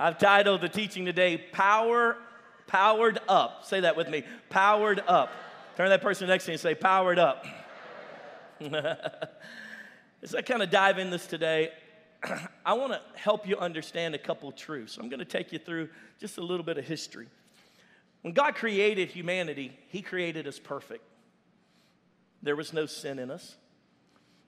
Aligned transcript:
I've 0.00 0.16
titled 0.16 0.62
the 0.62 0.68
teaching 0.70 1.04
today, 1.04 1.36
Power, 1.36 2.16
Powered 2.66 3.18
Up. 3.28 3.66
Say 3.66 3.80
that 3.80 3.98
with 3.98 4.08
me, 4.08 4.24
Powered 4.48 5.02
Up. 5.06 5.30
Turn 5.76 5.90
that 5.90 6.00
person 6.00 6.26
next 6.26 6.46
to 6.46 6.52
you 6.52 6.54
and 6.54 6.60
say, 6.60 6.74
Powered 6.74 7.18
Up. 7.18 7.44
As 8.62 10.34
I 10.34 10.40
kind 10.40 10.62
of 10.62 10.70
dive 10.70 10.98
in 10.98 11.10
this 11.10 11.26
today, 11.26 11.72
I 12.64 12.72
want 12.72 12.94
to 12.94 13.02
help 13.14 13.46
you 13.46 13.58
understand 13.58 14.14
a 14.14 14.18
couple 14.18 14.50
truths. 14.52 14.96
I'm 14.96 15.10
going 15.10 15.18
to 15.18 15.26
take 15.26 15.52
you 15.52 15.58
through 15.58 15.90
just 16.18 16.38
a 16.38 16.42
little 16.42 16.64
bit 16.64 16.78
of 16.78 16.86
history. 16.86 17.26
When 18.22 18.32
God 18.32 18.54
created 18.54 19.10
humanity, 19.10 19.76
He 19.88 20.00
created 20.00 20.46
us 20.46 20.58
perfect. 20.58 21.04
There 22.42 22.56
was 22.56 22.72
no 22.72 22.86
sin 22.86 23.18
in 23.18 23.30
us, 23.30 23.54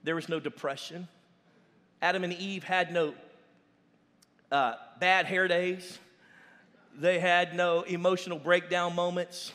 there 0.03 0.15
was 0.15 0.27
no 0.27 0.39
depression. 0.39 1.07
Adam 2.01 2.23
and 2.23 2.33
Eve 2.33 2.63
had 2.63 2.91
no 2.91 3.13
uh, 4.53 4.75
bad 4.99 5.25
hair 5.25 5.47
days, 5.47 5.97
they 6.97 7.19
had 7.19 7.55
no 7.55 7.81
emotional 7.81 8.37
breakdown 8.37 8.95
moments. 8.95 9.51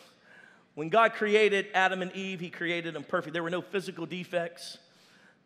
When 0.75 0.89
God 0.89 1.15
created 1.15 1.69
Adam 1.73 2.03
and 2.03 2.13
Eve, 2.13 2.41
He 2.41 2.51
created 2.51 2.95
them 2.95 3.05
perfect. 3.05 3.33
There 3.33 3.45
were 3.45 3.51
no 3.51 3.63
physical 3.63 4.07
defects, 4.07 4.77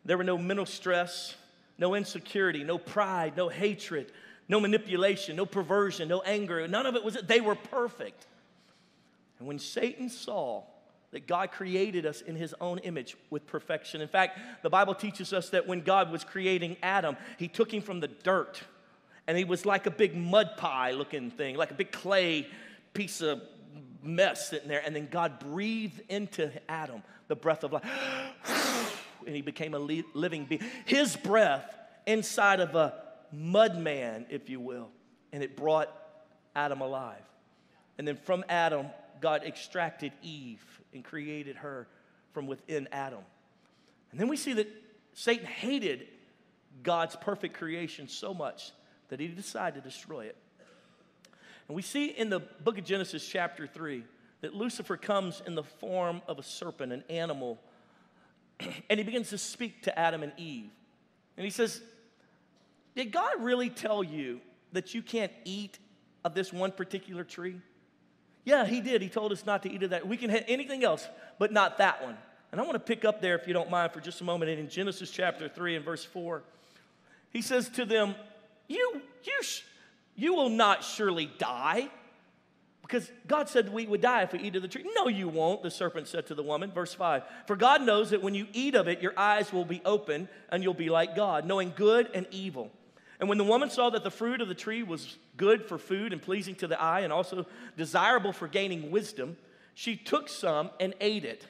there 0.03 0.17
were 0.17 0.23
no 0.23 0.37
mental 0.37 0.65
stress, 0.65 1.35
no 1.77 1.93
insecurity, 1.93 2.63
no 2.63 2.77
pride, 2.77 3.37
no 3.37 3.47
hatred, 3.47 4.11
no 4.49 4.59
manipulation, 4.59 5.35
no 5.35 5.45
perversion, 5.45 6.07
no 6.07 6.21
anger. 6.21 6.67
None 6.67 6.85
of 6.85 6.95
it 6.95 7.03
was, 7.03 7.13
they 7.25 7.39
were 7.39 7.55
perfect. 7.55 8.25
And 9.37 9.47
when 9.47 9.59
Satan 9.59 10.09
saw 10.09 10.63
that 11.11 11.27
God 11.27 11.51
created 11.51 12.07
us 12.07 12.21
in 12.21 12.35
his 12.35 12.55
own 12.59 12.79
image 12.79 13.15
with 13.29 13.45
perfection, 13.45 14.01
in 14.01 14.07
fact, 14.07 14.39
the 14.63 14.69
Bible 14.69 14.95
teaches 14.95 15.31
us 15.31 15.49
that 15.51 15.67
when 15.67 15.81
God 15.81 16.11
was 16.11 16.23
creating 16.23 16.75
Adam, 16.81 17.15
he 17.37 17.47
took 17.47 17.71
him 17.71 17.81
from 17.81 17.99
the 17.99 18.07
dirt 18.07 18.63
and 19.27 19.37
he 19.37 19.43
was 19.43 19.65
like 19.65 19.85
a 19.85 19.91
big 19.91 20.15
mud 20.15 20.57
pie 20.57 20.91
looking 20.91 21.31
thing, 21.31 21.55
like 21.55 21.71
a 21.71 21.75
big 21.75 21.91
clay 21.91 22.47
piece 22.93 23.21
of 23.21 23.41
mess 24.01 24.49
sitting 24.49 24.67
there. 24.67 24.81
And 24.85 24.95
then 24.95 25.07
God 25.09 25.39
breathed 25.39 26.01
into 26.09 26.51
Adam 26.69 27.03
the 27.27 27.35
breath 27.35 27.63
of 27.63 27.71
life. 27.71 27.83
and 29.25 29.35
he 29.35 29.41
became 29.41 29.73
a 29.73 29.79
living 29.79 30.45
being. 30.45 30.61
His 30.85 31.15
breath 31.15 31.75
inside 32.05 32.59
of 32.59 32.75
a 32.75 32.93
mud 33.31 33.77
man, 33.77 34.25
if 34.29 34.49
you 34.49 34.59
will, 34.59 34.89
and 35.31 35.41
it 35.41 35.55
brought 35.55 35.89
Adam 36.55 36.81
alive. 36.81 37.23
And 37.97 38.07
then 38.07 38.17
from 38.17 38.43
Adam, 38.49 38.87
God 39.21 39.43
extracted 39.45 40.11
Eve 40.21 40.63
and 40.93 41.03
created 41.03 41.55
her 41.57 41.87
from 42.33 42.47
within 42.47 42.89
Adam. 42.91 43.21
And 44.11 44.19
then 44.19 44.27
we 44.27 44.35
see 44.35 44.53
that 44.53 44.67
Satan 45.13 45.45
hated 45.45 46.07
God's 46.81 47.15
perfect 47.15 47.55
creation 47.55 48.07
so 48.07 48.33
much 48.33 48.71
that 49.09 49.19
he 49.19 49.27
decided 49.27 49.83
to 49.83 49.89
destroy 49.89 50.25
it. 50.25 50.35
And 51.67 51.75
we 51.75 51.81
see 51.81 52.07
in 52.07 52.29
the 52.29 52.39
book 52.39 52.77
of 52.77 52.83
Genesis, 52.83 53.27
chapter 53.27 53.67
3, 53.67 54.03
that 54.41 54.53
Lucifer 54.53 54.97
comes 54.97 55.41
in 55.47 55.55
the 55.55 55.63
form 55.63 56.21
of 56.27 56.37
a 56.37 56.43
serpent, 56.43 56.91
an 56.91 57.03
animal, 57.09 57.57
and 58.89 58.99
he 58.99 59.03
begins 59.03 59.29
to 59.29 59.37
speak 59.37 59.83
to 59.83 59.97
Adam 59.97 60.23
and 60.23 60.33
Eve. 60.37 60.69
And 61.37 61.45
he 61.45 61.49
says, 61.49 61.81
Did 62.95 63.11
God 63.11 63.41
really 63.41 63.69
tell 63.69 64.03
you 64.03 64.41
that 64.73 64.93
you 64.93 65.01
can't 65.01 65.31
eat 65.45 65.79
of 66.25 66.33
this 66.33 66.51
one 66.51 66.71
particular 66.71 67.23
tree? 67.23 67.55
Yeah, 68.45 68.65
he 68.65 68.81
did. 68.81 69.01
He 69.01 69.07
told 69.09 69.31
us 69.31 69.45
not 69.45 69.63
to 69.63 69.71
eat 69.71 69.83
of 69.83 69.91
that. 69.91 70.05
We 70.05 70.17
can 70.17 70.29
have 70.29 70.43
anything 70.47 70.83
else, 70.83 71.07
but 71.39 71.53
not 71.53 71.77
that 71.77 72.03
one. 72.03 72.17
And 72.51 72.59
I 72.59 72.65
want 72.65 72.75
to 72.75 72.79
pick 72.79 73.05
up 73.05 73.21
there, 73.21 73.35
if 73.35 73.47
you 73.47 73.53
don't 73.53 73.71
mind, 73.71 73.93
for 73.93 74.01
just 74.01 74.19
a 74.21 74.23
moment. 74.23 74.51
And 74.51 74.59
in 74.59 74.69
Genesis 74.69 75.09
chapter 75.09 75.47
3 75.47 75.77
and 75.77 75.85
verse 75.85 76.03
4, 76.03 76.43
he 77.31 77.41
says 77.41 77.69
to 77.69 77.85
them, 77.85 78.15
You, 78.67 79.01
you, 79.23 79.41
you 80.15 80.33
will 80.33 80.49
not 80.49 80.83
surely 80.83 81.29
die. 81.37 81.89
Because 82.81 83.09
God 83.27 83.47
said 83.47 83.71
we 83.71 83.87
would 83.87 84.01
die 84.01 84.23
if 84.23 84.33
we 84.33 84.39
eat 84.39 84.55
of 84.55 84.61
the 84.61 84.67
tree. 84.67 84.85
No, 84.95 85.07
you 85.07 85.29
won't, 85.29 85.63
the 85.63 85.71
serpent 85.71 86.07
said 86.07 86.27
to 86.27 86.35
the 86.35 86.43
woman. 86.43 86.69
Verse 86.71 86.93
5 86.93 87.23
For 87.47 87.55
God 87.55 87.81
knows 87.81 88.09
that 88.09 88.21
when 88.21 88.35
you 88.35 88.45
eat 88.53 88.75
of 88.75 88.87
it, 88.87 89.01
your 89.01 89.17
eyes 89.17 89.53
will 89.53 89.65
be 89.65 89.81
open 89.85 90.27
and 90.49 90.61
you'll 90.61 90.73
be 90.73 90.89
like 90.89 91.15
God, 91.15 91.45
knowing 91.45 91.73
good 91.75 92.09
and 92.13 92.27
evil. 92.29 92.71
And 93.19 93.29
when 93.29 93.37
the 93.37 93.45
woman 93.45 93.69
saw 93.69 93.89
that 93.91 94.03
the 94.03 94.11
fruit 94.11 94.41
of 94.41 94.49
the 94.49 94.53
tree 94.53 94.83
was 94.83 95.17
good 95.37 95.65
for 95.65 95.77
food 95.77 96.11
and 96.11 96.21
pleasing 96.21 96.55
to 96.55 96.67
the 96.67 96.79
eye 96.79 97.01
and 97.01 97.13
also 97.13 97.45
desirable 97.77 98.33
for 98.33 98.49
gaining 98.49 98.91
wisdom, 98.91 99.37
she 99.75 99.95
took 99.95 100.27
some 100.27 100.69
and 100.79 100.93
ate 100.99 101.23
it. 101.23 101.47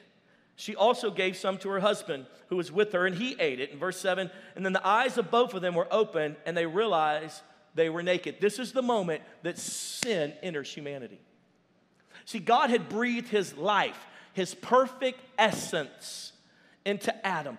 She 0.56 0.76
also 0.76 1.10
gave 1.10 1.36
some 1.36 1.58
to 1.58 1.68
her 1.70 1.80
husband 1.80 2.26
who 2.48 2.56
was 2.56 2.70
with 2.70 2.92
her, 2.92 3.06
and 3.06 3.16
he 3.16 3.36
ate 3.40 3.60
it. 3.60 3.70
In 3.70 3.78
verse 3.78 3.98
7, 3.98 4.30
and 4.54 4.64
then 4.64 4.72
the 4.72 4.86
eyes 4.86 5.18
of 5.18 5.30
both 5.30 5.54
of 5.54 5.62
them 5.62 5.74
were 5.74 5.88
open, 5.90 6.36
and 6.46 6.56
they 6.56 6.66
realized 6.66 7.42
they 7.74 7.90
were 7.90 8.02
naked. 8.02 8.36
This 8.40 8.58
is 8.58 8.72
the 8.72 8.82
moment 8.82 9.22
that 9.42 9.58
sin 9.58 10.32
enters 10.42 10.72
humanity. 10.72 11.20
See, 12.24 12.38
God 12.38 12.70
had 12.70 12.88
breathed 12.88 13.28
his 13.28 13.56
life, 13.56 14.06
his 14.32 14.54
perfect 14.54 15.20
essence 15.38 16.32
into 16.84 17.26
Adam. 17.26 17.58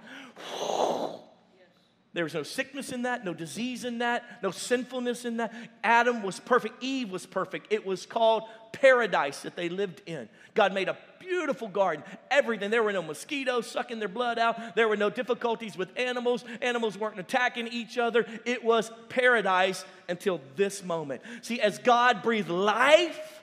There 2.16 2.24
was 2.24 2.34
no 2.34 2.44
sickness 2.44 2.94
in 2.94 3.02
that, 3.02 3.26
no 3.26 3.34
disease 3.34 3.84
in 3.84 3.98
that, 3.98 4.42
no 4.42 4.50
sinfulness 4.50 5.26
in 5.26 5.36
that. 5.38 5.54
Adam 5.84 6.24
was 6.24 6.40
perfect, 6.40 6.82
Eve 6.82 7.12
was 7.12 7.26
perfect. 7.26 7.74
It 7.74 7.86
was 7.86 8.06
called 8.06 8.44
paradise 8.72 9.42
that 9.42 9.58
they 9.58 9.68
lived 9.68 10.02
in. 10.06 10.30
God 10.54 10.74
made 10.74 10.88
a 10.88 10.98
beautiful 11.20 11.68
garden, 11.68 12.06
everything. 12.32 12.72
There 12.72 12.84
were 12.84 12.94
no 12.94 13.02
mosquitoes 13.02 13.68
sucking 13.68 14.00
their 14.00 14.08
blood 14.08 14.40
out, 14.40 14.78
there 14.78 14.88
were 14.88 14.96
no 14.96 15.10
difficulties 15.10 15.76
with 15.76 15.90
animals. 15.98 16.46
Animals 16.62 16.98
weren't 16.98 17.20
attacking 17.20 17.68
each 17.68 17.98
other. 17.98 18.26
It 18.46 18.64
was 18.64 18.90
paradise 19.10 19.84
until 20.08 20.40
this 20.56 20.86
moment. 20.86 21.22
See, 21.42 21.60
as 21.60 21.80
God 21.80 22.24
breathed 22.24 22.50
life 22.50 23.42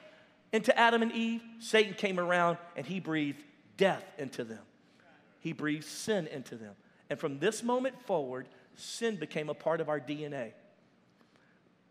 into 0.50 0.74
Adam 0.78 1.02
and 1.02 1.12
Eve, 1.12 1.42
Satan 1.58 1.92
came 1.92 2.18
around 2.18 2.56
and 2.74 2.86
he 2.86 3.00
breathed 3.00 3.42
death 3.76 4.04
into 4.16 4.44
them. 4.44 4.60
He 5.40 5.52
breathed 5.52 5.84
sin 5.84 6.26
into 6.26 6.56
them. 6.56 6.74
And 7.10 7.20
from 7.20 7.38
this 7.38 7.62
moment 7.62 8.00
forward, 8.06 8.46
sin 8.76 9.16
became 9.16 9.48
a 9.48 9.54
part 9.54 9.80
of 9.80 9.88
our 9.88 10.00
DNA. 10.00 10.52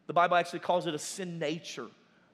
The 0.08 0.14
Bible 0.14 0.36
actually 0.36 0.59
calls 0.59 0.88
it 0.88 0.94
a 0.94 1.00
sin 1.00 1.40
nature, 1.40 1.88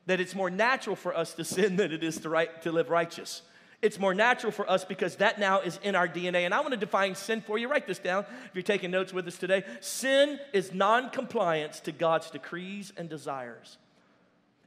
that 0.06 0.20
it's 0.20 0.36
more 0.36 0.50
natural 0.50 0.96
for 0.96 1.16
us 1.16 1.34
to 1.34 1.44
sin 1.44 1.76
than 1.76 1.92
it 1.92 2.04
is 2.04 2.18
to, 2.20 2.30
right, 2.30 2.62
to 2.64 2.72
live 2.72 2.90
righteous. 2.90 3.42
It's 3.82 4.00
more 4.00 4.16
natural 4.16 4.52
for 4.52 4.70
us 4.70 4.84
because 4.84 5.18
that 5.18 5.40
now 5.40 5.62
is 5.62 5.80
in 5.84 5.96
our 5.96 6.08
DNA. 6.08 6.46
And 6.46 6.54
I 6.54 6.62
want 6.62 6.72
to 6.72 6.80
define 6.80 7.14
sin 7.14 7.42
for 7.42 7.60
you. 7.60 7.68
Write 7.68 7.86
this 7.86 8.00
down 8.00 8.26
if 8.46 8.56
you're 8.56 8.64
taking 8.64 8.90
notes 8.90 9.14
with 9.14 9.28
us 9.28 9.38
today. 9.38 9.64
Sin 9.82 10.40
is 10.52 10.74
non 10.74 11.12
compliance 11.12 11.80
to 11.82 11.92
God's 11.92 12.32
decrees 12.32 12.92
and 12.98 13.08
desires. 13.08 13.78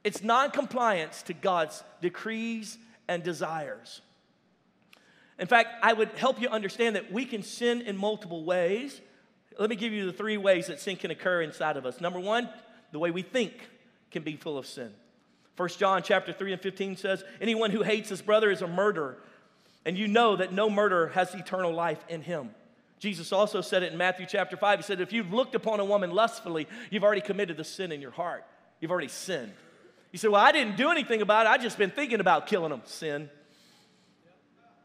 It's 0.05 0.23
non 0.23 0.53
compliance 0.53 1.23
to 1.23 1.35
God's 1.35 1.83
decrees 2.01 2.79
and 3.09 3.25
desires. 3.25 4.01
In 5.41 5.47
fact, 5.47 5.71
I 5.83 5.93
would 5.93 6.11
help 6.11 6.41
you 6.41 6.49
understand 6.49 6.95
that 6.95 7.11
we 7.11 7.25
can 7.25 7.43
sin 7.43 7.83
in 7.83 7.97
multiple 7.97 8.45
ways. 8.45 9.01
Let 9.59 9.71
me 9.71 9.77
give 9.77 9.93
you 9.93 10.07
the 10.07 10.13
three 10.13 10.37
ways 10.37 10.69
that 10.69 10.81
sin 10.81 10.97
can 10.97 11.11
occur 11.11 11.43
inside 11.43 11.77
of 11.77 11.85
us. 11.85 12.01
Number 12.01 12.21
one, 12.21 12.49
the 12.93 12.99
way 12.99 13.11
we 13.11 13.23
think 13.23 13.53
can 14.11 14.23
be 14.23 14.37
full 14.37 14.59
of 14.59 14.67
sin. 14.67 14.93
1 15.57 15.69
John 15.71 16.03
chapter 16.03 16.33
3 16.33 16.55
and 16.55 16.63
15 16.63 16.97
says, 16.97 17.23
Anyone 17.41 17.71
who 17.71 17.83
hates 17.83 18.09
his 18.09 18.23
brother 18.23 18.51
is 18.51 18.63
a 18.63 18.67
murderer, 18.67 19.19
and 19.85 19.99
you 19.99 20.09
know 20.09 20.37
that 20.37 20.53
no 20.53 20.71
murderer 20.71 21.09
has 21.09 21.35
eternal 21.35 21.73
life 21.73 22.03
in 22.09 22.23
him. 22.23 22.51
Jesus 22.99 23.33
also 23.33 23.61
said 23.61 23.83
it 23.83 23.93
in 23.93 23.99
Matthew 23.99 24.27
chapter 24.29 24.57
5. 24.57 24.79
He 24.79 24.83
said, 24.83 25.01
If 25.01 25.13
you've 25.13 25.33
looked 25.33 25.55
upon 25.55 25.81
a 25.81 25.85
woman 25.85 26.11
lustfully, 26.11 26.69
you've 26.91 27.05
already 27.05 27.21
committed 27.23 27.57
the 27.57 27.65
sin 27.65 27.93
in 27.93 28.01
your 28.01 28.11
heart. 28.11 28.45
You've 28.81 28.91
already 28.91 29.09
sinned. 29.09 29.53
You 30.13 30.19
say, 30.19 30.29
Well, 30.29 30.41
I 30.41 30.53
didn't 30.53 30.77
do 30.77 30.91
anything 30.91 31.23
about 31.23 31.47
it. 31.47 31.51
I 31.51 31.59
just 31.59 31.79
been 31.79 31.91
thinking 31.91 32.21
about 32.21 32.47
killing 32.47 32.71
them. 32.71 32.83
Sin. 32.85 33.31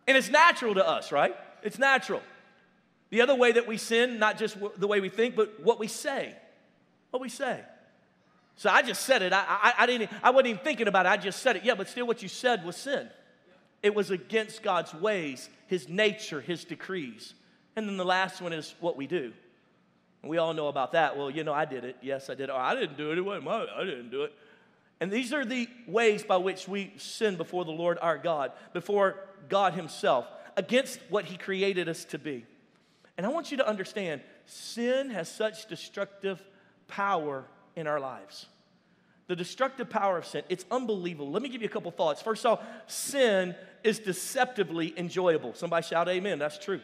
And 0.07 0.17
it's 0.17 0.29
natural 0.29 0.75
to 0.75 0.87
us, 0.87 1.11
right? 1.11 1.35
It's 1.61 1.79
natural. 1.79 2.21
The 3.15 3.21
other 3.21 3.33
way 3.33 3.53
that 3.53 3.65
we 3.65 3.77
sin, 3.77 4.19
not 4.19 4.37
just 4.37 4.57
the 4.77 4.87
way 4.87 4.99
we 4.99 5.07
think, 5.07 5.37
but 5.37 5.61
what 5.63 5.79
we 5.79 5.87
say. 5.87 6.35
What 7.11 7.21
we 7.21 7.29
say. 7.29 7.61
So 8.57 8.69
I 8.69 8.81
just 8.81 9.03
said 9.03 9.21
it. 9.21 9.31
I, 9.31 9.45
I, 9.47 9.73
I, 9.77 9.85
didn't, 9.85 10.11
I 10.21 10.31
wasn't 10.31 10.47
even 10.47 10.63
thinking 10.65 10.89
about 10.89 11.05
it. 11.05 11.09
I 11.09 11.15
just 11.15 11.41
said 11.41 11.55
it. 11.55 11.63
Yeah, 11.63 11.75
but 11.75 11.87
still, 11.87 12.05
what 12.05 12.21
you 12.21 12.27
said 12.27 12.65
was 12.65 12.75
sin. 12.75 13.07
It 13.81 13.95
was 13.95 14.11
against 14.11 14.63
God's 14.63 14.93
ways, 14.93 15.49
His 15.67 15.87
nature, 15.87 16.41
His 16.41 16.65
decrees. 16.65 17.35
And 17.77 17.87
then 17.87 17.95
the 17.95 18.03
last 18.03 18.41
one 18.41 18.51
is 18.51 18.75
what 18.81 18.97
we 18.97 19.07
do. 19.07 19.31
And 20.21 20.29
we 20.29 20.37
all 20.37 20.53
know 20.53 20.67
about 20.67 20.91
that. 20.91 21.15
Well, 21.15 21.31
you 21.31 21.45
know, 21.45 21.53
I 21.53 21.63
did 21.63 21.85
it. 21.85 21.95
Yes, 22.01 22.29
I 22.29 22.35
did. 22.35 22.49
Oh, 22.49 22.57
I 22.57 22.75
didn't 22.75 22.97
do 22.97 23.13
it. 23.13 23.17
It 23.17 23.21
wasn't 23.21 23.45
my, 23.45 23.65
I 23.77 23.85
didn't 23.85 24.11
do 24.11 24.23
it. 24.23 24.33
And 24.99 25.09
these 25.09 25.31
are 25.31 25.45
the 25.45 25.69
ways 25.87 26.21
by 26.21 26.35
which 26.35 26.67
we 26.67 26.91
sin 26.97 27.37
before 27.37 27.63
the 27.63 27.71
Lord 27.71 27.97
our 28.01 28.17
God, 28.17 28.51
before 28.73 29.15
God 29.47 29.73
Himself, 29.73 30.27
against 30.57 30.99
what 31.07 31.23
He 31.23 31.37
created 31.37 31.87
us 31.87 32.03
to 32.03 32.19
be. 32.19 32.45
And 33.17 33.25
I 33.25 33.29
want 33.29 33.51
you 33.51 33.57
to 33.57 33.67
understand 33.67 34.21
sin 34.45 35.09
has 35.09 35.29
such 35.29 35.67
destructive 35.67 36.43
power 36.87 37.45
in 37.75 37.87
our 37.87 37.99
lives. 37.99 38.47
The 39.27 39.35
destructive 39.35 39.89
power 39.89 40.17
of 40.17 40.25
sin, 40.25 40.43
it's 40.49 40.65
unbelievable. 40.69 41.31
Let 41.31 41.41
me 41.41 41.49
give 41.49 41.61
you 41.61 41.67
a 41.67 41.71
couple 41.71 41.89
thoughts. 41.91 42.21
First 42.21 42.45
of 42.45 42.59
all, 42.59 42.65
sin 42.87 43.55
is 43.83 43.99
deceptively 43.99 44.93
enjoyable. 44.97 45.53
Somebody 45.55 45.87
shout 45.87 46.07
amen. 46.09 46.37
That's 46.37 46.59
true. 46.59 46.79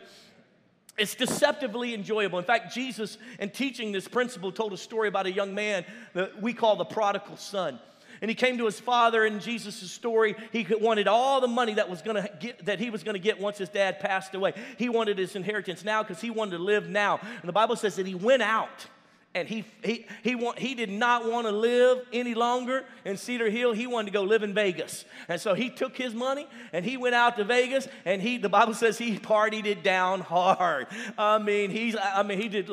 It's 0.97 1.15
deceptively 1.15 1.93
enjoyable. 1.93 2.39
In 2.39 2.45
fact, 2.45 2.73
Jesus, 2.73 3.17
in 3.39 3.49
teaching 3.49 3.91
this 3.91 4.07
principle, 4.07 4.51
told 4.51 4.73
a 4.73 4.77
story 4.77 5.07
about 5.07 5.25
a 5.25 5.31
young 5.31 5.53
man 5.53 5.85
that 6.13 6.41
we 6.41 6.53
call 6.53 6.75
the 6.75 6.85
prodigal 6.85 7.37
son. 7.37 7.79
And 8.21 8.29
he 8.29 8.35
came 8.35 8.59
to 8.59 8.65
his 8.65 8.79
father 8.79 9.25
in 9.25 9.39
Jesus' 9.39 9.91
story. 9.91 10.35
He 10.51 10.65
wanted 10.79 11.07
all 11.07 11.41
the 11.41 11.47
money 11.47 11.73
that 11.73 11.89
was 11.89 12.03
gonna 12.03 12.29
get 12.39 12.65
that 12.65 12.79
he 12.79 12.91
was 12.91 13.03
gonna 13.03 13.19
get 13.19 13.39
once 13.39 13.57
his 13.57 13.69
dad 13.69 13.99
passed 13.99 14.35
away. 14.35 14.53
He 14.77 14.89
wanted 14.89 15.17
his 15.17 15.35
inheritance 15.35 15.83
now 15.83 16.03
because 16.03 16.21
he 16.21 16.29
wanted 16.29 16.57
to 16.57 16.63
live 16.63 16.87
now. 16.87 17.19
And 17.21 17.49
the 17.49 17.53
Bible 17.53 17.75
says 17.75 17.95
that 17.95 18.05
he 18.05 18.15
went 18.15 18.43
out 18.43 18.85
and 19.33 19.47
he, 19.47 19.63
he, 19.81 20.05
he, 20.23 20.35
want, 20.35 20.59
he 20.59 20.75
did 20.75 20.89
not 20.89 21.25
want 21.25 21.47
to 21.47 21.53
live 21.53 22.05
any 22.11 22.33
longer 22.33 22.83
in 23.05 23.15
Cedar 23.15 23.49
Hill. 23.49 23.71
He 23.71 23.87
wanted 23.87 24.07
to 24.07 24.11
go 24.11 24.23
live 24.23 24.43
in 24.43 24.53
Vegas. 24.53 25.05
And 25.29 25.39
so 25.39 25.53
he 25.53 25.69
took 25.69 25.95
his 25.95 26.13
money 26.13 26.47
and 26.73 26.83
he 26.83 26.97
went 26.97 27.15
out 27.15 27.37
to 27.37 27.45
Vegas 27.45 27.87
and 28.03 28.21
he, 28.21 28.37
the 28.37 28.49
Bible 28.49 28.73
says 28.73 28.97
he 28.97 29.17
partied 29.17 29.65
it 29.65 29.83
down 29.83 30.19
hard. 30.19 30.87
I 31.17 31.37
mean, 31.37 31.69
he's, 31.69 31.95
I 31.95 32.23
mean, 32.23 32.41
he 32.41 32.49
did, 32.49 32.69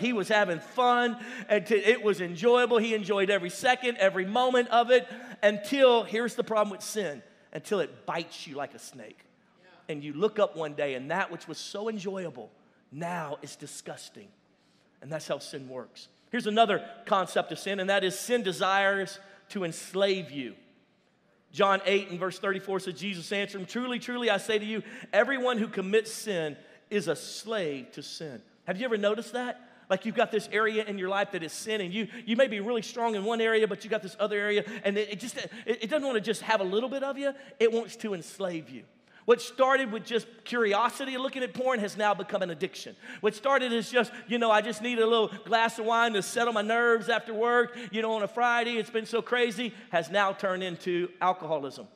he 0.00 0.12
was 0.12 0.28
having 0.28 0.60
fun 0.60 1.16
and 1.48 1.70
it 1.70 2.02
was 2.02 2.20
enjoyable. 2.20 2.76
He 2.76 2.94
enjoyed 2.94 3.30
every 3.30 3.50
second, 3.50 3.96
every 3.96 4.26
moment 4.26 4.68
of 4.68 4.90
it 4.90 5.08
until, 5.42 6.02
here's 6.02 6.34
the 6.34 6.44
problem 6.44 6.70
with 6.70 6.82
sin, 6.82 7.22
until 7.54 7.80
it 7.80 8.04
bites 8.04 8.46
you 8.46 8.54
like 8.54 8.74
a 8.74 8.78
snake. 8.78 9.24
And 9.88 10.04
you 10.04 10.12
look 10.12 10.38
up 10.38 10.58
one 10.58 10.74
day 10.74 10.92
and 10.92 11.10
that 11.10 11.30
which 11.30 11.48
was 11.48 11.56
so 11.56 11.88
enjoyable 11.88 12.50
now 12.90 13.38
is 13.40 13.56
disgusting. 13.56 14.28
And 15.02 15.10
that's 15.10 15.26
how 15.26 15.38
sin 15.38 15.68
works. 15.68 16.08
Here's 16.30 16.46
another 16.46 16.82
concept 17.04 17.52
of 17.52 17.58
sin, 17.58 17.80
and 17.80 17.90
that 17.90 18.04
is 18.04 18.18
sin 18.18 18.42
desires 18.42 19.18
to 19.50 19.64
enslave 19.64 20.30
you. 20.30 20.54
John 21.52 21.82
8 21.84 22.08
and 22.10 22.18
verse 22.18 22.38
34 22.38 22.80
says, 22.80 22.94
Jesus 22.94 23.30
answered 23.32 23.60
him, 23.60 23.66
Truly, 23.66 23.98
truly, 23.98 24.30
I 24.30 24.38
say 24.38 24.58
to 24.58 24.64
you, 24.64 24.82
everyone 25.12 25.58
who 25.58 25.68
commits 25.68 26.10
sin 26.10 26.56
is 26.88 27.08
a 27.08 27.16
slave 27.16 27.92
to 27.92 28.02
sin. 28.02 28.40
Have 28.66 28.78
you 28.78 28.86
ever 28.86 28.96
noticed 28.96 29.34
that? 29.34 29.60
Like 29.90 30.06
you've 30.06 30.14
got 30.14 30.30
this 30.30 30.48
area 30.52 30.84
in 30.84 30.96
your 30.96 31.10
life 31.10 31.32
that 31.32 31.42
is 31.42 31.52
sin, 31.52 31.82
and 31.82 31.92
you, 31.92 32.08
you 32.24 32.36
may 32.36 32.46
be 32.46 32.60
really 32.60 32.80
strong 32.80 33.14
in 33.14 33.24
one 33.24 33.42
area, 33.42 33.68
but 33.68 33.84
you 33.84 33.90
got 33.90 34.02
this 34.02 34.16
other 34.18 34.38
area, 34.38 34.64
and 34.84 34.96
it, 34.96 35.10
it 35.10 35.20
just 35.20 35.36
it, 35.36 35.50
it 35.66 35.90
doesn't 35.90 36.06
want 36.06 36.14
to 36.14 36.22
just 36.22 36.40
have 36.40 36.62
a 36.62 36.64
little 36.64 36.88
bit 36.88 37.02
of 37.02 37.18
you, 37.18 37.34
it 37.60 37.70
wants 37.70 37.96
to 37.96 38.14
enslave 38.14 38.70
you. 38.70 38.84
What 39.24 39.40
started 39.40 39.92
with 39.92 40.04
just 40.04 40.26
curiosity 40.44 41.16
looking 41.16 41.42
at 41.42 41.54
porn 41.54 41.78
has 41.78 41.96
now 41.96 42.12
become 42.12 42.42
an 42.42 42.50
addiction. 42.50 42.96
What 43.20 43.34
started 43.34 43.72
as 43.72 43.90
just, 43.90 44.10
you 44.26 44.38
know, 44.38 44.50
I 44.50 44.62
just 44.62 44.82
need 44.82 44.98
a 44.98 45.06
little 45.06 45.28
glass 45.44 45.78
of 45.78 45.84
wine 45.84 46.14
to 46.14 46.22
settle 46.22 46.52
my 46.52 46.62
nerves 46.62 47.08
after 47.08 47.32
work, 47.32 47.76
you 47.92 48.02
know, 48.02 48.12
on 48.14 48.22
a 48.22 48.28
Friday, 48.28 48.78
it's 48.78 48.90
been 48.90 49.06
so 49.06 49.22
crazy, 49.22 49.72
has 49.90 50.10
now 50.10 50.32
turned 50.32 50.62
into 50.62 51.08
alcoholism. 51.20 51.86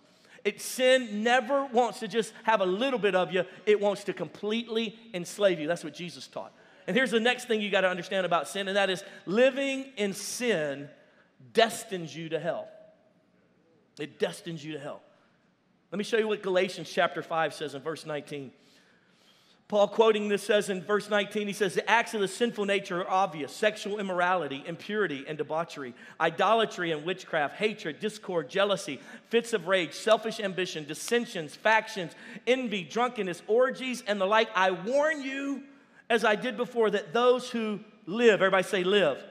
It, 0.44 0.60
sin 0.60 1.24
never 1.24 1.64
wants 1.66 1.98
to 2.00 2.08
just 2.08 2.32
have 2.44 2.60
a 2.60 2.66
little 2.66 3.00
bit 3.00 3.16
of 3.16 3.32
you, 3.32 3.42
it 3.66 3.80
wants 3.80 4.04
to 4.04 4.12
completely 4.12 4.96
enslave 5.12 5.58
you. 5.58 5.66
That's 5.66 5.82
what 5.82 5.94
Jesus 5.94 6.28
taught. 6.28 6.52
And 6.86 6.96
here's 6.96 7.10
the 7.10 7.18
next 7.18 7.48
thing 7.48 7.60
you 7.60 7.70
got 7.70 7.80
to 7.80 7.88
understand 7.88 8.24
about 8.24 8.46
sin, 8.46 8.68
and 8.68 8.76
that 8.76 8.88
is 8.88 9.02
living 9.24 9.86
in 9.96 10.12
sin 10.12 10.88
destines 11.52 12.16
you 12.16 12.28
to 12.28 12.38
hell. 12.38 12.68
It 13.98 14.20
destines 14.20 14.64
you 14.64 14.74
to 14.74 14.78
hell. 14.78 15.00
Let 15.90 15.98
me 15.98 16.04
show 16.04 16.16
you 16.16 16.28
what 16.28 16.42
Galatians 16.42 16.90
chapter 16.90 17.22
5 17.22 17.54
says 17.54 17.74
in 17.74 17.82
verse 17.82 18.06
19. 18.06 18.50
Paul, 19.68 19.88
quoting 19.88 20.28
this, 20.28 20.44
says 20.44 20.70
in 20.70 20.80
verse 20.80 21.10
19, 21.10 21.48
he 21.48 21.52
says, 21.52 21.74
The 21.74 21.88
acts 21.90 22.14
of 22.14 22.20
the 22.20 22.28
sinful 22.28 22.66
nature 22.66 23.00
are 23.00 23.10
obvious 23.10 23.52
sexual 23.52 23.98
immorality, 23.98 24.62
impurity, 24.64 25.24
and 25.26 25.36
debauchery, 25.36 25.92
idolatry 26.20 26.92
and 26.92 27.04
witchcraft, 27.04 27.56
hatred, 27.56 27.98
discord, 27.98 28.48
jealousy, 28.48 29.00
fits 29.28 29.52
of 29.52 29.66
rage, 29.66 29.92
selfish 29.92 30.38
ambition, 30.38 30.84
dissensions, 30.84 31.56
factions, 31.56 32.12
envy, 32.46 32.84
drunkenness, 32.84 33.42
orgies, 33.48 34.04
and 34.06 34.20
the 34.20 34.24
like. 34.24 34.48
I 34.54 34.70
warn 34.70 35.22
you, 35.22 35.64
as 36.08 36.24
I 36.24 36.36
did 36.36 36.56
before, 36.56 36.90
that 36.90 37.12
those 37.12 37.50
who 37.50 37.80
live, 38.06 38.34
everybody 38.34 38.62
say 38.62 38.84
live. 38.84 39.16
live. 39.16 39.24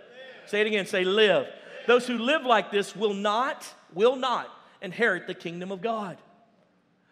Say 0.48 0.60
it 0.60 0.68
again, 0.68 0.86
say 0.86 1.06
live. 1.06 1.46
live. 1.46 1.54
Those 1.88 2.07
who 2.07 2.18
live 2.18 2.44
like 2.44 2.72
this 2.72 2.94
will 2.94 3.13
not, 3.13 3.66
will 3.94 4.18
not 4.18 4.50
inherit 4.81 5.28
the 5.28 5.34
kingdom 5.34 5.72
of 5.72 5.81
God. 5.81 6.18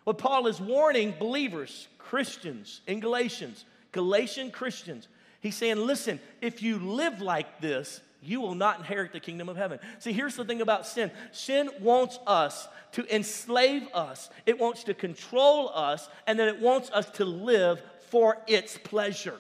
What 0.04 0.18
Paul 0.18 0.48
is 0.48 0.60
warning 0.60 1.14
believers, 1.18 1.88
Christians 1.98 2.82
in 2.88 3.00
Galatians, 3.00 3.66
Galatian 3.92 4.52
Christians, 4.52 5.08
he's 5.40 5.56
saying, 5.56 5.78
listen, 5.78 6.20
if 6.42 6.62
you 6.62 6.78
live 6.80 7.22
like 7.22 7.62
this, 7.62 8.02
you 8.22 8.42
will 8.42 8.56
not 8.56 8.80
inherit 8.80 9.12
the 9.12 9.20
kingdom 9.20 9.50
of 9.50 9.58
heaven. 9.58 9.80
See, 10.00 10.14
here's 10.14 10.36
the 10.36 10.46
thing 10.46 10.62
about 10.62 10.88
sin 10.88 11.12
sin 11.32 11.70
wants 11.80 12.20
us 12.26 12.68
to 12.94 13.16
enslave 13.16 13.88
us, 13.94 14.30
it 14.46 14.60
wants 14.60 14.84
to 14.86 14.94
control 14.94 15.70
us, 15.74 16.10
and 16.28 16.40
then 16.40 16.48
it 16.48 16.60
wants 16.60 16.90
us 16.92 17.10
to 17.12 17.26
live 17.26 17.82
for 18.10 18.38
its 18.48 18.78
pleasure. 18.78 19.40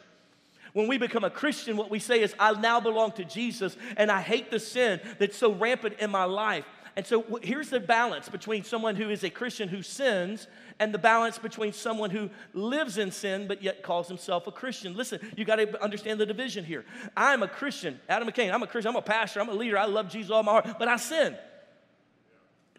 When 0.74 0.88
we 0.88 0.98
become 0.98 1.24
a 1.24 1.30
Christian, 1.30 1.78
what 1.78 1.92
we 1.92 2.00
say 2.00 2.22
is, 2.22 2.34
I 2.40 2.52
now 2.60 2.80
belong 2.80 3.12
to 3.14 3.24
Jesus, 3.24 3.78
and 3.96 4.12
I 4.12 4.22
hate 4.22 4.50
the 4.50 4.60
sin 4.60 5.00
that's 5.20 5.38
so 5.38 5.54
rampant 5.54 6.00
in 6.00 6.10
my 6.10 6.24
life. 6.24 6.66
And 6.96 7.06
so 7.06 7.40
here's 7.42 7.70
the 7.70 7.80
balance 7.80 8.30
between 8.30 8.64
someone 8.64 8.96
who 8.96 9.10
is 9.10 9.24
a 9.24 9.30
Christian 9.30 9.68
who 9.68 9.82
sins 9.82 10.48
and 10.80 10.94
the 10.94 11.00
balance 11.00 11.40
between 11.40 11.74
someone 11.74 12.12
who 12.12 12.30
lives 12.54 13.00
in 13.00 13.10
sin 13.10 13.48
but 13.48 13.64
yet 13.64 13.82
calls 13.82 14.08
himself 14.08 14.46
a 14.46 14.52
Christian. 14.52 14.96
Listen, 14.96 15.20
you 15.36 15.44
got 15.44 15.56
to 15.56 15.84
understand 15.84 16.20
the 16.20 16.26
division 16.26 16.64
here. 16.64 16.86
I'm 17.18 17.42
a 17.42 17.48
Christian, 17.48 18.00
Adam 18.08 18.28
McCain. 18.28 18.54
I'm 18.54 18.62
a 18.62 18.68
Christian. 18.68 18.90
I'm 18.92 18.96
a 18.96 19.02
pastor. 19.02 19.42
I'm 19.42 19.50
a 19.50 19.54
leader. 19.54 19.78
I 19.78 19.86
love 19.86 20.10
Jesus 20.10 20.30
all 20.30 20.44
my 20.44 20.52
heart, 20.52 20.68
but 20.78 20.88
I 20.88 20.98
sin. 20.98 21.36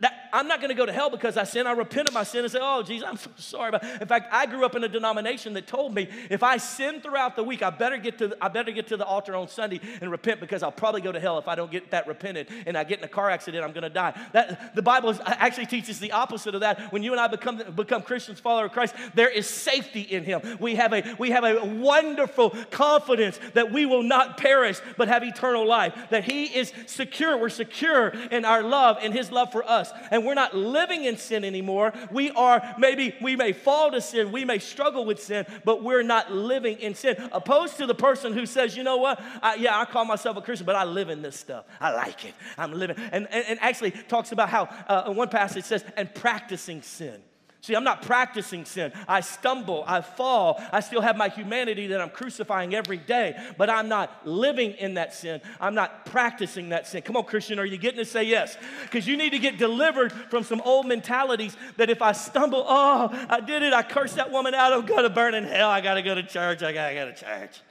That, 0.01 0.24
I'm 0.35 0.49
not 0.49 0.59
going 0.59 0.71
to 0.71 0.75
go 0.75 0.85
to 0.85 0.93
hell 0.93 1.11
because 1.11 1.37
I 1.37 1.45
sin. 1.45 1.69
I 1.69 1.73
repent 1.73 2.09
of 2.09 2.15
my 2.15 2.25
sin 2.25 2.43
and 2.43 2.51
say, 2.51 2.59
oh, 2.61 2.83
Jesus, 2.83 3.07
I'm 3.09 3.17
so 3.17 3.31
sorry. 3.37 3.71
But 3.71 3.85
in 3.85 4.09
fact, 4.09 4.33
I 4.33 4.47
grew 4.47 4.65
up 4.65 4.75
in 4.75 4.83
a 4.83 4.89
denomination 4.89 5.53
that 5.53 5.69
told 5.69 5.95
me 5.95 6.09
if 6.29 6.43
I 6.43 6.57
sin 6.57 7.01
throughout 7.01 7.37
the 7.37 7.45
week, 7.45 7.63
I 7.63 7.71
better 7.71 7.97
get 7.97 8.19
to 8.19 8.29
the, 8.29 8.45
I 8.45 8.49
better 8.49 8.73
get 8.73 8.89
to 8.89 8.97
the 8.97 9.05
altar 9.05 9.37
on 9.37 9.47
Sunday 9.47 9.81
and 10.01 10.11
repent 10.11 10.41
because 10.41 10.65
I'll 10.65 10.73
probably 10.73 11.03
go 11.03 11.13
to 11.13 11.21
hell 11.21 11.39
if 11.39 11.47
I 11.47 11.55
don't 11.55 11.71
get 11.71 11.93
that 11.93 12.09
repented 12.09 12.49
and 12.67 12.77
I 12.77 12.83
get 12.83 12.99
in 12.99 13.05
a 13.05 13.09
car 13.09 13.31
accident, 13.31 13.65
I'm 13.65 13.73
going 13.73 13.85
to 13.85 13.91
die. 13.91 14.19
That, 14.33 14.75
the 14.75 14.83
Bible 14.83 15.17
actually 15.25 15.67
teaches 15.67 16.01
the 16.01 16.11
opposite 16.11 16.57
of 16.57 16.63
that. 16.63 16.93
When 16.93 17.05
you 17.05 17.13
and 17.13 17.21
I 17.21 17.29
become, 17.29 17.63
become 17.77 18.03
Christians, 18.03 18.41
follower 18.41 18.65
of 18.65 18.73
Christ, 18.73 18.97
there 19.15 19.31
is 19.31 19.47
safety 19.47 20.01
in 20.01 20.25
Him. 20.25 20.59
We 20.59 20.75
have, 20.75 20.93
a, 20.93 21.15
we 21.17 21.31
have 21.31 21.45
a 21.45 21.65
wonderful 21.65 22.51
confidence 22.73 23.39
that 23.53 23.71
we 23.71 23.87
will 23.87 24.03
not 24.03 24.37
perish 24.37 24.81
but 24.97 25.07
have 25.07 25.23
eternal 25.23 25.65
life, 25.65 25.95
that 26.11 26.25
He 26.25 26.47
is 26.47 26.73
secure. 26.87 27.37
We're 27.37 27.51
secure 27.51 28.09
in 28.09 28.45
our 28.45 28.65
love 28.65 28.99
and 29.01 29.15
His 29.15 29.31
love 29.31 29.53
for 29.53 29.63
us. 29.65 29.93
And 30.11 30.24
we're 30.25 30.35
not 30.35 30.57
living 30.57 31.05
in 31.05 31.17
sin 31.17 31.45
anymore. 31.45 31.93
We 32.11 32.31
are, 32.33 32.75
maybe 32.79 33.15
we 33.21 33.37
may 33.37 33.53
fall 33.53 33.91
to 33.91 34.01
sin, 34.01 34.33
we 34.33 34.45
may 34.45 34.59
struggle 34.59 35.05
with 35.05 35.23
sin, 35.23 35.47
but 35.65 35.83
we're 35.83 36.03
not 36.03 36.33
living 36.33 36.79
in 36.79 36.95
sin. 36.95 37.17
Opposed 37.33 37.77
to 37.79 37.87
the 37.87 37.95
person 37.95 38.33
who 38.33 38.47
says, 38.47 38.77
you 38.77 38.83
know 38.83 38.97
what, 38.97 39.21
I, 39.43 39.57
yeah, 39.57 39.79
I 39.79 39.85
call 39.85 40.05
myself 40.05 40.37
a 40.37 40.43
Christian, 40.43 40.67
but 40.67 40.77
I 40.77 40.85
live 40.85 41.09
in 41.09 41.23
this 41.23 41.39
stuff. 41.39 41.65
I 41.81 41.93
like 41.93 42.25
it. 42.25 42.35
I'm 42.57 42.73
living. 42.73 42.97
And, 43.13 43.27
and, 43.31 43.45
and 43.47 43.59
actually 43.61 43.91
talks 43.91 44.33
about 44.33 44.49
how 44.49 44.65
uh, 44.89 45.13
one 45.13 45.29
passage 45.29 45.65
says, 45.65 45.85
and 45.97 46.13
practicing 46.15 46.83
sin. 46.83 47.21
See, 47.65 47.75
I'm 47.75 47.83
not 47.83 48.03
practicing 48.03 48.67
sin. 48.67 48.93
I 49.09 49.23
stumble, 49.23 49.85
I 49.87 50.03
fall. 50.03 50.63
I 50.71 50.81
still 50.81 51.01
have 51.01 51.17
my 51.17 51.31
humanity 51.31 51.87
that 51.87 52.01
I'm 52.03 52.11
crucifying 52.11 52.75
every 52.75 52.99
day, 52.99 53.43
but 53.57 53.71
I'm 53.71 53.89
not 53.89 54.27
living 54.27 54.73
in 54.73 54.93
that 54.95 55.15
sin. 55.15 55.41
I'm 55.59 55.75
not 55.75 56.05
practicing 56.05 56.69
that 56.69 56.87
sin. 56.87 57.01
Come 57.01 57.17
on, 57.17 57.25
Christian, 57.25 57.59
are 57.59 57.65
you 57.65 57.79
getting 57.79 58.01
to 58.01 58.05
say 58.05 58.25
yes? 58.25 58.59
Because 58.83 59.07
you 59.07 59.17
need 59.17 59.31
to 59.31 59.39
get 59.39 59.57
delivered 59.57 60.13
from 60.13 60.45
some 60.45 60.61
old 60.61 60.85
mentalities 60.87 61.57
that 61.79 61.89
if 61.89 62.03
I 62.03 62.13
stumble, 62.13 62.67
oh, 62.69 63.09
I 63.31 63.41
did 63.41 63.63
it, 63.63 63.73
I 63.73 63.83
cursed 63.83 64.17
that 64.17 64.31
woman 64.31 64.53
out, 64.53 64.75
I'm 64.75 64.85
gonna 64.85 65.09
burn 65.09 65.33
in 65.33 65.45
hell, 65.45 65.71
I 65.71 65.81
gotta 65.81 66.03
go 66.03 66.15
to 66.15 66.23
church, 66.23 66.63
I 66.63 66.71
gotta 66.71 66.95
go 66.95 67.07
to 67.07 67.15
church. 67.15 67.63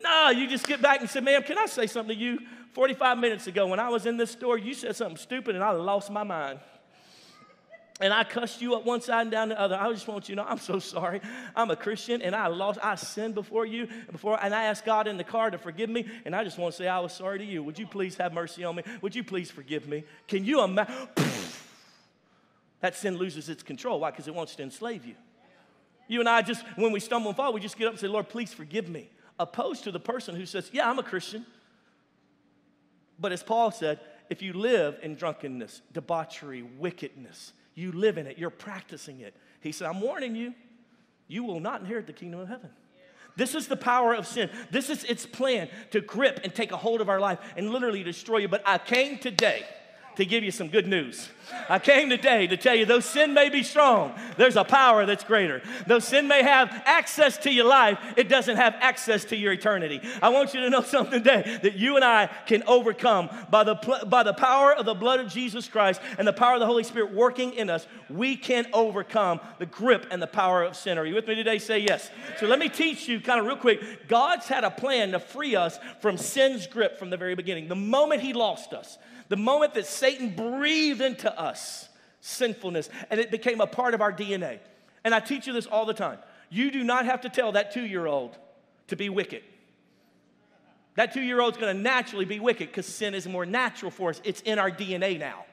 No, 0.00 0.30
you 0.30 0.46
just 0.46 0.68
get 0.68 0.80
back 0.80 1.00
and 1.00 1.10
say, 1.10 1.18
ma'am, 1.18 1.42
can 1.42 1.58
I 1.58 1.66
say 1.66 1.88
something 1.88 2.16
to 2.16 2.22
you? 2.22 2.38
45 2.74 3.18
minutes 3.18 3.48
ago, 3.48 3.66
when 3.66 3.80
I 3.80 3.88
was 3.88 4.06
in 4.06 4.16
this 4.16 4.30
store, 4.30 4.56
you 4.56 4.72
said 4.72 4.94
something 4.94 5.16
stupid 5.16 5.56
and 5.56 5.64
I 5.64 5.72
lost 5.72 6.12
my 6.12 6.22
mind 6.22 6.60
and 8.00 8.12
I 8.12 8.22
cussed 8.22 8.60
you 8.60 8.74
up 8.76 8.84
one 8.84 9.00
side 9.00 9.22
and 9.22 9.30
down 9.30 9.48
the 9.48 9.60
other. 9.60 9.74
I 9.74 9.92
just 9.92 10.06
want 10.06 10.28
you 10.28 10.36
to 10.36 10.42
know 10.42 10.48
I'm 10.48 10.58
so 10.58 10.78
sorry. 10.78 11.20
I'm 11.56 11.70
a 11.70 11.76
Christian 11.76 12.22
and 12.22 12.34
I 12.34 12.46
lost, 12.46 12.78
I 12.82 12.94
sinned 12.94 13.34
before 13.34 13.66
you 13.66 13.88
before, 14.10 14.38
and 14.40 14.54
I 14.54 14.64
asked 14.64 14.84
God 14.84 15.08
in 15.08 15.16
the 15.16 15.24
car 15.24 15.50
to 15.50 15.58
forgive 15.58 15.90
me. 15.90 16.06
And 16.24 16.34
I 16.34 16.44
just 16.44 16.58
want 16.58 16.74
to 16.74 16.78
say 16.78 16.86
I 16.86 17.00
was 17.00 17.12
sorry 17.12 17.38
to 17.38 17.44
you. 17.44 17.62
Would 17.64 17.78
you 17.78 17.86
please 17.86 18.14
have 18.16 18.32
mercy 18.32 18.62
on 18.62 18.76
me? 18.76 18.84
Would 19.02 19.16
you 19.16 19.24
please 19.24 19.50
forgive 19.50 19.88
me? 19.88 20.04
Can 20.28 20.44
you 20.44 20.62
imagine? 20.62 20.94
that 22.80 22.96
sin 22.96 23.16
loses 23.16 23.48
its 23.48 23.62
control. 23.62 24.00
Why? 24.00 24.10
Because 24.10 24.28
it 24.28 24.34
wants 24.34 24.54
to 24.56 24.62
enslave 24.62 25.04
you. 25.04 25.16
You 26.06 26.20
and 26.20 26.28
I 26.28 26.42
just, 26.42 26.64
when 26.76 26.92
we 26.92 27.00
stumble 27.00 27.30
and 27.30 27.36
fall, 27.36 27.52
we 27.52 27.60
just 27.60 27.76
get 27.76 27.86
up 27.86 27.92
and 27.92 28.00
say, 28.00 28.06
Lord, 28.06 28.28
please 28.28 28.52
forgive 28.52 28.88
me. 28.88 29.10
Opposed 29.40 29.84
to 29.84 29.92
the 29.92 30.00
person 30.00 30.34
who 30.34 30.46
says, 30.46 30.70
Yeah, 30.72 30.88
I'm 30.88 30.98
a 30.98 31.02
Christian. 31.02 31.44
But 33.18 33.32
as 33.32 33.42
Paul 33.42 33.70
said, 33.72 34.00
if 34.30 34.42
you 34.42 34.52
live 34.52 34.98
in 35.02 35.16
drunkenness, 35.16 35.82
debauchery, 35.92 36.62
wickedness, 36.62 37.52
you 37.78 37.92
live 37.92 38.18
in 38.18 38.26
it, 38.26 38.38
you're 38.38 38.50
practicing 38.50 39.20
it. 39.20 39.36
He 39.60 39.72
said, 39.72 39.88
I'm 39.88 40.00
warning 40.00 40.34
you, 40.34 40.54
you 41.28 41.44
will 41.44 41.60
not 41.60 41.80
inherit 41.80 42.06
the 42.06 42.12
kingdom 42.12 42.40
of 42.40 42.48
heaven. 42.48 42.70
This 43.36 43.54
is 43.54 43.68
the 43.68 43.76
power 43.76 44.14
of 44.14 44.26
sin. 44.26 44.50
This 44.72 44.90
is 44.90 45.04
its 45.04 45.24
plan 45.24 45.68
to 45.92 46.00
grip 46.00 46.40
and 46.42 46.52
take 46.52 46.72
a 46.72 46.76
hold 46.76 47.00
of 47.00 47.08
our 47.08 47.20
life 47.20 47.38
and 47.56 47.70
literally 47.70 48.02
destroy 48.02 48.38
you. 48.38 48.48
But 48.48 48.62
I 48.66 48.78
came 48.78 49.18
today 49.18 49.64
to 50.18 50.26
give 50.26 50.42
you 50.42 50.50
some 50.50 50.66
good 50.66 50.88
news. 50.88 51.28
I 51.68 51.78
came 51.78 52.10
today 52.10 52.48
to 52.48 52.56
tell 52.56 52.74
you, 52.74 52.84
though 52.84 52.98
sin 52.98 53.34
may 53.34 53.50
be 53.50 53.62
strong, 53.62 54.14
there's 54.36 54.56
a 54.56 54.64
power 54.64 55.06
that's 55.06 55.22
greater. 55.22 55.62
Though 55.86 56.00
sin 56.00 56.26
may 56.26 56.42
have 56.42 56.70
access 56.86 57.38
to 57.38 57.52
your 57.52 57.66
life, 57.66 58.00
it 58.16 58.28
doesn't 58.28 58.56
have 58.56 58.74
access 58.80 59.24
to 59.26 59.36
your 59.36 59.52
eternity. 59.52 60.00
I 60.20 60.30
want 60.30 60.54
you 60.54 60.60
to 60.62 60.70
know 60.70 60.80
something 60.82 61.22
today 61.22 61.60
that 61.62 61.76
you 61.76 61.94
and 61.94 62.04
I 62.04 62.26
can 62.46 62.64
overcome 62.66 63.30
by 63.48 63.62
the, 63.62 63.76
by 64.08 64.24
the 64.24 64.32
power 64.34 64.74
of 64.74 64.86
the 64.86 64.94
blood 64.94 65.20
of 65.20 65.28
Jesus 65.28 65.68
Christ 65.68 66.00
and 66.18 66.26
the 66.26 66.32
power 66.32 66.54
of 66.54 66.60
the 66.60 66.66
Holy 66.66 66.82
Spirit 66.82 67.14
working 67.14 67.52
in 67.52 67.70
us. 67.70 67.86
We 68.10 68.36
can 68.36 68.66
overcome 68.72 69.38
the 69.60 69.66
grip 69.66 70.08
and 70.10 70.20
the 70.20 70.26
power 70.26 70.64
of 70.64 70.76
sin. 70.76 70.98
Are 70.98 71.06
you 71.06 71.14
with 71.14 71.28
me 71.28 71.36
today? 71.36 71.60
Say 71.60 71.78
yes. 71.78 72.10
So 72.40 72.48
let 72.48 72.58
me 72.58 72.68
teach 72.68 73.06
you 73.06 73.20
kind 73.20 73.38
of 73.38 73.46
real 73.46 73.54
quick. 73.56 74.08
God's 74.08 74.48
had 74.48 74.64
a 74.64 74.70
plan 74.70 75.12
to 75.12 75.20
free 75.20 75.54
us 75.54 75.78
from 76.00 76.18
sin's 76.18 76.66
grip 76.66 76.98
from 76.98 77.10
the 77.10 77.16
very 77.16 77.36
beginning. 77.36 77.68
The 77.68 77.76
moment 77.76 78.20
He 78.20 78.32
lost 78.32 78.72
us, 78.72 78.98
the 79.28 79.36
moment 79.36 79.74
that 79.74 79.86
Satan 79.86 80.34
breathed 80.34 81.00
into 81.00 81.38
us 81.38 81.88
sinfulness 82.20 82.88
and 83.10 83.20
it 83.20 83.30
became 83.30 83.60
a 83.60 83.66
part 83.66 83.94
of 83.94 84.00
our 84.00 84.12
DNA. 84.12 84.58
And 85.04 85.14
I 85.14 85.20
teach 85.20 85.46
you 85.46 85.52
this 85.52 85.66
all 85.66 85.86
the 85.86 85.94
time. 85.94 86.18
You 86.50 86.70
do 86.70 86.82
not 86.82 87.04
have 87.04 87.22
to 87.22 87.28
tell 87.28 87.52
that 87.52 87.72
two 87.72 87.84
year 87.84 88.06
old 88.06 88.36
to 88.88 88.96
be 88.96 89.08
wicked. 89.08 89.42
That 90.96 91.12
two 91.12 91.22
year 91.22 91.40
old's 91.40 91.58
gonna 91.58 91.74
naturally 91.74 92.24
be 92.24 92.40
wicked 92.40 92.68
because 92.68 92.86
sin 92.86 93.14
is 93.14 93.26
more 93.28 93.46
natural 93.46 93.90
for 93.90 94.10
us. 94.10 94.20
It's 94.24 94.40
in 94.40 94.58
our 94.58 94.70
DNA 94.70 95.18
now. 95.18 95.44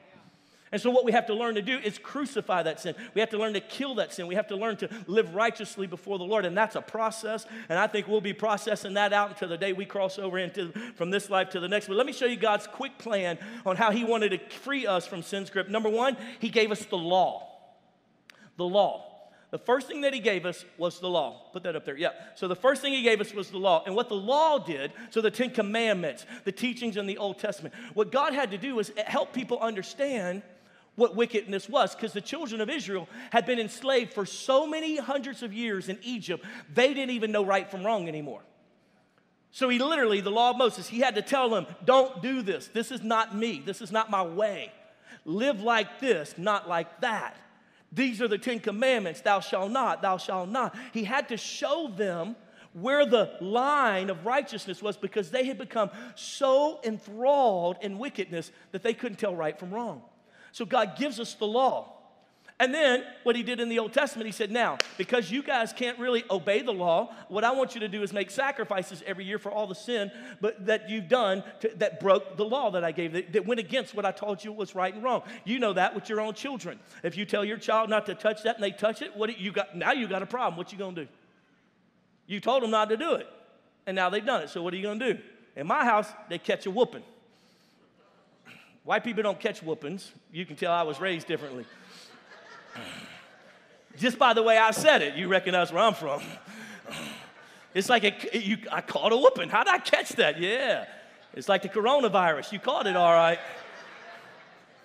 And 0.76 0.82
so, 0.82 0.90
what 0.90 1.06
we 1.06 1.12
have 1.12 1.24
to 1.28 1.34
learn 1.34 1.54
to 1.54 1.62
do 1.62 1.78
is 1.78 1.96
crucify 1.96 2.64
that 2.64 2.80
sin. 2.80 2.94
We 3.14 3.22
have 3.22 3.30
to 3.30 3.38
learn 3.38 3.54
to 3.54 3.62
kill 3.62 3.94
that 3.94 4.12
sin. 4.12 4.26
We 4.26 4.34
have 4.34 4.48
to 4.48 4.56
learn 4.56 4.76
to 4.76 4.90
live 5.06 5.34
righteously 5.34 5.86
before 5.86 6.18
the 6.18 6.24
Lord. 6.24 6.44
And 6.44 6.54
that's 6.54 6.76
a 6.76 6.82
process. 6.82 7.46
And 7.70 7.78
I 7.78 7.86
think 7.86 8.08
we'll 8.08 8.20
be 8.20 8.34
processing 8.34 8.92
that 8.92 9.14
out 9.14 9.30
until 9.30 9.48
the 9.48 9.56
day 9.56 9.72
we 9.72 9.86
cross 9.86 10.18
over 10.18 10.36
into 10.38 10.72
from 10.94 11.08
this 11.08 11.30
life 11.30 11.48
to 11.52 11.60
the 11.60 11.66
next. 11.66 11.86
But 11.86 11.96
let 11.96 12.04
me 12.04 12.12
show 12.12 12.26
you 12.26 12.36
God's 12.36 12.66
quick 12.66 12.98
plan 12.98 13.38
on 13.64 13.76
how 13.76 13.90
He 13.90 14.04
wanted 14.04 14.32
to 14.32 14.56
free 14.58 14.86
us 14.86 15.06
from 15.06 15.22
sin's 15.22 15.48
grip. 15.48 15.70
Number 15.70 15.88
one, 15.88 16.14
He 16.40 16.50
gave 16.50 16.70
us 16.70 16.84
the 16.84 16.98
law. 16.98 17.48
The 18.58 18.66
law. 18.66 19.06
The 19.50 19.58
first 19.58 19.86
thing 19.86 20.02
that 20.02 20.12
he 20.12 20.20
gave 20.20 20.44
us 20.44 20.66
was 20.76 20.98
the 20.98 21.08
law. 21.08 21.44
Put 21.52 21.62
that 21.62 21.76
up 21.76 21.86
there. 21.86 21.96
Yeah. 21.96 22.10
So 22.34 22.48
the 22.48 22.56
first 22.56 22.82
thing 22.82 22.92
he 22.92 23.02
gave 23.02 23.22
us 23.22 23.32
was 23.32 23.48
the 23.48 23.58
law. 23.58 23.84
And 23.86 23.94
what 23.94 24.08
the 24.08 24.14
law 24.14 24.58
did, 24.58 24.92
so 25.08 25.22
the 25.22 25.30
Ten 25.30 25.50
Commandments, 25.50 26.26
the 26.44 26.52
teachings 26.52 26.96
in 26.96 27.06
the 27.06 27.16
Old 27.16 27.38
Testament, 27.38 27.74
what 27.94 28.12
God 28.12 28.34
had 28.34 28.50
to 28.50 28.58
do 28.58 28.74
was 28.74 28.90
help 29.06 29.32
people 29.32 29.58
understand 29.60 30.42
what 30.96 31.14
wickedness 31.14 31.68
was 31.68 31.94
because 31.94 32.12
the 32.12 32.20
children 32.20 32.60
of 32.60 32.68
Israel 32.68 33.08
had 33.30 33.46
been 33.46 33.60
enslaved 33.60 34.12
for 34.12 34.26
so 34.26 34.66
many 34.66 34.96
hundreds 34.96 35.42
of 35.42 35.52
years 35.52 35.88
in 35.88 35.98
Egypt, 36.02 36.44
they 36.74 36.92
didn't 36.92 37.14
even 37.14 37.30
know 37.30 37.44
right 37.44 37.70
from 37.70 37.84
wrong 37.84 38.08
anymore. 38.08 38.42
So 39.52 39.68
he 39.68 39.78
literally, 39.78 40.20
the 40.20 40.30
law 40.30 40.50
of 40.50 40.56
Moses, 40.56 40.86
he 40.86 41.00
had 41.00 41.14
to 41.14 41.22
tell 41.22 41.48
them, 41.48 41.66
don't 41.84 42.22
do 42.22 42.42
this. 42.42 42.68
This 42.68 42.90
is 42.90 43.02
not 43.02 43.34
me. 43.34 43.62
This 43.64 43.80
is 43.80 43.92
not 43.92 44.10
my 44.10 44.22
way. 44.22 44.72
Live 45.24 45.62
like 45.62 46.00
this, 46.00 46.34
not 46.36 46.68
like 46.68 47.00
that. 47.00 47.36
These 47.92 48.20
are 48.20 48.28
the 48.28 48.38
Ten 48.38 48.60
Commandments 48.60 49.20
thou 49.20 49.40
shalt 49.40 49.70
not, 49.70 50.02
thou 50.02 50.18
shalt 50.18 50.48
not. 50.48 50.76
He 50.92 51.04
had 51.04 51.28
to 51.28 51.36
show 51.36 51.88
them 51.88 52.36
where 52.74 53.06
the 53.06 53.36
line 53.40 54.10
of 54.10 54.26
righteousness 54.26 54.82
was 54.82 54.98
because 54.98 55.30
they 55.30 55.46
had 55.46 55.56
become 55.56 55.90
so 56.14 56.78
enthralled 56.84 57.78
in 57.80 57.98
wickedness 57.98 58.52
that 58.72 58.82
they 58.82 58.92
couldn't 58.92 59.18
tell 59.18 59.34
right 59.34 59.58
from 59.58 59.72
wrong. 59.72 60.02
So 60.56 60.64
God 60.64 60.96
gives 60.96 61.20
us 61.20 61.34
the 61.34 61.46
law. 61.46 61.92
And 62.58 62.72
then 62.72 63.04
what 63.24 63.36
he 63.36 63.42
did 63.42 63.60
in 63.60 63.68
the 63.68 63.78
Old 63.78 63.92
Testament, 63.92 64.24
he 64.24 64.32
said, 64.32 64.50
Now, 64.50 64.78
because 64.96 65.30
you 65.30 65.42
guys 65.42 65.74
can't 65.74 65.98
really 65.98 66.24
obey 66.30 66.62
the 66.62 66.72
law, 66.72 67.12
what 67.28 67.44
I 67.44 67.50
want 67.50 67.74
you 67.74 67.82
to 67.82 67.88
do 67.88 68.02
is 68.02 68.10
make 68.10 68.30
sacrifices 68.30 69.02
every 69.04 69.26
year 69.26 69.38
for 69.38 69.52
all 69.52 69.66
the 69.66 69.74
sin 69.74 70.10
but 70.40 70.64
that 70.64 70.88
you've 70.88 71.10
done 71.10 71.44
to, 71.60 71.70
that 71.76 72.00
broke 72.00 72.38
the 72.38 72.44
law 72.46 72.70
that 72.70 72.84
I 72.84 72.92
gave, 72.92 73.12
that, 73.12 73.34
that 73.34 73.44
went 73.44 73.60
against 73.60 73.94
what 73.94 74.06
I 74.06 74.12
told 74.12 74.42
you 74.42 74.50
was 74.50 74.74
right 74.74 74.94
and 74.94 75.04
wrong. 75.04 75.24
You 75.44 75.58
know 75.58 75.74
that 75.74 75.94
with 75.94 76.08
your 76.08 76.22
own 76.22 76.32
children. 76.32 76.80
If 77.02 77.18
you 77.18 77.26
tell 77.26 77.44
your 77.44 77.58
child 77.58 77.90
not 77.90 78.06
to 78.06 78.14
touch 78.14 78.42
that 78.44 78.54
and 78.54 78.64
they 78.64 78.70
touch 78.70 79.02
it, 79.02 79.14
what 79.14 79.38
you 79.38 79.52
got 79.52 79.76
now 79.76 79.92
you 79.92 80.08
got 80.08 80.22
a 80.22 80.26
problem. 80.26 80.56
What 80.56 80.72
you 80.72 80.78
gonna 80.78 80.96
do? 80.96 81.08
You 82.26 82.40
told 82.40 82.62
them 82.62 82.70
not 82.70 82.88
to 82.88 82.96
do 82.96 83.12
it, 83.16 83.28
and 83.86 83.94
now 83.94 84.08
they've 84.08 84.24
done 84.24 84.40
it. 84.40 84.48
So 84.48 84.62
what 84.62 84.72
are 84.72 84.78
you 84.78 84.84
gonna 84.84 85.12
do? 85.12 85.20
In 85.54 85.66
my 85.66 85.84
house, 85.84 86.10
they 86.30 86.38
catch 86.38 86.64
a 86.64 86.70
whooping. 86.70 87.04
White 88.86 89.02
people 89.02 89.24
don't 89.24 89.40
catch 89.40 89.64
whoopings. 89.64 90.12
You 90.32 90.46
can 90.46 90.54
tell 90.54 90.70
I 90.70 90.84
was 90.84 91.00
raised 91.00 91.26
differently. 91.26 91.64
Just 93.98 94.16
by 94.16 94.32
the 94.32 94.44
way 94.44 94.56
I 94.58 94.70
said 94.70 95.02
it, 95.02 95.16
you 95.16 95.26
recognize 95.26 95.72
where 95.72 95.82
I'm 95.82 95.94
from. 95.94 96.22
It's 97.74 97.90
like 97.90 98.04
a, 98.04 98.38
you, 98.38 98.56
I 98.72 98.80
caught 98.80 99.12
a 99.12 99.16
whooping. 99.18 99.50
How 99.50 99.62
did 99.62 99.74
I 99.74 99.78
catch 99.78 100.12
that? 100.12 100.40
Yeah. 100.40 100.86
It's 101.34 101.46
like 101.46 101.60
the 101.60 101.68
coronavirus. 101.68 102.50
You 102.52 102.58
caught 102.58 102.86
it 102.86 102.96
all 102.96 103.12
right. 103.12 103.38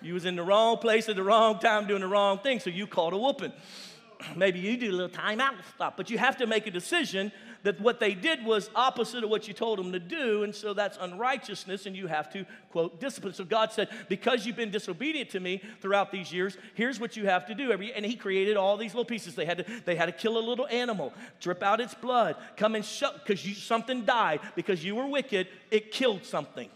You 0.02 0.12
was 0.12 0.26
in 0.26 0.36
the 0.36 0.42
wrong 0.42 0.76
place 0.76 1.08
at 1.08 1.16
the 1.16 1.22
wrong 1.22 1.58
time 1.58 1.86
doing 1.86 2.02
the 2.02 2.06
wrong 2.06 2.40
thing, 2.40 2.60
so 2.60 2.68
you 2.68 2.86
caught 2.86 3.14
a 3.14 3.16
whooping. 3.16 3.54
Maybe 4.36 4.58
you 4.58 4.76
do 4.76 4.90
a 4.90 4.92
little 4.92 5.08
timeout 5.08 5.54
stop, 5.74 5.96
but 5.96 6.10
you 6.10 6.18
have 6.18 6.36
to 6.36 6.46
make 6.46 6.66
a 6.66 6.70
decision 6.70 7.32
that 7.62 7.80
what 7.80 8.00
they 8.00 8.14
did 8.14 8.44
was 8.44 8.70
opposite 8.74 9.22
of 9.22 9.30
what 9.30 9.46
you 9.46 9.54
told 9.54 9.78
them 9.78 9.92
to 9.92 10.00
do, 10.00 10.42
and 10.42 10.54
so 10.54 10.74
that's 10.74 10.98
unrighteousness, 11.00 11.86
and 11.86 11.96
you 11.96 12.06
have 12.06 12.32
to, 12.32 12.44
quote, 12.70 13.00
discipline. 13.00 13.34
So 13.34 13.44
God 13.44 13.72
said, 13.72 13.88
Because 14.08 14.44
you've 14.44 14.56
been 14.56 14.70
disobedient 14.70 15.30
to 15.30 15.40
me 15.40 15.62
throughout 15.80 16.10
these 16.10 16.32
years, 16.32 16.56
here's 16.74 16.98
what 16.98 17.16
you 17.16 17.26
have 17.26 17.46
to 17.46 17.54
do. 17.54 17.70
Every, 17.70 17.92
and 17.92 18.04
He 18.04 18.16
created 18.16 18.56
all 18.56 18.76
these 18.76 18.94
little 18.94 19.04
pieces. 19.04 19.34
They 19.34 19.44
had 19.44 19.58
to, 19.58 19.82
they 19.84 19.94
had 19.94 20.06
to 20.06 20.12
kill 20.12 20.38
a 20.38 20.40
little 20.40 20.66
animal, 20.66 21.12
drip 21.40 21.62
out 21.62 21.80
its 21.80 21.94
blood, 21.94 22.36
come 22.56 22.74
and 22.74 22.84
shut, 22.84 23.24
because 23.24 23.40
something 23.58 24.04
died, 24.04 24.40
because 24.56 24.84
you 24.84 24.94
were 24.94 25.06
wicked, 25.06 25.46
it 25.70 25.92
killed 25.92 26.24
something. 26.24 26.68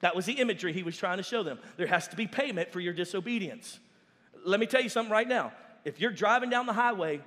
That 0.00 0.14
was 0.14 0.26
the 0.26 0.34
imagery 0.34 0.72
he 0.72 0.82
was 0.82 0.96
trying 0.96 1.16
to 1.16 1.24
show 1.24 1.42
them. 1.42 1.58
There 1.76 1.86
has 1.86 2.08
to 2.08 2.16
be 2.16 2.26
payment 2.26 2.72
for 2.72 2.80
your 2.80 2.92
disobedience. 2.92 3.78
Let 4.44 4.60
me 4.60 4.66
tell 4.66 4.80
you 4.80 4.88
something 4.88 5.12
right 5.12 5.26
now. 5.26 5.52
If 5.84 6.00
you're 6.00 6.12
driving 6.12 6.50
down 6.50 6.66
the 6.66 6.72
highway, 6.72 7.20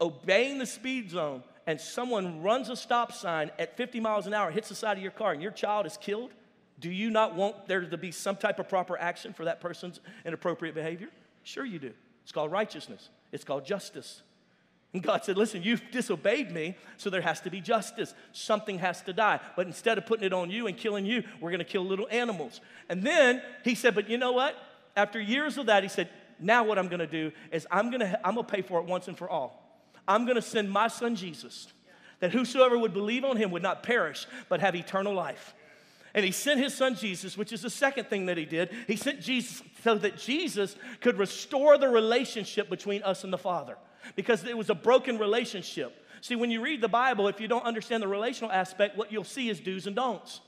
obeying 0.00 0.58
the 0.58 0.66
speed 0.66 1.10
zone, 1.10 1.42
and 1.66 1.80
someone 1.80 2.42
runs 2.42 2.68
a 2.68 2.76
stop 2.76 3.12
sign 3.12 3.50
at 3.58 3.76
50 3.76 4.00
miles 4.00 4.26
an 4.26 4.34
hour, 4.34 4.50
hits 4.50 4.68
the 4.68 4.74
side 4.74 4.96
of 4.96 5.02
your 5.02 5.12
car, 5.12 5.32
and 5.32 5.42
your 5.42 5.50
child 5.50 5.86
is 5.86 5.96
killed, 5.96 6.30
do 6.78 6.90
you 6.90 7.10
not 7.10 7.34
want 7.34 7.66
there 7.66 7.80
to 7.80 7.96
be 7.96 8.12
some 8.12 8.36
type 8.36 8.58
of 8.58 8.68
proper 8.68 8.98
action 8.98 9.32
for 9.32 9.46
that 9.46 9.60
person's 9.60 10.00
inappropriate 10.24 10.74
behavior? 10.74 11.08
Sure, 11.42 11.64
you 11.64 11.78
do. 11.78 11.92
It's 12.22 12.32
called 12.32 12.52
righteousness, 12.52 13.08
it's 13.32 13.44
called 13.44 13.64
justice. 13.64 14.22
And 14.92 15.02
God 15.02 15.24
said, 15.24 15.36
Listen, 15.36 15.62
you've 15.62 15.82
disobeyed 15.90 16.50
me, 16.50 16.74
so 16.96 17.10
there 17.10 17.20
has 17.20 17.40
to 17.42 17.50
be 17.50 17.60
justice. 17.60 18.14
Something 18.32 18.78
has 18.78 19.02
to 19.02 19.12
die. 19.12 19.40
But 19.54 19.66
instead 19.66 19.98
of 19.98 20.06
putting 20.06 20.24
it 20.24 20.32
on 20.32 20.50
you 20.50 20.68
and 20.68 20.76
killing 20.76 21.04
you, 21.04 21.22
we're 21.40 21.50
going 21.50 21.58
to 21.58 21.64
kill 21.64 21.84
little 21.84 22.08
animals. 22.10 22.60
And 22.88 23.02
then 23.02 23.42
he 23.62 23.74
said, 23.74 23.94
But 23.94 24.08
you 24.08 24.16
know 24.16 24.32
what? 24.32 24.56
After 24.96 25.20
years 25.20 25.58
of 25.58 25.66
that, 25.66 25.82
he 25.82 25.88
said, 25.90 26.08
Now 26.40 26.64
what 26.64 26.78
I'm 26.78 26.88
going 26.88 27.00
to 27.00 27.06
do 27.06 27.32
is 27.52 27.66
I'm 27.70 27.90
going 27.90 28.00
to, 28.00 28.26
I'm 28.26 28.34
going 28.36 28.46
to 28.46 28.52
pay 28.52 28.62
for 28.62 28.80
it 28.80 28.86
once 28.86 29.06
and 29.06 29.18
for 29.18 29.28
all. 29.28 29.65
I'm 30.08 30.24
going 30.24 30.36
to 30.36 30.42
send 30.42 30.70
my 30.70 30.88
son 30.88 31.16
Jesus, 31.16 31.68
that 32.20 32.32
whosoever 32.32 32.78
would 32.78 32.92
believe 32.92 33.24
on 33.24 33.36
him 33.36 33.50
would 33.50 33.62
not 33.62 33.82
perish, 33.82 34.26
but 34.48 34.60
have 34.60 34.74
eternal 34.74 35.14
life. 35.14 35.54
And 36.14 36.24
he 36.24 36.32
sent 36.32 36.60
his 36.60 36.74
son 36.74 36.94
Jesus, 36.94 37.36
which 37.36 37.52
is 37.52 37.60
the 37.60 37.68
second 37.68 38.06
thing 38.06 38.26
that 38.26 38.38
he 38.38 38.46
did. 38.46 38.70
He 38.86 38.96
sent 38.96 39.20
Jesus 39.20 39.62
so 39.84 39.96
that 39.96 40.16
Jesus 40.16 40.74
could 41.00 41.18
restore 41.18 41.76
the 41.76 41.88
relationship 41.88 42.70
between 42.70 43.02
us 43.02 43.22
and 43.22 43.30
the 43.30 43.38
Father 43.38 43.76
because 44.14 44.42
it 44.44 44.56
was 44.56 44.70
a 44.70 44.74
broken 44.74 45.18
relationship. 45.18 46.04
See, 46.22 46.34
when 46.34 46.50
you 46.50 46.62
read 46.62 46.80
the 46.80 46.88
Bible, 46.88 47.28
if 47.28 47.38
you 47.38 47.48
don't 47.48 47.64
understand 47.64 48.02
the 48.02 48.08
relational 48.08 48.50
aspect, 48.50 48.96
what 48.96 49.12
you'll 49.12 49.24
see 49.24 49.50
is 49.50 49.60
do's 49.60 49.86
and 49.86 49.94
don'ts. 49.94 50.40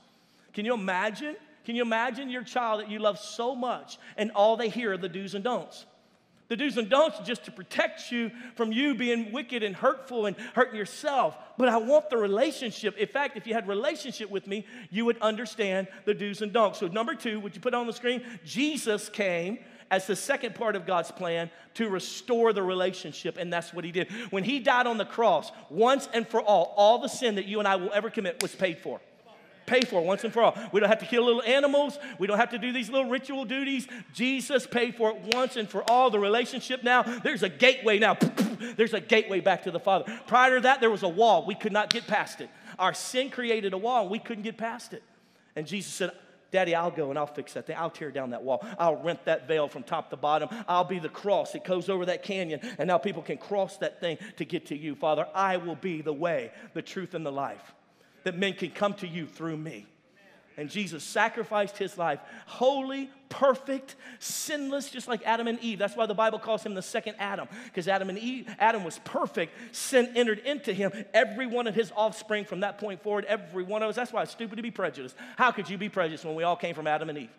Can 0.53 0.65
you 0.65 0.73
imagine? 0.73 1.35
Can 1.65 1.75
you 1.75 1.83
imagine 1.83 2.31
your 2.31 2.43
child 2.43 2.81
that 2.81 2.89
you 2.89 2.97
love 2.97 3.19
so 3.19 3.53
much 3.53 3.99
and 4.17 4.31
all 4.31 4.57
they 4.57 4.69
hear 4.69 4.93
are 4.93 4.97
the 4.97 5.07
do's 5.07 5.35
and 5.35 5.43
don'ts? 5.43 5.85
The 6.49 6.57
do's 6.57 6.77
and 6.77 6.89
don'ts 6.89 7.19
just 7.19 7.45
to 7.45 7.51
protect 7.51 8.11
you 8.11 8.31
from 8.55 8.71
you 8.71 8.95
being 8.95 9.31
wicked 9.31 9.61
and 9.61 9.75
hurtful 9.75 10.25
and 10.25 10.35
hurting 10.55 10.75
yourself. 10.75 11.37
But 11.57 11.69
I 11.69 11.77
want 11.77 12.09
the 12.09 12.17
relationship. 12.17 12.97
In 12.97 13.07
fact, 13.07 13.37
if 13.37 13.45
you 13.45 13.53
had 13.53 13.67
relationship 13.67 14.31
with 14.31 14.47
me, 14.47 14.65
you 14.89 15.05
would 15.05 15.19
understand 15.19 15.87
the 16.05 16.13
do's 16.15 16.41
and 16.41 16.51
don'ts. 16.51 16.79
So 16.79 16.87
number 16.87 17.13
two, 17.13 17.39
would 17.39 17.55
you 17.55 17.61
put 17.61 17.75
on 17.75 17.85
the 17.85 17.93
screen? 17.93 18.23
Jesus 18.43 19.09
came 19.09 19.59
as 19.91 20.07
the 20.07 20.15
second 20.15 20.55
part 20.55 20.75
of 20.75 20.85
God's 20.85 21.11
plan 21.11 21.51
to 21.75 21.87
restore 21.87 22.51
the 22.51 22.63
relationship, 22.63 23.37
and 23.37 23.53
that's 23.53 23.73
what 23.73 23.83
he 23.85 23.91
did. 23.91 24.11
When 24.31 24.43
he 24.43 24.59
died 24.59 24.87
on 24.87 24.97
the 24.97 25.05
cross, 25.05 25.51
once 25.69 26.09
and 26.13 26.27
for 26.27 26.41
all, 26.41 26.73
all 26.75 26.99
the 26.99 27.07
sin 27.07 27.35
that 27.35 27.45
you 27.45 27.59
and 27.59 27.67
I 27.67 27.75
will 27.75 27.91
ever 27.93 28.09
commit 28.09 28.41
was 28.41 28.55
paid 28.55 28.79
for 28.79 28.99
pay 29.69 29.81
for 29.81 30.01
once 30.01 30.23
and 30.23 30.33
for 30.33 30.41
all. 30.41 30.57
We 30.71 30.79
don't 30.79 30.89
have 30.89 30.99
to 30.99 31.05
kill 31.05 31.25
little 31.25 31.43
animals. 31.43 31.99
We 32.17 32.27
don't 32.27 32.39
have 32.39 32.49
to 32.49 32.57
do 32.57 32.73
these 32.73 32.89
little 32.89 33.09
ritual 33.09 33.45
duties. 33.45 33.87
Jesus 34.13 34.65
paid 34.65 34.95
for 34.95 35.11
it 35.11 35.17
once 35.33 35.55
and 35.55 35.69
for 35.69 35.89
all. 35.89 36.09
The 36.09 36.19
relationship 36.19 36.83
now, 36.83 37.03
there's 37.03 37.43
a 37.43 37.49
gateway 37.49 37.99
now. 37.99 38.17
There's 38.75 38.93
a 38.93 38.99
gateway 38.99 39.39
back 39.39 39.63
to 39.63 39.71
the 39.71 39.79
Father. 39.79 40.19
Prior 40.27 40.55
to 40.55 40.61
that, 40.61 40.81
there 40.81 40.89
was 40.89 41.03
a 41.03 41.07
wall. 41.07 41.45
We 41.45 41.55
could 41.55 41.71
not 41.71 41.89
get 41.89 42.07
past 42.07 42.41
it. 42.41 42.49
Our 42.77 42.93
sin 42.93 43.29
created 43.29 43.71
a 43.71 43.77
wall, 43.77 44.01
and 44.01 44.11
we 44.11 44.19
couldn't 44.19 44.43
get 44.43 44.57
past 44.57 44.91
it. 44.91 45.01
And 45.55 45.65
Jesus 45.65 45.93
said, 45.93 46.11
Daddy, 46.51 46.75
I'll 46.75 46.91
go 46.91 47.09
and 47.09 47.17
I'll 47.17 47.25
fix 47.25 47.53
that 47.53 47.67
thing. 47.67 47.77
I'll 47.77 47.89
tear 47.89 48.11
down 48.11 48.31
that 48.31 48.43
wall. 48.43 48.65
I'll 48.77 48.97
rent 48.97 49.23
that 49.25 49.47
veil 49.47 49.69
from 49.69 49.83
top 49.83 50.09
to 50.09 50.17
bottom. 50.17 50.49
I'll 50.67 50.83
be 50.83 50.99
the 50.99 51.09
cross 51.09 51.53
that 51.53 51.63
goes 51.63 51.87
over 51.87 52.05
that 52.07 52.23
canyon, 52.23 52.59
and 52.77 52.87
now 52.87 52.97
people 52.97 53.21
can 53.21 53.37
cross 53.37 53.77
that 53.77 54.01
thing 54.01 54.17
to 54.37 54.43
get 54.43 54.65
to 54.67 54.77
you. 54.77 54.95
Father, 54.95 55.25
I 55.33 55.55
will 55.55 55.75
be 55.75 56.01
the 56.01 56.13
way, 56.13 56.51
the 56.73 56.81
truth, 56.81 57.13
and 57.13 57.25
the 57.25 57.31
life 57.31 57.73
that 58.29 58.37
men 58.37 58.53
can 58.53 58.69
come 58.69 58.93
to 58.93 59.07
you 59.07 59.25
through 59.25 59.57
me. 59.57 59.87
And 60.55 60.69
Jesus 60.69 61.03
sacrificed 61.03 61.79
his 61.79 61.97
life, 61.97 62.19
holy, 62.45 63.09
perfect, 63.29 63.95
sinless, 64.19 64.91
just 64.91 65.07
like 65.07 65.25
Adam 65.25 65.47
and 65.47 65.57
Eve. 65.61 65.79
That's 65.79 65.95
why 65.95 66.05
the 66.05 66.13
Bible 66.13 66.37
calls 66.37 66.63
him 66.63 66.75
the 66.75 66.83
second 66.83 67.15
Adam, 67.17 67.47
because 67.65 67.87
Adam 67.87 68.07
and 68.09 68.19
Eve, 68.19 68.53
Adam 68.59 68.83
was 68.83 68.99
perfect. 69.03 69.53
Sin 69.75 70.11
entered 70.15 70.39
into 70.39 70.73
him. 70.73 70.91
Every 71.11 71.47
one 71.47 71.65
of 71.65 71.73
his 71.73 71.91
offspring 71.95 72.45
from 72.45 72.59
that 72.59 72.77
point 72.77 73.01
forward, 73.01 73.25
every 73.25 73.63
one 73.63 73.81
of 73.81 73.89
us. 73.89 73.95
That's 73.95 74.13
why 74.13 74.21
it's 74.21 74.31
stupid 74.31 74.57
to 74.57 74.61
be 74.61 74.69
prejudiced. 74.69 75.15
How 75.37 75.49
could 75.51 75.67
you 75.67 75.77
be 75.79 75.89
prejudiced 75.89 76.23
when 76.23 76.35
we 76.35 76.43
all 76.43 76.57
came 76.57 76.75
from 76.75 76.85
Adam 76.85 77.09
and 77.09 77.17
Eve? 77.17 77.29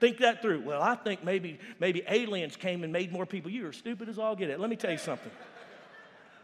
Think 0.00 0.18
that 0.18 0.42
through. 0.42 0.60
Well, 0.62 0.82
I 0.82 0.96
think 0.96 1.24
maybe 1.24 1.58
maybe 1.80 2.02
aliens 2.08 2.56
came 2.56 2.84
and 2.84 2.92
made 2.92 3.10
more 3.10 3.26
people. 3.26 3.50
You 3.50 3.66
are 3.68 3.72
stupid 3.72 4.10
as 4.10 4.18
all 4.18 4.36
get 4.36 4.50
it. 4.50 4.60
Let 4.60 4.68
me 4.68 4.76
tell 4.76 4.92
you 4.92 4.98
something. 4.98 5.32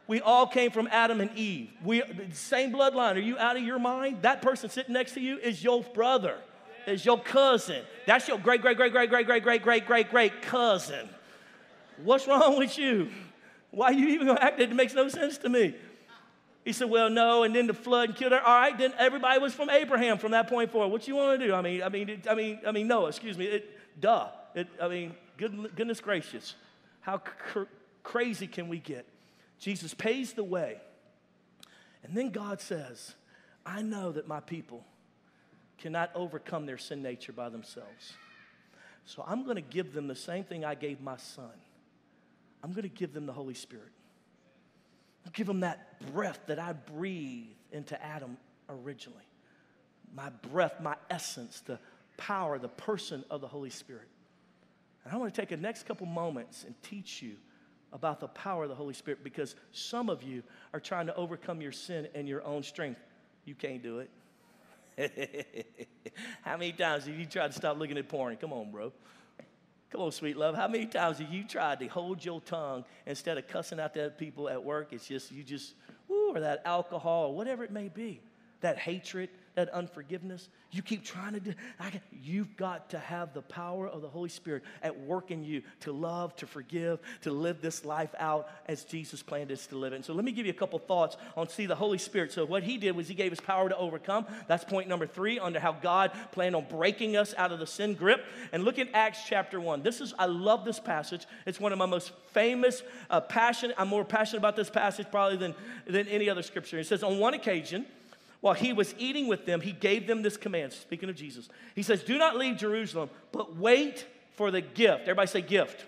We 0.07 0.21
all 0.21 0.47
came 0.47 0.71
from 0.71 0.89
Adam 0.91 1.21
and 1.21 1.37
Eve. 1.37 1.71
We 1.83 2.03
same 2.33 2.73
bloodline. 2.73 3.17
Are 3.17 3.21
you 3.21 3.39
out 3.39 3.57
of 3.57 3.63
your 3.63 3.79
mind? 3.79 4.23
That 4.23 4.43
person 4.43 4.69
sitting 4.69 4.93
next 4.93 5.13
to 5.13 5.21
you 5.21 5.39
is 5.39 5.65
your 5.65 5.83
brother, 5.83 6.37
is 6.87 7.05
your 7.05 7.19
cousin. 7.19 7.83
That's 8.07 8.29
your 8.29 8.39
great, 8.39 8.61
great, 8.61 8.77
great, 8.77 8.93
great, 8.93 9.09
great, 9.09 9.27
great, 9.27 9.43
great, 9.43 9.63
great, 9.63 9.87
great, 9.87 10.11
great 10.11 10.43
cousin. 10.43 11.09
What's 12.03 12.27
wrong 12.27 12.59
with 12.59 12.77
you? 12.77 13.11
Why 13.71 13.87
are 13.87 13.93
you 13.93 14.09
even 14.09 14.27
gonna 14.27 14.41
act 14.41 14.61
it? 14.61 14.73
Makes 14.75 14.95
no 14.95 15.09
sense 15.09 15.39
to 15.39 15.49
me. 15.49 15.75
He 16.65 16.73
said, 16.73 16.91
Well, 16.91 17.09
no, 17.11 17.43
and 17.43 17.55
then 17.55 17.67
the 17.67 17.75
flood 17.75 18.17
killed 18.17 18.33
her. 18.33 18.41
All 18.41 18.61
right, 18.61 18.77
then 18.77 18.93
everybody 18.99 19.39
was 19.39 19.55
from 19.55 19.71
Abraham 19.71 20.19
from 20.19 20.33
that 20.33 20.49
point 20.49 20.71
forward. 20.71 20.89
What 20.89 21.09
you 21.09 21.15
want 21.15 21.41
to 21.41 21.47
do? 21.47 21.55
I 21.55 21.63
mean, 21.63 21.83
I 21.83 21.89
mean, 21.89 22.23
I 22.29 22.35
mean, 22.35 22.61
I 22.67 22.73
mean, 22.73 22.89
no, 22.89 23.07
excuse 23.07 23.39
me. 23.39 23.47
It, 23.47 24.01
duh. 24.01 24.29
It, 24.55 24.69
I 24.81 24.89
mean, 24.89 25.15
good, 25.37 25.75
goodness 25.75 26.01
gracious. 26.01 26.55
How 27.01 27.19
cr- 27.19 27.65
crazy 28.03 28.47
can 28.47 28.69
we 28.69 28.79
get? 28.79 29.07
Jesus 29.59 29.95
pays 29.95 30.33
the 30.33 30.45
way. 30.45 30.81
And 32.03 32.17
then 32.17 32.31
God 32.31 32.61
says, 32.61 33.15
I 33.65 33.83
know 33.83 34.13
that 34.13 34.29
my 34.29 34.41
people 34.41 34.85
cannot 35.79 36.11
overcome 36.15 36.67
their 36.67 36.79
sin 36.79 37.03
nature 37.03 37.33
by 37.33 37.49
themselves. 37.49 38.13
So 39.07 39.25
I'm 39.27 39.45
going 39.45 39.57
to 39.57 39.63
give 39.63 39.93
them 39.93 40.07
the 40.07 40.15
same 40.15 40.45
thing 40.45 40.65
I 40.65 40.75
gave 40.75 41.01
my 41.01 41.17
son. 41.17 41.53
I'm 42.63 42.71
going 42.73 42.83
to 42.83 42.89
give 42.89 43.13
them 43.13 43.27
the 43.27 43.33
Holy 43.33 43.55
Spirit. 43.55 43.93
I'll 45.27 45.33
give 45.33 45.47
them 45.47 45.61
that 45.61 46.01
breath 46.13 46.41
that 46.47 46.59
I 46.59 46.73
breathed 46.73 47.49
into 47.73 48.03
Adam 48.03 48.37
originally. 48.69 49.25
My 50.15 50.31
breath, 50.51 50.81
my 50.81 50.97
essence, 51.11 51.61
the 51.61 51.79
power, 52.17 52.59
the 52.59 52.69
person 52.69 53.25
of 53.31 53.41
the 53.41 53.49
Holy 53.49 53.71
Spirit. 53.71 54.09
And 55.05 55.13
I 55.13 55.17
want 55.17 55.35
to 55.35 55.41
take 55.41 55.51
the 55.51 55.57
next 55.57 55.87
couple 55.87 56.07
moments 56.07 56.65
and 56.65 56.75
teach 56.83 57.21
you 57.21 57.37
about 57.95 58.19
the 58.21 58.29
power 58.29 58.65
of 58.65 58.69
the 58.69 58.75
Holy 58.75 58.93
Spirit 58.93 59.23
because 59.25 59.55
some 59.73 60.11
of 60.11 60.23
you 60.23 60.43
are 60.75 60.81
trying 60.81 61.07
to 61.07 61.15
overcome 61.15 61.63
your 61.63 61.73
sin 61.73 62.09
in 62.15 62.27
your 62.27 62.45
own 62.45 62.63
strength. 62.63 63.01
You 63.45 63.55
can't 63.55 63.83
do 63.83 64.01
it. 64.01 64.11
How 66.43 66.57
many 66.57 66.73
times 66.73 67.07
have 67.07 67.19
you 67.19 67.25
tried 67.25 67.53
to 67.53 67.57
stop 67.57 67.79
looking 67.79 67.97
at 67.97 68.09
porn? 68.09 68.37
Come 68.37 68.53
on, 68.53 68.71
bro. 68.71 68.93
Come 69.91 70.01
on, 70.01 70.13
sweet 70.13 70.37
love. 70.37 70.57
How 70.57 70.67
many 70.67 70.87
times 70.87 71.19
have 71.19 71.33
you 71.33 71.45
tried 71.45 71.79
to 71.79 71.87
hold 71.87 72.25
your 72.25 72.41
tongue 72.41 72.85
instead 73.07 73.39
of 73.39 73.47
cussing 73.47 73.79
out 73.79 73.95
the 73.95 74.13
people 74.19 74.49
at 74.49 74.63
work? 74.63 74.89
It's 74.93 75.07
just, 75.07 75.31
you 75.31 75.45
just, 75.45 75.75
woo, 76.09 76.35
or 76.35 76.41
that 76.41 76.63
alcohol, 76.65 77.29
or 77.29 77.35
whatever 77.35 77.63
it 77.63 77.71
may 77.71 77.89
be, 77.89 78.21
that 78.61 78.77
hatred, 78.77 79.31
that 79.55 79.69
unforgiveness. 79.71 80.49
You 80.71 80.83
keep 80.83 81.05
trying 81.05 81.35
to 81.35 81.41
do, 81.41 81.55
I, 81.79 82.01
you've 82.11 82.57
got 82.57 82.91
to 82.91 82.99
have 82.99 83.35
the 83.35 83.43
power 83.43 83.87
of 83.87 84.03
the 84.03 84.09
Holy 84.09 84.29
Spirit 84.29 84.65
at 84.83 84.99
work 84.99 85.31
in 85.31 85.45
you 85.45 85.63
to 85.81 85.93
love, 85.93 86.35
to 86.37 86.47
forgive, 86.47 86.99
to 87.23 87.31
live 87.31 87.61
this 87.61 87.85
life 87.85 88.15
out 88.19 88.49
as 88.67 88.85
Jesus 88.85 89.23
planned 89.23 89.53
us 89.53 89.67
to 89.69 89.77
live 89.77 89.93
it. 89.93 90.05
So 90.05 90.13
let 90.13 90.25
me 90.25 90.33
give 90.33 90.47
you 90.47 90.51
a 90.51 90.57
couple 90.57 90.79
thoughts 90.79 91.17
on 91.37 91.49
see 91.49 91.67
the 91.67 91.75
Holy 91.77 91.99
Spirit. 91.99 92.33
So 92.33 92.45
what 92.45 92.63
he 92.65 92.79
did 92.79 92.97
was 92.97 93.07
he 93.07 93.15
gave 93.15 93.33
us 93.33 93.41
power 93.41 93.69
to 93.69 93.77
overcome. 93.77 94.27
That's 94.49 94.65
point 94.65 94.89
number 94.89 95.07
three 95.07 95.39
under 95.39 95.61
how 95.61 95.73
God 95.73 96.11
planned 96.33 96.57
on 96.57 96.67
breaking 96.69 97.17
us 97.17 97.35
out 97.37 97.53
of 97.53 97.61
the 97.61 97.67
sin 97.67 97.95
grip. 97.95 98.25
And 98.53 98.65
look 98.65 98.79
at 98.79 98.89
Acts 98.93 99.21
chapter 99.27 99.61
one. 99.61 99.83
This 99.83 100.01
is, 100.01 100.15
I 100.19 100.27
love 100.27 100.65
this 100.65 100.81
passage. 100.81 101.27
It's 101.47 101.61
one 101.61 101.73
of 101.73 101.79
my 101.79 101.87
most 101.87 102.13
famous, 102.33 102.83
uh, 103.11 103.21
I'm 103.79 103.89
more 103.89 104.05
passionate 104.05 104.39
about 104.39 104.57
this 104.57 104.71
passage 104.71 105.07
probably 105.11 105.37
than, 105.37 105.55
than 105.87 106.09
any 106.09 106.29
other 106.29 106.43
scripture. 106.43 106.79
It 106.79 106.87
says, 106.87 107.03
on 107.03 107.19
one 107.19 107.35
occasion, 107.35 107.87
while 108.45 108.53
he 108.53 108.75
was 108.75 108.95
eating 108.99 109.27
with 109.27 109.47
them, 109.47 109.63
he 109.63 109.73
gave 109.73 110.07
them 110.07 110.21
this 110.21 110.37
command, 110.37 110.75
speaking 110.75 111.09
of 111.09 111.17
Jesus. 111.17 111.49
He 111.75 111.83
says, 111.83 112.03
Do 112.03 112.19
not 112.19 112.37
leave 112.37 112.59
Jerusalem, 112.59 113.09
but 113.33 113.57
wait 113.57 114.05
for 114.35 114.51
the 114.51 114.61
gift. 114.61 115.05
Everybody 115.05 115.29
say 115.29 115.41
gift. 115.41 115.79
gift. 115.79 115.87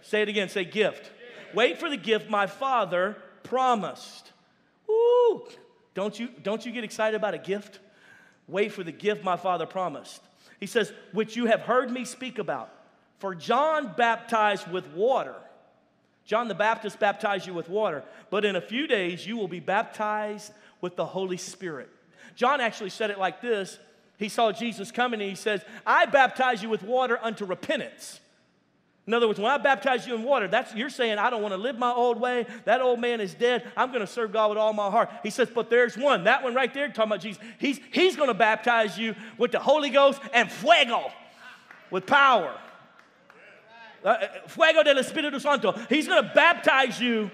Say 0.00 0.22
it 0.22 0.28
again, 0.30 0.48
say 0.48 0.64
gift. 0.64 1.02
gift. 1.02 1.54
Wait 1.54 1.78
for 1.78 1.90
the 1.90 1.98
gift 1.98 2.30
my 2.30 2.46
father 2.46 3.18
promised. 3.42 4.32
Woo! 4.88 5.46
Don't 5.92 6.18
you, 6.18 6.30
don't 6.42 6.64
you 6.64 6.72
get 6.72 6.82
excited 6.82 7.14
about 7.14 7.34
a 7.34 7.38
gift? 7.38 7.78
Wait 8.48 8.72
for 8.72 8.82
the 8.82 8.90
gift 8.90 9.22
my 9.22 9.36
father 9.36 9.66
promised. 9.66 10.22
He 10.60 10.66
says, 10.66 10.94
which 11.12 11.36
you 11.36 11.44
have 11.44 11.60
heard 11.60 11.90
me 11.90 12.06
speak 12.06 12.38
about. 12.38 12.72
For 13.18 13.34
John 13.34 13.92
baptized 13.98 14.66
with 14.66 14.88
water. 14.94 15.34
John 16.24 16.48
the 16.48 16.54
Baptist 16.54 16.98
baptized 16.98 17.46
you 17.46 17.52
with 17.52 17.68
water, 17.68 18.02
but 18.30 18.46
in 18.46 18.56
a 18.56 18.62
few 18.62 18.86
days 18.86 19.26
you 19.26 19.36
will 19.36 19.46
be 19.48 19.60
baptized 19.60 20.52
with 20.82 20.96
the 20.96 21.06
Holy 21.06 21.38
Spirit. 21.38 21.88
John 22.34 22.60
actually 22.60 22.90
said 22.90 23.10
it 23.10 23.18
like 23.18 23.40
this 23.40 23.78
He 24.18 24.28
saw 24.28 24.52
Jesus 24.52 24.90
coming 24.90 25.22
and 25.22 25.30
he 25.30 25.36
says, 25.36 25.62
I 25.86 26.04
baptize 26.04 26.62
you 26.62 26.68
with 26.68 26.82
water 26.82 27.18
unto 27.22 27.46
repentance. 27.46 28.20
In 29.04 29.14
other 29.14 29.26
words, 29.26 29.40
when 29.40 29.50
I 29.50 29.58
baptize 29.58 30.06
you 30.06 30.14
in 30.14 30.22
water, 30.22 30.46
that's 30.46 30.74
you're 30.76 30.90
saying 30.90 31.18
I 31.18 31.28
don't 31.28 31.42
want 31.42 31.52
to 31.52 31.58
live 31.58 31.76
my 31.76 31.90
old 31.90 32.20
way. 32.20 32.46
That 32.66 32.80
old 32.80 33.00
man 33.00 33.20
is 33.20 33.34
dead. 33.34 33.68
I'm 33.76 33.88
going 33.88 34.00
to 34.00 34.06
serve 34.06 34.32
God 34.32 34.50
with 34.50 34.58
all 34.58 34.72
my 34.72 34.90
heart. 34.90 35.10
He 35.24 35.30
says, 35.30 35.50
but 35.52 35.70
there's 35.70 35.96
one. 35.96 36.24
That 36.24 36.44
one 36.44 36.54
right 36.54 36.72
there, 36.72 36.86
talking 36.88 37.04
about 37.10 37.20
Jesus. 37.20 37.42
He's 37.58 37.80
he's 37.90 38.14
going 38.14 38.28
to 38.28 38.34
baptize 38.34 38.96
you 38.96 39.16
with 39.38 39.50
the 39.50 39.58
Holy 39.58 39.90
Ghost 39.90 40.20
and 40.32 40.50
fuego, 40.50 41.10
with 41.90 42.06
power. 42.06 42.56
Uh, 44.04 44.08
uh 44.08 44.26
fuego 44.46 44.84
del 44.84 44.96
Espíritu 44.96 45.40
Santo. 45.40 45.72
He's 45.88 46.06
going 46.06 46.22
to 46.22 46.30
baptize 46.32 47.00
you 47.00 47.32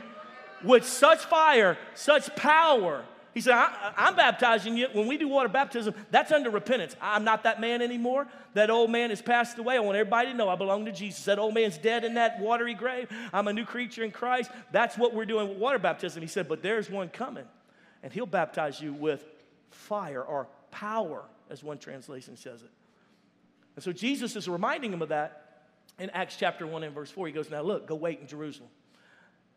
with 0.65 0.87
such 0.87 1.19
fire, 1.19 1.77
such 1.95 2.35
power 2.35 3.05
he 3.35 3.41
said, 3.41 3.55
I, 3.55 4.09
am 4.09 4.17
baptizing 4.17 4.77
you. 4.77 4.89
When 4.93 5.07
we 5.07 5.17
do 5.17 5.29
water 5.29 5.49
baptism, 5.49 5.95
that's 6.11 6.33
under 6.33 6.51
repentance. 6.51 6.97
I'm 7.01 7.25
not 7.25 7.45
that 7.45 7.61
man 7.61 7.83
anymore. 7.83 8.27
That 8.55 8.71
old 8.71 8.91
man 8.91 9.11
has 9.11 9.23
passed 9.23 9.59
away. 9.59 9.77
I 9.77 9.81
want 9.81 9.97
everybody 9.97 10.31
to 10.31 10.37
know 10.37 10.49
I 10.49 10.57
belong 10.57 10.87
to 10.87 10.93
Jesus. 10.93 11.25
That 11.27 11.39
old 11.39 11.55
man's 11.55 11.79
dead 11.79 12.05
in 12.05 12.15
that 12.15 12.41
watery 12.41 12.75
grave. 12.75 13.09
I'm 13.33 13.47
a 13.49 13.53
new 13.53 13.65
creature 13.65 14.03
in 14.03 14.11
Christ. 14.11 14.51
That's 14.73 14.97
what 14.97 15.15
we're 15.15 15.27
doing 15.27 15.49
with 15.49 15.59
water 15.59 15.79
baptism. 15.79 16.23
He 16.23 16.29
said, 16.29 16.49
but 16.49 16.63
there's 16.63 16.91
one 16.91 17.09
coming, 17.11 17.45
and 18.03 18.13
he'll 18.13 18.27
baptize 18.27 18.81
you 18.81 18.93
with 18.93 19.25
fire 19.71 20.23
or 20.23 20.49
power, 20.71 21.23
as 21.51 21.63
one 21.63 21.79
translation 21.79 22.37
says 22.37 22.63
it. 22.63 22.71
And 23.77 23.83
so 23.85 23.93
Jesus 23.93 24.35
is 24.37 24.49
reminding 24.49 24.93
him 24.93 25.03
of 25.03 25.11
that 25.11 25.63
in 25.99 26.11
Acts 26.11 26.37
chapter 26.37 26.67
1 26.67 26.83
and 26.83 26.95
verse 26.95 27.11
4. 27.11 27.27
He 27.27 27.33
goes, 27.33 27.51
Now 27.51 27.63
look, 27.63 27.87
go 27.87 27.95
wait 27.95 28.21
in 28.21 28.27
Jerusalem. 28.27 28.71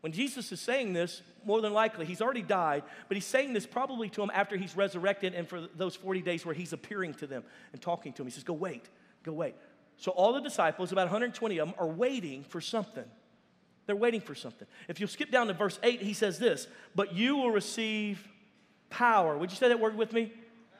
When 0.02 0.12
Jesus 0.12 0.50
is 0.50 0.60
saying 0.60 0.92
this, 0.92 1.22
more 1.44 1.60
than 1.60 1.72
likely, 1.72 2.04
he's 2.04 2.20
already 2.20 2.42
died, 2.42 2.82
but 3.06 3.16
he's 3.16 3.24
saying 3.24 3.52
this 3.52 3.66
probably 3.66 4.08
to 4.10 4.20
them 4.20 4.32
after 4.34 4.56
he's 4.56 4.76
resurrected 4.76 5.32
and 5.32 5.48
for 5.48 5.68
those 5.76 5.94
40 5.94 6.22
days 6.22 6.44
where 6.44 6.54
he's 6.54 6.72
appearing 6.72 7.14
to 7.14 7.26
them 7.28 7.44
and 7.72 7.80
talking 7.80 8.12
to 8.12 8.18
them. 8.18 8.26
He 8.26 8.32
says, 8.32 8.42
Go 8.42 8.52
wait, 8.52 8.88
go 9.22 9.32
wait. 9.32 9.54
So 9.96 10.10
all 10.10 10.32
the 10.32 10.40
disciples, 10.40 10.90
about 10.90 11.04
120 11.04 11.58
of 11.58 11.68
them, 11.68 11.76
are 11.78 11.86
waiting 11.86 12.42
for 12.42 12.60
something. 12.60 13.04
They're 13.86 13.94
waiting 13.94 14.20
for 14.20 14.34
something. 14.34 14.66
If 14.88 14.98
you'll 14.98 15.08
skip 15.08 15.30
down 15.30 15.46
to 15.46 15.52
verse 15.52 15.78
8, 15.84 16.02
he 16.02 16.14
says 16.14 16.36
this, 16.36 16.66
But 16.96 17.14
you 17.14 17.36
will 17.36 17.52
receive 17.52 18.26
power. 18.90 19.38
Would 19.38 19.50
you 19.50 19.56
say 19.56 19.68
that 19.68 19.78
word 19.78 19.96
with 19.96 20.12
me? 20.12 20.32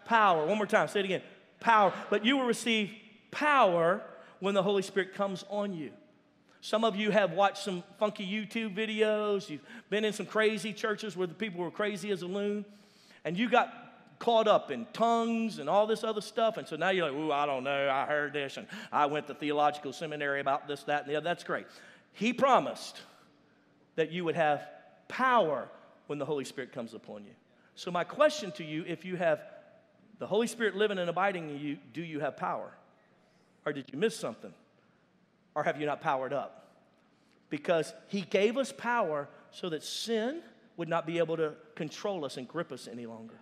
Power. 0.04 0.46
One 0.46 0.56
more 0.56 0.66
time, 0.66 0.88
say 0.88 0.98
it 0.98 1.04
again. 1.04 1.22
Power. 1.60 1.92
But 2.10 2.24
you 2.24 2.36
will 2.36 2.46
receive 2.46 2.90
power 3.30 4.02
when 4.40 4.54
the 4.54 4.64
Holy 4.64 4.82
Spirit 4.82 5.14
comes 5.14 5.44
on 5.48 5.72
you. 5.72 5.92
Some 6.64 6.84
of 6.84 6.94
you 6.94 7.10
have 7.10 7.32
watched 7.32 7.58
some 7.58 7.82
funky 7.98 8.24
YouTube 8.24 8.76
videos. 8.76 9.50
You've 9.50 9.64
been 9.90 10.04
in 10.04 10.12
some 10.12 10.26
crazy 10.26 10.72
churches 10.72 11.16
where 11.16 11.26
the 11.26 11.34
people 11.34 11.60
were 11.60 11.72
crazy 11.72 12.12
as 12.12 12.22
a 12.22 12.26
loon. 12.26 12.64
And 13.24 13.36
you 13.36 13.50
got 13.50 13.74
caught 14.20 14.46
up 14.46 14.70
in 14.70 14.86
tongues 14.92 15.58
and 15.58 15.68
all 15.68 15.88
this 15.88 16.04
other 16.04 16.20
stuff. 16.20 16.58
And 16.58 16.68
so 16.68 16.76
now 16.76 16.90
you're 16.90 17.10
like, 17.10 17.20
ooh, 17.20 17.32
I 17.32 17.46
don't 17.46 17.64
know. 17.64 17.90
I 17.90 18.06
heard 18.06 18.32
this 18.32 18.58
and 18.58 18.68
I 18.92 19.06
went 19.06 19.26
to 19.26 19.34
theological 19.34 19.92
seminary 19.92 20.38
about 20.38 20.68
this, 20.68 20.84
that, 20.84 21.02
and 21.02 21.10
the 21.10 21.16
other. 21.16 21.24
That's 21.24 21.42
great. 21.42 21.66
He 22.12 22.32
promised 22.32 23.00
that 23.96 24.12
you 24.12 24.24
would 24.24 24.36
have 24.36 24.64
power 25.08 25.68
when 26.06 26.20
the 26.20 26.24
Holy 26.24 26.44
Spirit 26.44 26.72
comes 26.72 26.94
upon 26.94 27.24
you. 27.24 27.32
So, 27.74 27.90
my 27.90 28.04
question 28.04 28.52
to 28.52 28.64
you 28.64 28.84
if 28.86 29.04
you 29.04 29.16
have 29.16 29.40
the 30.20 30.26
Holy 30.28 30.46
Spirit 30.46 30.76
living 30.76 30.98
and 30.98 31.10
abiding 31.10 31.50
in 31.50 31.58
you, 31.58 31.78
do 31.92 32.02
you 32.02 32.20
have 32.20 32.36
power? 32.36 32.70
Or 33.66 33.72
did 33.72 33.86
you 33.92 33.98
miss 33.98 34.16
something? 34.16 34.54
Or 35.54 35.64
have 35.64 35.80
you 35.80 35.86
not 35.86 36.00
powered 36.00 36.32
up? 36.32 36.66
Because 37.50 37.92
he 38.08 38.22
gave 38.22 38.56
us 38.56 38.72
power 38.72 39.28
so 39.50 39.68
that 39.68 39.82
sin 39.82 40.40
would 40.76 40.88
not 40.88 41.06
be 41.06 41.18
able 41.18 41.36
to 41.36 41.52
control 41.74 42.24
us 42.24 42.36
and 42.36 42.48
grip 42.48 42.72
us 42.72 42.88
any 42.90 43.06
longer. 43.06 43.34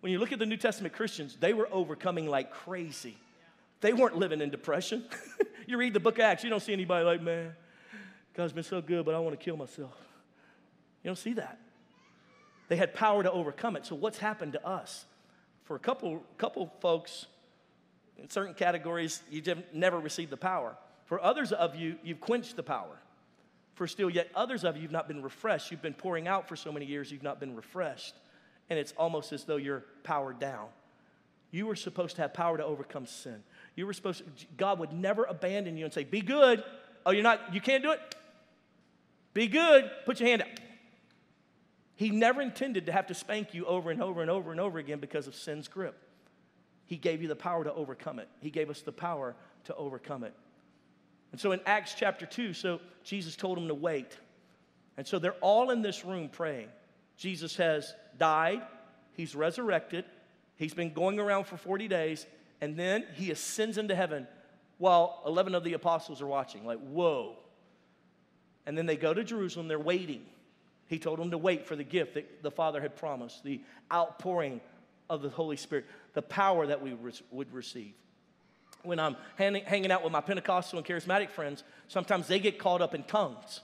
When 0.00 0.12
you 0.12 0.18
look 0.18 0.32
at 0.32 0.38
the 0.38 0.46
New 0.46 0.56
Testament 0.56 0.94
Christians, 0.94 1.36
they 1.40 1.54
were 1.54 1.68
overcoming 1.72 2.28
like 2.28 2.52
crazy. 2.52 3.16
They 3.80 3.92
weren't 3.92 4.16
living 4.16 4.40
in 4.40 4.50
depression. 4.50 5.04
you 5.66 5.76
read 5.78 5.94
the 5.94 6.00
book 6.00 6.18
of 6.18 6.24
Acts, 6.24 6.44
you 6.44 6.50
don't 6.50 6.62
see 6.62 6.72
anybody 6.72 7.04
like, 7.04 7.22
man, 7.22 7.54
God's 8.34 8.52
been 8.52 8.64
so 8.64 8.80
good, 8.80 9.04
but 9.04 9.14
I 9.14 9.18
want 9.18 9.38
to 9.38 9.42
kill 9.44 9.56
myself. 9.56 9.96
You 11.02 11.08
don't 11.08 11.16
see 11.16 11.34
that. 11.34 11.58
They 12.68 12.76
had 12.76 12.94
power 12.94 13.22
to 13.22 13.30
overcome 13.30 13.76
it. 13.76 13.86
So, 13.86 13.94
what's 13.94 14.18
happened 14.18 14.52
to 14.54 14.66
us? 14.66 15.04
For 15.64 15.76
a 15.76 15.78
couple, 15.78 16.22
couple 16.38 16.72
folks 16.80 17.26
in 18.18 18.30
certain 18.30 18.54
categories, 18.54 19.22
you 19.30 19.42
have 19.46 19.62
never 19.72 19.98
received 19.98 20.30
the 20.30 20.36
power. 20.36 20.76
For 21.06 21.22
others 21.22 21.52
of 21.52 21.76
you, 21.76 21.96
you've 22.02 22.20
quenched 22.20 22.56
the 22.56 22.62
power. 22.62 22.98
For 23.74 23.86
still 23.86 24.08
yet 24.08 24.30
others 24.34 24.64
of 24.64 24.76
you, 24.76 24.82
you've 24.82 24.92
not 24.92 25.08
been 25.08 25.22
refreshed. 25.22 25.70
You've 25.70 25.82
been 25.82 25.94
pouring 25.94 26.28
out 26.28 26.48
for 26.48 26.56
so 26.56 26.72
many 26.72 26.86
years, 26.86 27.10
you've 27.10 27.22
not 27.22 27.40
been 27.40 27.56
refreshed. 27.56 28.14
And 28.70 28.78
it's 28.78 28.92
almost 28.96 29.32
as 29.32 29.44
though 29.44 29.56
you're 29.56 29.84
powered 30.04 30.38
down. 30.38 30.68
You 31.50 31.66
were 31.66 31.76
supposed 31.76 32.16
to 32.16 32.22
have 32.22 32.32
power 32.32 32.56
to 32.56 32.64
overcome 32.64 33.06
sin. 33.06 33.42
You 33.76 33.86
were 33.86 33.92
supposed 33.92 34.20
to, 34.20 34.46
God 34.56 34.78
would 34.78 34.92
never 34.92 35.24
abandon 35.24 35.76
you 35.76 35.84
and 35.84 35.92
say, 35.92 36.04
Be 36.04 36.20
good. 36.20 36.64
Oh, 37.04 37.10
you're 37.10 37.22
not, 37.22 37.52
you 37.52 37.60
can't 37.60 37.82
do 37.82 37.90
it? 37.90 38.00
Be 39.34 39.48
good. 39.48 39.90
Put 40.06 40.20
your 40.20 40.28
hand 40.28 40.42
out. 40.42 40.48
He 41.96 42.10
never 42.10 42.40
intended 42.40 42.86
to 42.86 42.92
have 42.92 43.06
to 43.08 43.14
spank 43.14 43.54
you 43.54 43.66
over 43.66 43.90
and 43.90 44.02
over 44.02 44.22
and 44.22 44.30
over 44.30 44.50
and 44.50 44.60
over 44.60 44.78
again 44.78 44.98
because 44.98 45.26
of 45.26 45.34
sin's 45.34 45.68
grip. 45.68 45.96
He 46.86 46.96
gave 46.96 47.22
you 47.22 47.28
the 47.28 47.36
power 47.36 47.64
to 47.64 47.72
overcome 47.72 48.18
it. 48.18 48.28
He 48.40 48.50
gave 48.50 48.70
us 48.70 48.82
the 48.82 48.92
power 48.92 49.34
to 49.64 49.74
overcome 49.74 50.24
it. 50.24 50.34
And 51.32 51.40
so 51.40 51.52
in 51.52 51.60
Acts 51.66 51.94
chapter 51.96 52.26
2, 52.26 52.52
so 52.52 52.80
Jesus 53.02 53.34
told 53.34 53.56
them 53.56 53.68
to 53.68 53.74
wait. 53.74 54.16
And 54.96 55.06
so 55.06 55.18
they're 55.18 55.32
all 55.40 55.70
in 55.70 55.82
this 55.82 56.04
room 56.04 56.28
praying. 56.28 56.68
Jesus 57.16 57.56
has 57.56 57.94
died, 58.18 58.62
he's 59.14 59.34
resurrected, 59.34 60.04
he's 60.56 60.74
been 60.74 60.92
going 60.92 61.18
around 61.18 61.46
for 61.46 61.56
40 61.56 61.88
days, 61.88 62.26
and 62.60 62.76
then 62.76 63.04
he 63.14 63.30
ascends 63.30 63.78
into 63.78 63.94
heaven 63.94 64.26
while 64.78 65.22
11 65.26 65.54
of 65.54 65.64
the 65.64 65.72
apostles 65.72 66.20
are 66.20 66.26
watching. 66.26 66.64
Like, 66.64 66.78
whoa. 66.78 67.36
And 68.66 68.76
then 68.76 68.86
they 68.86 68.96
go 68.96 69.14
to 69.14 69.24
Jerusalem, 69.24 69.68
they're 69.68 69.78
waiting. 69.78 70.24
He 70.86 70.98
told 70.98 71.18
them 71.18 71.30
to 71.30 71.38
wait 71.38 71.66
for 71.66 71.76
the 71.76 71.84
gift 71.84 72.14
that 72.14 72.42
the 72.42 72.50
Father 72.50 72.80
had 72.80 72.96
promised, 72.96 73.42
the 73.42 73.60
outpouring 73.92 74.60
of 75.08 75.22
the 75.22 75.30
Holy 75.30 75.56
Spirit, 75.56 75.86
the 76.14 76.22
power 76.22 76.66
that 76.66 76.80
we 76.80 76.94
re- 76.94 77.12
would 77.30 77.52
receive. 77.52 77.92
When 78.82 78.98
I'm 78.98 79.16
hanging 79.36 79.90
out 79.90 80.02
with 80.02 80.12
my 80.12 80.20
Pentecostal 80.20 80.78
and 80.78 80.86
charismatic 80.86 81.30
friends, 81.30 81.64
sometimes 81.88 82.26
they 82.26 82.38
get 82.38 82.58
caught 82.58 82.82
up 82.82 82.94
in 82.94 83.02
tongues. 83.04 83.60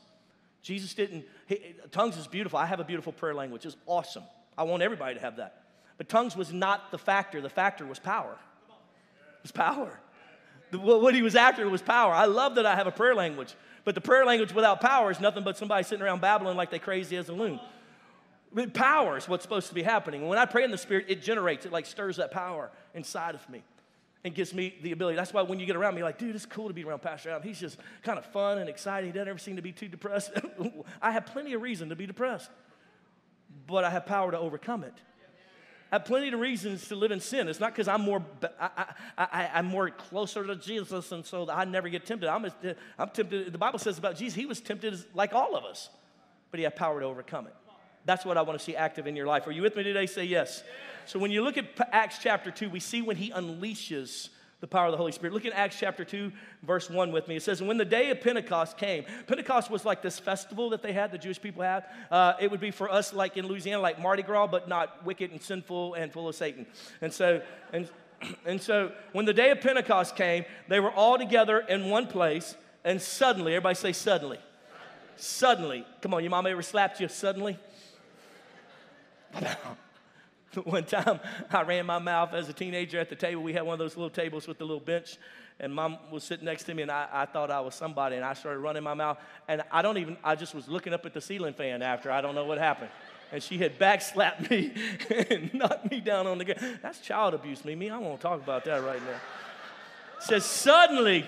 Jesus 0.63 0.95
didn't, 0.95 1.25
he, 1.47 1.75
tongues 1.91 2.17
is 2.17 2.27
beautiful. 2.27 2.59
I 2.59 2.67
have 2.67 2.81
a 2.81 2.85
beautiful 2.85 3.13
prayer 3.13 3.35
language, 3.35 3.65
it's 3.65 3.77
awesome. 3.87 4.25
I 4.57 4.65
want 4.65 4.83
everybody 4.83 5.15
to 5.15 5.21
have 5.21 5.37
that. 5.37 5.63
But 5.97 6.09
tongues 6.09 6.37
was 6.37 6.53
not 6.53 6.91
the 6.91 6.99
factor, 6.99 7.41
the 7.41 7.51
factor 7.51 7.87
was 7.87 7.99
power. 7.99 8.37
It 8.69 9.43
was 9.43 9.53
power. 9.53 10.01
The, 10.71 10.79
what 10.79 11.15
he 11.15 11.23
was 11.23 11.35
after 11.35 11.69
was 11.69 11.83
power. 11.83 12.13
I 12.13 12.27
love 12.27 12.55
that 12.55 12.67
I 12.67 12.77
have 12.77 12.87
a 12.87 12.93
prayer 12.93 13.15
language, 13.15 13.55
but 13.85 13.95
the 13.95 14.01
prayer 14.01 14.25
language 14.25 14.53
without 14.55 14.81
power 14.81 15.11
is 15.11 15.21
nothing 15.21 15.45
but 15.45 15.57
somebody 15.57 15.85
sitting 15.85 16.05
around 16.05 16.21
babbling 16.21 16.57
like 16.57 16.71
they 16.71 16.79
crazy 16.79 17.17
as 17.17 17.29
a 17.29 17.33
loon. 17.33 17.61
Power 18.75 19.17
is 19.17 19.29
what's 19.29 19.43
supposed 19.43 19.69
to 19.69 19.75
be 19.75 19.83
happening. 19.83 20.27
when 20.27 20.39
I 20.39 20.45
pray 20.45 20.65
in 20.65 20.71
the 20.71 20.79
Spirit, 20.79 21.07
it 21.09 21.23
generates, 21.23 21.67
it 21.67 21.73
like 21.73 21.87
stirs 21.87 22.17
that 22.17 22.31
power 22.31 22.71
inside 22.95 23.35
of 23.35 23.49
me 23.49 23.63
and 24.25 24.35
gives 24.35 24.53
me 24.53 24.75
the 24.83 24.93
ability. 24.93 25.17
That's 25.17 25.33
why 25.33 25.43
when 25.43 25.59
you 25.61 25.67
get 25.67 25.77
around 25.77 25.95
me, 25.95 26.03
like, 26.03 26.19
dude, 26.19 26.35
it's 26.35 26.47
cool 26.47 26.69
to 26.69 26.75
be 26.75 26.85
around 26.85 27.01
Pastor 27.01 27.31
Adam. 27.31 27.43
He's 27.43 27.61
just 27.61 27.79
kind 28.03 28.19
of 28.19 28.27
fun 28.27 28.59
and 28.59 28.69
exciting. 28.69 29.11
He 29.11 29.13
doesn't 29.13 29.29
ever 29.29 29.39
seem 29.39 29.57
to 29.57 29.63
be 29.63 29.73
too 29.73 29.89
depressed. 29.89 30.33
I 31.03 31.13
have 31.13 31.27
plenty 31.27 31.55
of 31.55 31.63
reason 31.63 31.89
to 31.89 31.97
be 31.97 32.07
depressed, 32.07 32.51
but 33.67 33.85
I 33.85 33.91
have 33.91 34.05
power 34.05 34.31
to 34.31 34.39
overcome 34.39 34.85
it. 34.85 34.95
I 35.93 35.97
have 35.97 36.05
plenty 36.05 36.29
of 36.29 36.39
reasons 36.39 36.87
to 36.89 36.95
live 36.95 37.11
in 37.11 37.19
sin. 37.19 37.49
It's 37.49 37.59
not 37.59 37.73
because 37.73 37.89
I'm 37.89 38.03
more, 38.03 38.25
I, 38.61 38.85
I, 39.19 39.59
am 39.59 39.67
more 39.67 39.91
closer 39.91 40.47
to 40.47 40.55
Jesus, 40.55 41.11
and 41.11 41.27
so 41.27 41.51
I 41.51 41.65
never 41.65 41.89
get 41.89 42.07
tempted. 42.07 42.29
I'm, 42.29 42.47
I'm 42.97 43.09
tempted. 43.09 43.53
The 43.53 43.59
Bible 43.59 43.81
says 43.81 43.99
about 43.99 44.17
Jesus, 44.17 44.37
he 44.37 44.47
was 44.47 44.61
tempted 44.61 45.03
like 45.15 45.33
all 45.33 45.57
of 45.57 45.65
us, 45.65 45.89
but 46.53 46.59
he 46.59 46.65
had 46.65 46.77
power 46.77 47.01
to 47.01 47.07
overcome 47.07 47.49
it. 47.49 47.55
That's 48.05 48.25
what 48.25 48.37
I 48.37 48.43
want 48.43 48.59
to 48.59 48.65
see 48.65 48.77
active 48.77 49.07
in 49.07 49.17
your 49.17 49.27
life. 49.27 49.47
Are 49.47 49.53
you 49.53 49.63
with 49.63 49.77
me 49.77 49.83
today? 49.83 50.07
Say 50.07 50.25
yes. 50.25 50.63
So 51.07 51.19
when 51.19 51.31
you 51.31 51.43
look 51.43 51.59
at 51.59 51.67
Acts 51.93 52.19
chapter 52.19 52.51
2, 52.51 52.71
we 52.71 52.81
see 52.81 53.03
when 53.03 53.17
he 53.17 53.31
unleashes 53.31 54.29
the 54.61 54.67
power 54.67 54.87
of 54.87 54.93
the 54.93 54.99
Holy 54.99 55.13
Spirit. 55.13 55.33
Look 55.33 55.47
at 55.47 55.53
Acts 55.53 55.77
chapter 55.79 56.05
2, 56.05 56.31
verse 56.63 56.91
1 56.91 57.13
with 57.13 57.29
me. 57.29 57.37
It 57.37 57.43
says, 57.43 57.61
And 57.61 57.69
when 57.69 57.79
the 57.79 57.85
day 57.85 58.11
of 58.11 58.21
Pentecost 58.21 58.77
came, 58.77 59.05
Pentecost 59.27 59.71
was 59.71 59.85
like 59.85 60.03
this 60.03 60.19
festival 60.19 60.71
that 60.71 60.83
they 60.83 60.93
had, 60.93 61.11
the 61.11 61.19
Jewish 61.19 61.41
people 61.41 61.63
had. 61.63 61.85
Uh, 62.11 62.35
it 62.39 62.51
would 62.51 62.61
be 62.61 62.71
for 62.71 62.91
us, 62.91 63.13
like 63.13 63.37
in 63.37 63.47
Louisiana, 63.47 63.83
like 63.83 63.99
Mardi 63.99 64.23
Gras, 64.23 64.47
but 64.49 64.69
not 64.69 65.05
wicked 65.05 65.31
and 65.31 65.41
sinful 65.41 65.95
and 65.95 66.13
full 66.13 66.29
of 66.29 66.35
Satan. 66.35 66.67
And 67.01 67.13
so, 67.13 67.41
and, 67.73 67.89
and 68.45 68.61
so 68.61 68.93
when 69.13 69.25
the 69.25 69.33
day 69.33 69.51
of 69.51 69.61
Pentecost 69.63 70.15
came, 70.15 70.45
they 70.69 70.79
were 70.79 70.93
all 70.93 71.17
together 71.17 71.61
in 71.61 71.89
one 71.89 72.07
place, 72.07 72.55
and 72.85 73.01
suddenly, 73.01 73.55
everybody 73.55 73.75
say 73.75 73.93
suddenly. 73.93 74.39
Suddenly. 75.17 75.87
Come 76.03 76.15
on, 76.15 76.23
your 76.23 76.31
mom 76.31 76.47
ever 76.47 76.63
slapped 76.63 77.01
you 77.01 77.09
suddenly? 77.09 77.59
One 80.65 80.85
time 80.85 81.21
I 81.51 81.63
ran 81.63 81.87
my 81.87 81.99
mouth 81.99 82.35
as 82.35 82.49
a 82.49 82.53
teenager 82.53 82.99
at 82.99 83.09
the 83.09 83.15
table. 83.15 83.43
We 83.43 83.53
had 83.53 83.63
one 83.63 83.75
of 83.75 83.79
those 83.79 83.97
little 83.97 84.11
tables 84.11 84.49
with 84.49 84.59
the 84.59 84.65
little 84.65 84.81
bench, 84.81 85.17
and 85.61 85.73
mom 85.73 85.99
was 86.11 86.25
sitting 86.25 86.45
next 86.45 86.65
to 86.65 86.75
me, 86.75 86.83
and 86.83 86.91
I, 86.91 87.07
I 87.13 87.27
thought 87.27 87.51
I 87.51 87.61
was 87.61 87.75
somebody, 87.75 88.17
and 88.17 88.25
I 88.25 88.35
started 88.35 88.59
running 88.59 88.83
my 88.83 88.95
mouth. 88.95 89.19
And 89.47 89.63
I 89.71 89.83
don't 89.83 89.99
even, 89.99 90.17
I 90.25 90.35
just 90.35 90.55
was 90.55 90.69
looking 90.69 90.93
up 90.93 91.07
at 91.07 91.15
the 91.15 91.21
ceiling 91.21 91.55
fan 91.55 91.83
after. 91.83 92.11
I 92.11 92.21
don't 92.21 92.35
know 92.35 92.45
what 92.45 92.59
happened. 92.59 92.91
And 93.33 93.41
she 93.41 93.59
had 93.59 93.79
backslapped 93.79 94.51
me 94.51 94.73
and 95.31 95.55
knocked 95.55 95.89
me 95.89 96.01
down 96.01 96.27
on 96.27 96.39
the 96.39 96.45
ground. 96.45 96.81
That's 96.83 96.99
child 96.99 97.35
abuse, 97.35 97.65
Mimi. 97.65 97.89
I 97.89 97.99
won't 97.99 98.21
talk 98.21 98.43
about 98.43 98.65
that 98.65 98.83
right 98.83 99.01
now. 99.05 99.21
Says, 100.19 100.45
suddenly, 100.45 101.25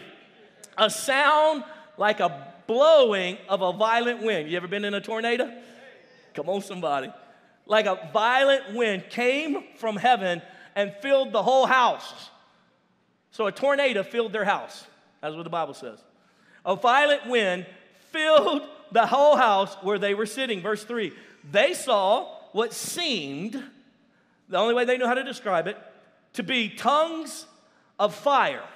a 0.77 0.91
sound 0.91 1.63
like 1.97 2.19
a 2.19 2.53
blowing 2.67 3.39
of 3.49 3.63
a 3.63 3.73
violent 3.73 4.23
wind. 4.23 4.51
You 4.51 4.57
ever 4.57 4.67
been 4.67 4.85
in 4.85 4.95
a 4.95 5.01
tornado? 5.01 5.49
Come 6.35 6.49
on, 6.49 6.61
somebody 6.61 7.13
like 7.73 7.87
a 7.87 8.11
violent 8.13 8.75
wind 8.75 9.05
came 9.09 9.65
from 9.77 9.97
heaven 9.97 10.43
and 10.77 10.93
filled 11.01 11.33
the 11.33 11.43
whole 11.43 11.65
house. 11.65 12.29
So 13.31 13.47
a 13.47 13.53
tornado 13.53 14.03
filled 14.03 14.35
their 14.35 14.45
house. 14.45 14.87
That's 15.23 15.35
what 15.35 15.45
the 15.45 15.51
Bible 15.51 15.73
says. 15.73 15.99
A 16.67 16.77
violent 16.77 17.27
wind 17.31 17.65
filled 18.11 18.69
the 18.93 19.07
whole 19.07 19.37
house 19.37 19.75
where 19.81 19.99
they 19.99 20.13
were 20.13 20.27
sitting. 20.27 20.61
Verse 20.61 20.85
3 20.85 21.15
They 21.51 21.73
saw 21.73 22.37
what 22.53 22.75
seemed, 22.75 23.55
the 24.51 24.59
only 24.59 24.75
way 24.75 24.85
they 24.85 24.99
knew 24.99 25.07
how 25.07 25.15
to 25.15 25.25
describe 25.25 25.67
it, 25.67 25.79
to 26.35 26.43
be 26.43 26.69
tongues 26.69 27.47
of 27.99 28.15
fire 28.15 28.69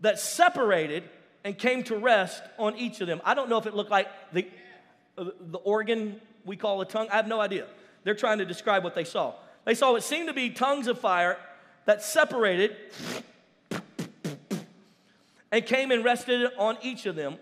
that 0.00 0.18
separated 0.18 1.04
and 1.42 1.56
came 1.56 1.84
to 1.84 1.96
rest 1.96 2.42
on 2.58 2.76
each 2.76 3.00
of 3.00 3.06
them. 3.06 3.22
I 3.24 3.32
don't 3.32 3.48
know 3.48 3.56
if 3.56 3.64
it 3.64 3.72
looked 3.72 3.90
like 3.90 4.08
the, 4.34 4.46
the 5.16 5.58
organ 5.64 6.20
we 6.44 6.56
call 6.56 6.80
a 6.80 6.84
tongue? 6.86 7.08
I 7.10 7.16
have 7.16 7.28
no 7.28 7.40
idea. 7.40 7.66
They're 8.04 8.14
trying 8.14 8.38
to 8.38 8.44
describe 8.44 8.84
what 8.84 8.94
they 8.94 9.04
saw. 9.04 9.34
They 9.64 9.74
saw 9.74 9.92
what 9.92 10.02
seemed 10.02 10.28
to 10.28 10.34
be 10.34 10.50
tongues 10.50 10.86
of 10.86 10.98
fire 10.98 11.38
that 11.84 12.02
separated 12.02 12.76
and 15.52 15.66
came 15.66 15.90
and 15.90 16.04
rested 16.04 16.50
on 16.58 16.78
each 16.82 17.06
of 17.06 17.16
them. 17.16 17.36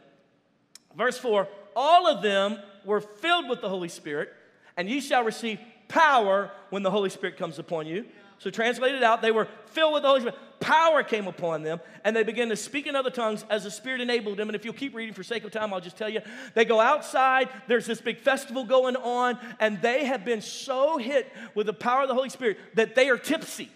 Verse 0.96 1.18
4 1.18 1.48
All 1.76 2.06
of 2.06 2.22
them 2.22 2.58
were 2.84 3.00
filled 3.00 3.48
with 3.48 3.60
the 3.60 3.68
Holy 3.68 3.88
Spirit, 3.88 4.32
and 4.76 4.88
ye 4.88 5.00
shall 5.00 5.24
receive 5.24 5.60
power 5.88 6.50
when 6.70 6.82
the 6.82 6.90
Holy 6.90 7.10
Spirit 7.10 7.36
comes 7.36 7.58
upon 7.58 7.86
you. 7.86 8.04
So, 8.38 8.50
translated 8.50 9.02
out, 9.02 9.20
they 9.20 9.32
were 9.32 9.48
filled 9.66 9.94
with 9.94 10.02
the 10.02 10.08
Holy 10.08 10.20
Spirit. 10.20 10.38
Power 10.60 11.02
came 11.02 11.26
upon 11.28 11.62
them, 11.62 11.80
and 12.04 12.14
they 12.16 12.24
began 12.24 12.48
to 12.48 12.56
speak 12.56 12.86
in 12.86 12.96
other 12.96 13.10
tongues 13.10 13.44
as 13.48 13.64
the 13.64 13.70
Spirit 13.70 14.00
enabled 14.00 14.38
them. 14.38 14.48
And 14.48 14.56
if 14.56 14.64
you'll 14.64 14.74
keep 14.74 14.94
reading 14.94 15.14
for 15.14 15.22
sake 15.22 15.44
of 15.44 15.52
time, 15.52 15.72
I'll 15.72 15.80
just 15.80 15.96
tell 15.96 16.08
you 16.08 16.20
they 16.54 16.64
go 16.64 16.80
outside, 16.80 17.48
there's 17.68 17.86
this 17.86 18.00
big 18.00 18.18
festival 18.18 18.64
going 18.64 18.96
on, 18.96 19.38
and 19.60 19.80
they 19.82 20.04
have 20.04 20.24
been 20.24 20.40
so 20.40 20.98
hit 20.98 21.32
with 21.54 21.66
the 21.66 21.72
power 21.72 22.02
of 22.02 22.08
the 22.08 22.14
Holy 22.14 22.28
Spirit 22.28 22.58
that 22.74 22.94
they 22.94 23.08
are 23.08 23.18
tipsy. 23.18 23.64
You 23.64 23.70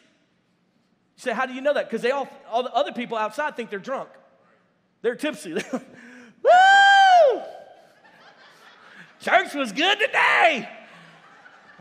say, 1.17 1.33
How 1.33 1.47
do 1.47 1.55
you 1.55 1.61
know 1.61 1.75
that? 1.75 1.89
Because 1.89 2.03
they 2.03 2.11
all, 2.11 2.29
all 2.51 2.63
the 2.63 2.73
other 2.73 2.93
people 2.93 3.17
outside 3.17 3.57
think 3.57 3.71
they're 3.71 3.79
drunk. 3.79 4.09
They're 5.03 5.17
tipsy. 5.17 5.55
Woo! 5.73 7.43
Church 9.21 9.55
was 9.55 9.71
good 9.73 9.99
today. 10.01 10.69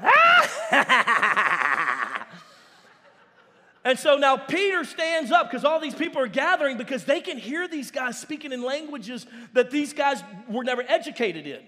And 3.83 3.97
so 3.97 4.15
now 4.15 4.37
Peter 4.37 4.83
stands 4.83 5.31
up 5.31 5.49
because 5.49 5.65
all 5.65 5.79
these 5.79 5.95
people 5.95 6.21
are 6.21 6.27
gathering 6.27 6.77
because 6.77 7.03
they 7.05 7.19
can 7.19 7.37
hear 7.37 7.67
these 7.67 7.89
guys 7.89 8.19
speaking 8.19 8.51
in 8.51 8.61
languages 8.61 9.25
that 9.53 9.71
these 9.71 9.93
guys 9.93 10.23
were 10.47 10.63
never 10.63 10.83
educated 10.87 11.47
in. 11.47 11.61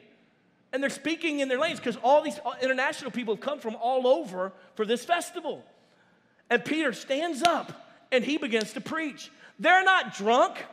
And 0.72 0.82
they're 0.82 0.90
speaking 0.90 1.40
in 1.40 1.48
their 1.48 1.60
language 1.60 1.80
because 1.80 1.98
all 2.04 2.22
these 2.22 2.40
uh, 2.46 2.54
international 2.62 3.12
people 3.12 3.36
have 3.36 3.42
come 3.42 3.60
from 3.60 3.76
all 3.76 4.08
over 4.08 4.54
for 4.76 4.86
this 4.86 5.04
festival. 5.06 5.64
And 6.50 6.64
Peter 6.64 6.94
stands 6.94 7.42
up 7.42 7.72
and 8.12 8.24
he 8.24 8.38
begins 8.38 8.74
to 8.74 8.82
preach. 8.82 9.32
They're 9.60 9.84
not 9.84 10.16
drunk 10.16 10.64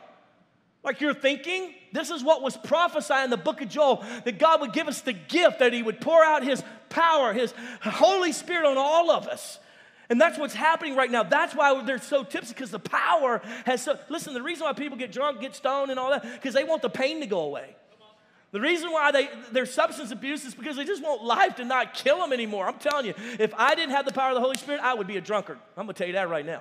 like 0.83 1.01
you're 1.01 1.13
thinking. 1.13 1.73
This 1.91 2.09
is 2.09 2.23
what 2.23 2.41
was 2.41 2.57
prophesied 2.57 3.25
in 3.25 3.29
the 3.29 3.37
book 3.37 3.61
of 3.61 3.69
Joel 3.69 4.03
that 4.25 4.39
God 4.39 4.61
would 4.61 4.73
give 4.73 4.87
us 4.87 5.01
the 5.01 5.13
gift, 5.13 5.59
that 5.59 5.73
He 5.73 5.83
would 5.83 6.01
pour 6.01 6.23
out 6.23 6.43
His 6.43 6.63
power, 6.89 7.33
His 7.33 7.53
Holy 7.81 8.31
Spirit 8.31 8.65
on 8.65 8.77
all 8.77 9.11
of 9.11 9.27
us. 9.27 9.59
And 10.11 10.19
that's 10.19 10.37
what's 10.37 10.53
happening 10.53 10.97
right 10.97 11.09
now. 11.09 11.23
That's 11.23 11.55
why 11.55 11.81
they're 11.85 11.97
so 11.97 12.25
tipsy 12.25 12.53
because 12.53 12.69
the 12.69 12.79
power 12.79 13.41
has 13.65 13.81
so. 13.81 13.97
Listen, 14.09 14.33
the 14.33 14.41
reason 14.41 14.65
why 14.65 14.73
people 14.73 14.97
get 14.97 15.09
drunk, 15.09 15.39
get 15.39 15.55
stoned, 15.55 15.89
and 15.89 15.97
all 15.97 16.09
that, 16.09 16.23
because 16.33 16.53
they 16.53 16.65
want 16.65 16.81
the 16.81 16.89
pain 16.89 17.21
to 17.21 17.25
go 17.25 17.39
away. 17.39 17.77
The 18.51 18.59
reason 18.59 18.91
why 18.91 19.13
they, 19.13 19.29
their 19.53 19.65
substance 19.65 20.11
abuse 20.11 20.43
is 20.43 20.53
because 20.53 20.75
they 20.75 20.83
just 20.83 21.01
want 21.01 21.23
life 21.23 21.55
to 21.55 21.63
not 21.63 21.93
kill 21.93 22.17
them 22.17 22.33
anymore. 22.33 22.67
I'm 22.67 22.77
telling 22.77 23.05
you, 23.05 23.13
if 23.39 23.53
I 23.55 23.73
didn't 23.73 23.91
have 23.91 24.03
the 24.05 24.11
power 24.11 24.31
of 24.31 24.35
the 24.35 24.41
Holy 24.41 24.57
Spirit, 24.57 24.81
I 24.83 24.93
would 24.93 25.07
be 25.07 25.15
a 25.15 25.21
drunkard. 25.21 25.57
I'm 25.77 25.85
gonna 25.85 25.93
tell 25.93 26.07
you 26.07 26.13
that 26.13 26.27
right 26.27 26.45
now. 26.45 26.59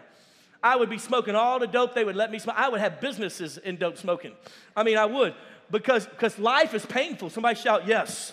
I 0.62 0.76
would 0.76 0.88
be 0.88 0.98
smoking 0.98 1.34
all 1.34 1.58
the 1.58 1.66
dope 1.66 1.92
they 1.92 2.04
would 2.04 2.14
let 2.14 2.30
me 2.30 2.38
smoke. 2.38 2.54
I 2.56 2.68
would 2.68 2.80
have 2.80 3.00
businesses 3.00 3.58
in 3.58 3.78
dope 3.78 3.98
smoking. 3.98 4.32
I 4.76 4.84
mean, 4.84 4.96
I 4.96 5.06
would 5.06 5.34
because 5.72 6.06
because 6.06 6.38
life 6.38 6.72
is 6.72 6.86
painful. 6.86 7.30
Somebody 7.30 7.58
shout 7.58 7.88
yes. 7.88 8.32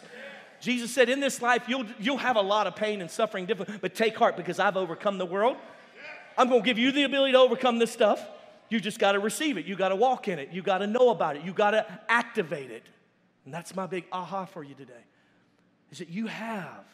Jesus 0.60 0.92
said, 0.92 1.10
"In 1.10 1.20
this 1.20 1.42
life, 1.42 1.64
you'll 1.68 1.86
you'll 2.00 2.18
have 2.18 2.36
a 2.36 2.42
lot 2.42 2.68
of 2.68 2.76
pain 2.76 3.02
and 3.02 3.10
suffering, 3.10 3.48
but 3.82 3.96
take 3.96 4.18
heart 4.18 4.38
because 4.38 4.60
I've 4.60 4.78
overcome 4.78 5.18
the 5.18 5.26
world. 5.26 5.58
I'm 6.38 6.50
going 6.50 6.62
to 6.62 6.66
give 6.66 6.78
you 6.78 6.92
the 6.92 7.04
ability 7.04 7.34
to 7.34 7.40
overcome 7.40 7.80
this 7.80 7.92
stuff. 7.92 8.24
You 8.70 8.80
just 8.80 9.00
got 9.00 9.14
to 9.14 9.20
receive 9.20 9.58
it. 9.58 9.66
You 9.66 9.76
got 9.76 9.90
to 9.90 9.96
walk 9.96 10.28
in 10.28 10.40
it. 10.40 10.52
You 10.52 10.62
got 10.62 10.80
to 10.80 10.88
know 10.88 11.10
about 11.10 11.36
it. 11.36 11.44
You 11.44 11.54
got 11.54 11.72
to 11.72 11.86
activate 12.10 12.70
it. 12.70 12.84
And 13.46 13.54
that's 13.54 13.76
my 13.76 13.88
big 13.88 14.06
aha 14.12 14.46
for 14.46 14.64
you 14.64 14.76
today. 14.76 14.94
Is 15.92 16.00
that 16.00 16.10
you 16.10 16.28
have 16.28 16.86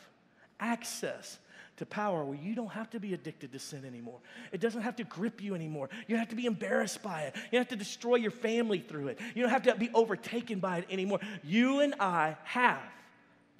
access 0.59 1.39
to 1.77 1.85
power 1.85 2.23
where 2.23 2.37
you 2.37 2.53
don't 2.53 2.71
have 2.71 2.89
to 2.91 2.99
be 2.99 3.13
addicted 3.13 3.51
to 3.51 3.59
sin 3.59 3.83
anymore. 3.85 4.19
It 4.51 4.61
doesn't 4.61 4.83
have 4.83 4.95
to 4.97 5.03
grip 5.03 5.41
you 5.41 5.55
anymore. 5.55 5.89
You 6.07 6.15
don't 6.15 6.19
have 6.19 6.29
to 6.29 6.35
be 6.35 6.45
embarrassed 6.45 7.01
by 7.01 7.23
it. 7.23 7.35
You 7.35 7.53
don't 7.53 7.61
have 7.61 7.69
to 7.69 7.75
destroy 7.75 8.15
your 8.15 8.31
family 8.31 8.79
through 8.79 9.07
it. 9.07 9.19
You 9.33 9.41
don't 9.41 9.51
have 9.51 9.63
to 9.63 9.75
be 9.75 9.89
overtaken 9.93 10.59
by 10.59 10.77
it 10.77 10.85
anymore. 10.91 11.19
You 11.43 11.79
and 11.79 11.95
I 11.99 12.37
have 12.43 12.79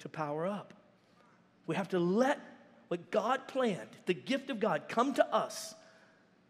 to 0.00 0.08
power 0.08 0.46
up. 0.46 0.74
We 1.66 1.76
have 1.76 1.88
to 1.90 1.98
let 1.98 2.40
what 2.88 3.10
God 3.10 3.48
planned, 3.48 3.88
the 4.06 4.14
gift 4.14 4.50
of 4.50 4.60
God, 4.60 4.84
come 4.88 5.14
to 5.14 5.34
us 5.34 5.74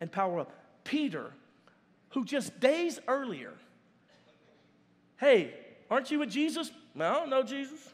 and 0.00 0.10
power 0.10 0.40
up. 0.40 0.52
Peter, 0.84 1.30
who 2.10 2.24
just 2.24 2.58
days 2.60 2.98
earlier, 3.08 3.52
hey, 5.18 5.54
aren't 5.90 6.10
you 6.10 6.18
with 6.18 6.30
Jesus? 6.30 6.70
No, 6.94 7.08
I 7.08 7.14
don't 7.14 7.30
know 7.30 7.42
Jesus. 7.42 7.92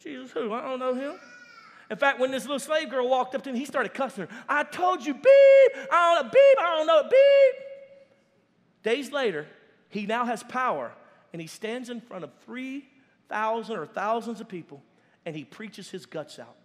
Jesus 0.00 0.30
who? 0.32 0.52
I 0.52 0.62
don't 0.62 0.78
know 0.78 0.94
him. 0.94 1.14
In 1.90 1.96
fact, 1.96 2.18
when 2.18 2.30
this 2.30 2.44
little 2.44 2.58
slave 2.58 2.90
girl 2.90 3.08
walked 3.08 3.34
up 3.34 3.42
to 3.42 3.50
him, 3.50 3.56
he 3.56 3.64
started 3.64 3.92
cussing 3.94 4.26
her. 4.26 4.30
I 4.48 4.64
told 4.64 5.04
you, 5.04 5.14
beep, 5.14 5.22
I 5.90 6.14
don't 6.14 6.24
know, 6.24 6.30
beep, 6.30 6.58
I 6.58 6.76
don't 6.76 6.86
know, 6.86 7.02
beep. 7.04 7.62
Days 8.82 9.12
later, 9.12 9.46
he 9.88 10.06
now 10.06 10.24
has 10.24 10.42
power, 10.42 10.92
and 11.32 11.40
he 11.40 11.46
stands 11.46 11.90
in 11.90 12.00
front 12.00 12.24
of 12.24 12.30
3,000 13.32 13.76
or 13.76 13.86
thousands 13.86 14.40
of 14.40 14.48
people, 14.48 14.82
and 15.24 15.34
he 15.34 15.44
preaches 15.44 15.90
his 15.90 16.04
guts 16.04 16.38
out. 16.38 16.56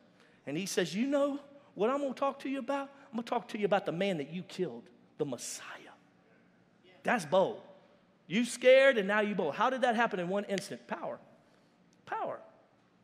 And 0.46 0.58
he 0.58 0.66
says, 0.66 0.94
You 0.94 1.08
know 1.08 1.40
what 1.76 1.90
I'm 1.90 2.02
gonna 2.02 2.14
talk 2.14 2.40
to 2.40 2.50
you 2.50 2.60
about? 2.60 2.90
I'm 3.12 3.14
gonna 3.14 3.24
talk 3.24 3.48
to 3.50 3.58
you 3.58 3.66
about 3.66 3.86
the 3.86 3.92
man 3.92 4.18
that 4.18 4.34
you 4.34 4.44
killed, 4.44 4.84
the 5.18 5.26
Messiah. 5.26 5.64
That's 7.04 7.26
bold. 7.26 7.62
You 8.28 8.44
scared, 8.44 8.98
and 8.98 9.08
now 9.08 9.22
you 9.22 9.34
bold. 9.34 9.56
How 9.56 9.70
did 9.70 9.82
that 9.82 9.96
happen 9.96 10.20
in 10.20 10.28
one 10.28 10.44
instant? 10.46 10.86
Power. 10.88 11.20
Power. 12.06 12.40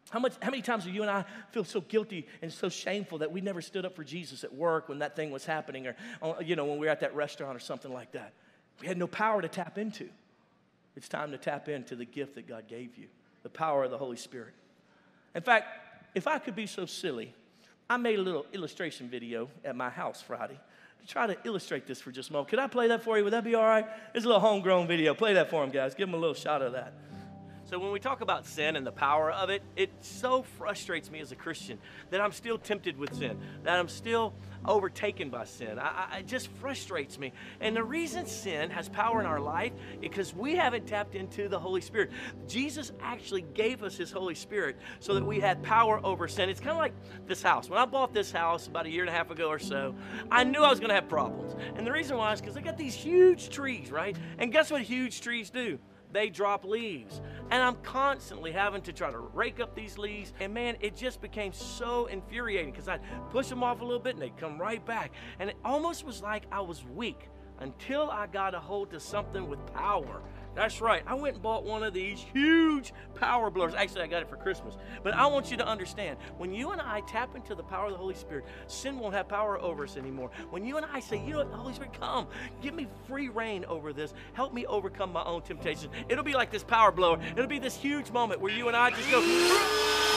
How, 0.10 0.20
much, 0.20 0.34
how 0.42 0.52
many 0.52 0.62
times 0.62 0.84
do 0.84 0.92
you 0.92 1.02
and 1.02 1.10
I 1.10 1.24
feel 1.52 1.64
so 1.64 1.80
guilty 1.80 2.28
and 2.42 2.52
so 2.52 2.68
shameful 2.68 3.20
that 3.20 3.32
we 3.32 3.40
never 3.40 3.62
stood 3.62 3.86
up 3.86 3.96
for 3.96 4.04
Jesus 4.04 4.44
at 4.44 4.54
work 4.54 4.90
when 4.90 5.00
that 5.00 5.16
thing 5.16 5.32
was 5.32 5.46
happening 5.46 5.88
or, 5.88 5.96
uh, 6.22 6.34
you 6.44 6.58
know, 6.58 6.66
when 6.66 6.78
we 6.78 6.86
were 6.86 6.92
at 6.92 7.00
that 7.00 7.16
restaurant 7.16 7.56
or 7.56 7.60
something 7.60 7.94
like 7.94 8.12
that? 8.12 8.34
We 8.82 8.88
had 8.88 8.98
no 8.98 9.08
power 9.08 9.42
to 9.42 9.48
tap 9.48 9.78
into. 9.78 10.10
It's 10.96 11.08
time 11.08 11.32
to 11.32 11.38
tap 11.38 11.70
into 11.70 11.96
the 11.96 12.06
gift 12.06 12.36
that 12.36 12.48
God 12.48 12.68
gave 12.68 12.98
you, 12.98 13.08
the 13.44 13.50
power 13.50 13.84
of 13.84 13.92
the 13.92 13.98
Holy 13.98 14.18
Spirit. 14.18 14.54
In 15.36 15.42
fact, 15.42 15.68
if 16.16 16.28
I 16.28 16.40
could 16.40 16.56
be 16.56 16.66
so 16.66 16.86
silly, 16.86 17.34
I 17.90 17.98
made 17.98 18.20
a 18.20 18.22
little 18.22 18.46
illustration 18.54 19.10
video 19.10 19.50
at 19.64 19.76
my 19.76 19.90
house 19.90 20.22
Friday 20.22 20.60
to 21.02 21.08
try 21.08 21.28
to 21.28 21.38
illustrate 21.44 21.86
this 21.86 22.02
for 22.02 22.12
just 22.12 22.30
a 22.30 22.34
moment. 22.34 22.50
Could 22.50 22.60
I 22.60 22.68
play 22.68 22.88
that 22.88 23.04
for 23.04 23.18
you? 23.18 23.24
Would 23.24 23.34
that 23.34 23.44
be 23.44 23.56
all 23.56 23.66
right? 23.66 23.86
It's 24.14 24.26
a 24.26 24.28
little 24.28 24.42
homegrown 24.42 24.88
video. 24.88 25.14
Play 25.14 25.34
that 25.34 25.50
for 25.50 25.62
them, 25.62 25.72
guys. 25.72 25.94
Give 25.94 26.08
them 26.08 26.16
a 26.16 26.18
little 26.18 26.34
shot 26.34 26.62
of 26.62 26.74
that. 26.74 26.94
So 27.66 27.80
when 27.80 27.92
we 27.92 28.00
talk 28.00 28.22
about 28.22 28.46
sin 28.46 28.76
and 28.76 28.86
the 28.86 28.92
power 28.92 29.32
of 29.32 29.50
it, 29.50 29.64
it 29.76 29.90
so 30.02 30.44
frustrates 30.44 31.10
me 31.10 31.20
as 31.22 31.32
a 31.32 31.36
Christian 31.36 31.80
that 32.10 32.20
I'm 32.20 32.34
still 32.34 32.58
tempted 32.58 32.98
with 32.98 33.16
sin, 33.16 33.40
that 33.64 33.80
I'm 33.80 33.88
still 33.88 34.34
overtaken 34.66 35.30
by 35.30 35.46
sin. 35.46 35.80
I, 35.80 36.08
I, 36.12 36.18
it 36.20 36.28
just 36.28 36.50
frustrates 36.60 37.18
me. 37.18 37.32
And 37.62 37.76
the 37.76 37.84
reason 37.84 38.26
sin 38.26 38.70
has 38.70 38.90
power 38.90 39.20
in 39.20 39.26
our 39.26 39.40
life 39.40 39.72
is 39.96 40.00
because 40.02 40.34
we 40.34 40.56
haven't 40.56 40.88
tapped 40.88 41.16
into 41.16 41.48
the 41.48 41.58
Holy 41.58 41.82
Spirit. 41.82 42.12
Jesus 42.48 42.92
actually 43.02 43.42
gave 43.54 43.82
us 43.82 43.96
His 43.96 44.12
Holy 44.12 44.36
Spirit 44.36 44.78
so 45.00 45.14
that 45.14 45.26
we 45.26 45.40
had 45.40 45.64
power 45.64 46.00
over 46.04 46.28
sin. 46.28 46.50
It's 46.50 46.60
kind 46.60 46.72
of 46.72 46.78
like 46.78 46.94
this 47.28 47.42
house. 47.42 47.70
When 47.70 47.80
I 47.80 47.86
bought 47.86 48.14
this 48.14 48.32
house 48.32 48.68
about 48.68 48.86
a 48.86 48.90
year 48.90 49.04
and 49.04 49.10
a 49.10 49.14
half 49.14 49.32
ago 49.32 49.48
or 49.48 49.60
so, 49.60 49.96
I 50.30 50.44
knew 50.44 50.64
I 50.64 50.70
was 50.70 50.80
going 50.80 50.90
to 50.90 50.96
have 50.96 51.10
problems. 51.10 51.56
And 51.76 51.88
the 51.88 51.92
reason 51.92 52.18
why 52.18 52.34
is 52.34 52.42
because 52.42 52.58
I 52.58 52.62
got 52.62 52.78
these 52.78 52.96
huge 52.96 53.50
trees, 53.50 53.90
right? 53.90 54.18
And 54.38 54.52
guess 54.52 54.70
what 54.70 54.82
huge 54.82 55.22
trees 55.22 55.50
do? 55.50 55.80
They 56.14 56.30
drop 56.30 56.64
leaves. 56.64 57.22
And 57.52 57.62
I'm 57.62 57.76
constantly 57.84 58.52
having 58.52 58.82
to 58.84 58.94
try 58.94 59.12
to 59.12 59.20
rake 59.20 59.60
up 59.60 59.76
these 59.76 59.98
leaves. 59.98 60.34
And 60.40 60.54
man, 60.54 60.78
it 60.80 60.96
just 60.96 61.22
became 61.22 61.52
so 61.54 62.06
infuriating 62.06 62.72
because 62.72 62.88
I'd 62.88 63.02
push 63.32 63.48
them 63.48 63.64
off 63.64 63.82
a 63.82 63.86
little 63.86 64.00
bit 64.00 64.14
and 64.14 64.22
they'd 64.22 64.38
come 64.38 64.60
right 64.60 64.84
back. 64.86 65.12
And 65.40 65.50
it 65.50 65.58
almost 65.66 66.06
was 66.06 66.22
like 66.22 66.46
I 66.52 66.62
was 66.62 66.86
weak 66.86 67.30
until 67.60 68.10
I 68.10 68.28
got 68.28 68.56
a 68.56 68.60
hold 68.60 68.92
to 68.92 69.00
something 69.00 69.48
with 69.48 69.66
power. 69.74 70.22
That's 70.56 70.82
right. 70.82 71.04
I 71.08 71.16
went 71.16 71.36
and 71.36 71.44
bought 71.44 71.64
one 71.64 71.84
of 71.84 71.94
these 71.94 72.20
huge 72.34 72.94
power 73.16 73.50
blowers. 73.50 73.74
Actually, 73.74 74.02
I 74.02 74.08
got 74.08 74.22
it 74.22 74.30
for 74.30 74.36
Christmas. 74.36 74.78
But 75.04 75.14
I 75.16 75.26
want 75.26 75.50
you 75.50 75.58
to 75.58 75.68
understand 75.68 76.18
when 76.38 76.54
you 76.54 76.72
and 76.72 76.82
I 76.82 77.02
tap 77.02 77.36
into 77.36 77.56
the 77.56 77.64
power 77.64 77.86
of 77.88 77.92
the 77.92 77.98
Holy 77.98 78.14
Spirit, 78.14 78.46
sin 78.68 79.00
won't 79.00 79.16
have 79.16 79.28
power 79.28 79.60
over 79.60 79.84
us 79.84 79.98
anymore. 79.98 80.30
When 80.52 80.66
you 80.66 80.78
and 80.78 80.86
I 80.86 81.00
say, 81.00 81.18
you 81.18 81.32
know 81.32 81.40
what, 81.40 81.52
Holy 81.52 81.74
Spirit, 81.74 81.94
come, 82.00 82.28
give 82.62 82.74
me 82.74 82.88
free 83.08 83.30
reign 83.30 83.66
over 83.66 83.94
this, 83.94 84.14
help 84.34 84.54
me 84.54 84.66
overcome 84.68 85.12
my 85.12 85.24
own 85.24 85.42
temptations. 85.42 85.92
It'll 86.08 86.24
be 86.24 86.34
like 86.34 86.52
this 86.52 86.64
power 86.64 86.92
blower. 86.92 87.20
It'll 87.32 87.48
be 87.48 87.60
this 87.60 87.76
huge 87.76 88.12
moment 88.12 88.40
where 88.40 88.54
you 88.54 88.68
and 88.68 88.78
I 88.78 88.92
just 88.92 89.10
go. 89.10 90.13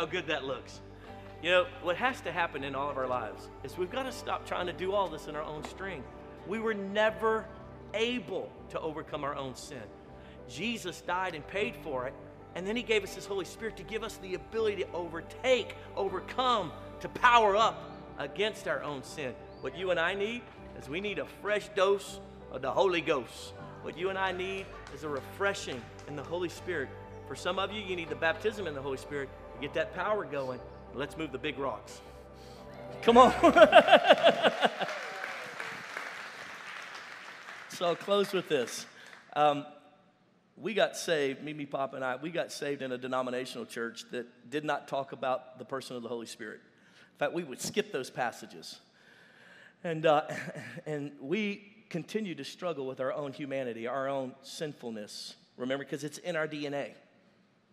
How 0.00 0.06
good 0.06 0.28
that 0.28 0.44
looks. 0.44 0.80
You 1.42 1.50
know, 1.50 1.66
what 1.82 1.94
has 1.96 2.22
to 2.22 2.32
happen 2.32 2.64
in 2.64 2.74
all 2.74 2.88
of 2.88 2.96
our 2.96 3.06
lives 3.06 3.50
is 3.62 3.76
we've 3.76 3.90
got 3.90 4.04
to 4.04 4.12
stop 4.12 4.46
trying 4.46 4.66
to 4.66 4.72
do 4.72 4.92
all 4.94 5.08
this 5.08 5.26
in 5.26 5.36
our 5.36 5.42
own 5.42 5.62
strength. 5.64 6.06
We 6.46 6.58
were 6.58 6.72
never 6.72 7.44
able 7.92 8.50
to 8.70 8.80
overcome 8.80 9.24
our 9.24 9.36
own 9.36 9.54
sin. 9.54 9.82
Jesus 10.48 11.02
died 11.02 11.34
and 11.34 11.46
paid 11.46 11.76
for 11.82 12.06
it, 12.06 12.14
and 12.54 12.66
then 12.66 12.76
He 12.76 12.82
gave 12.82 13.04
us 13.04 13.14
His 13.14 13.26
Holy 13.26 13.44
Spirit 13.44 13.76
to 13.76 13.82
give 13.82 14.02
us 14.02 14.16
the 14.16 14.36
ability 14.36 14.84
to 14.84 14.92
overtake, 14.92 15.74
overcome, 15.96 16.72
to 17.00 17.08
power 17.10 17.54
up 17.54 17.92
against 18.18 18.68
our 18.68 18.82
own 18.82 19.02
sin. 19.02 19.34
What 19.60 19.76
you 19.76 19.90
and 19.90 20.00
I 20.00 20.14
need 20.14 20.40
is 20.78 20.88
we 20.88 21.02
need 21.02 21.18
a 21.18 21.26
fresh 21.42 21.68
dose 21.76 22.20
of 22.52 22.62
the 22.62 22.70
Holy 22.70 23.02
Ghost. 23.02 23.52
What 23.82 23.98
you 23.98 24.08
and 24.08 24.18
I 24.18 24.32
need 24.32 24.64
is 24.94 25.04
a 25.04 25.10
refreshing 25.10 25.82
in 26.08 26.16
the 26.16 26.22
Holy 26.22 26.48
Spirit. 26.48 26.88
For 27.28 27.36
some 27.36 27.58
of 27.58 27.70
you, 27.70 27.82
you 27.82 27.96
need 27.96 28.08
the 28.08 28.16
baptism 28.16 28.66
in 28.66 28.72
the 28.72 28.80
Holy 28.80 28.96
Spirit. 28.96 29.28
Get 29.60 29.74
that 29.74 29.94
power 29.94 30.24
going. 30.24 30.58
Let's 30.94 31.18
move 31.18 31.32
the 31.32 31.38
big 31.38 31.58
rocks. 31.58 32.00
Come 33.02 33.18
on. 33.18 33.30
so 37.68 37.86
I'll 37.86 37.96
close 37.96 38.32
with 38.32 38.48
this. 38.48 38.86
Um, 39.36 39.66
we 40.56 40.72
got 40.72 40.96
saved, 40.96 41.42
Mimi 41.42 41.66
Pop 41.66 41.92
and 41.92 42.02
I, 42.02 42.16
we 42.16 42.30
got 42.30 42.52
saved 42.52 42.80
in 42.80 42.90
a 42.92 42.98
denominational 42.98 43.66
church 43.66 44.04
that 44.12 44.50
did 44.50 44.64
not 44.64 44.88
talk 44.88 45.12
about 45.12 45.58
the 45.58 45.66
person 45.66 45.94
of 45.94 46.02
the 46.02 46.08
Holy 46.08 46.26
Spirit. 46.26 46.60
In 47.12 47.18
fact, 47.18 47.34
we 47.34 47.44
would 47.44 47.60
skip 47.60 47.92
those 47.92 48.08
passages. 48.08 48.80
And, 49.84 50.06
uh, 50.06 50.22
and 50.86 51.12
we 51.20 51.84
continue 51.90 52.34
to 52.34 52.44
struggle 52.44 52.86
with 52.86 52.98
our 53.00 53.12
own 53.12 53.34
humanity, 53.34 53.86
our 53.86 54.08
own 54.08 54.34
sinfulness. 54.42 55.34
Remember, 55.58 55.84
because 55.84 56.02
it's 56.02 56.16
in 56.16 56.34
our 56.34 56.48
DNA. 56.48 56.92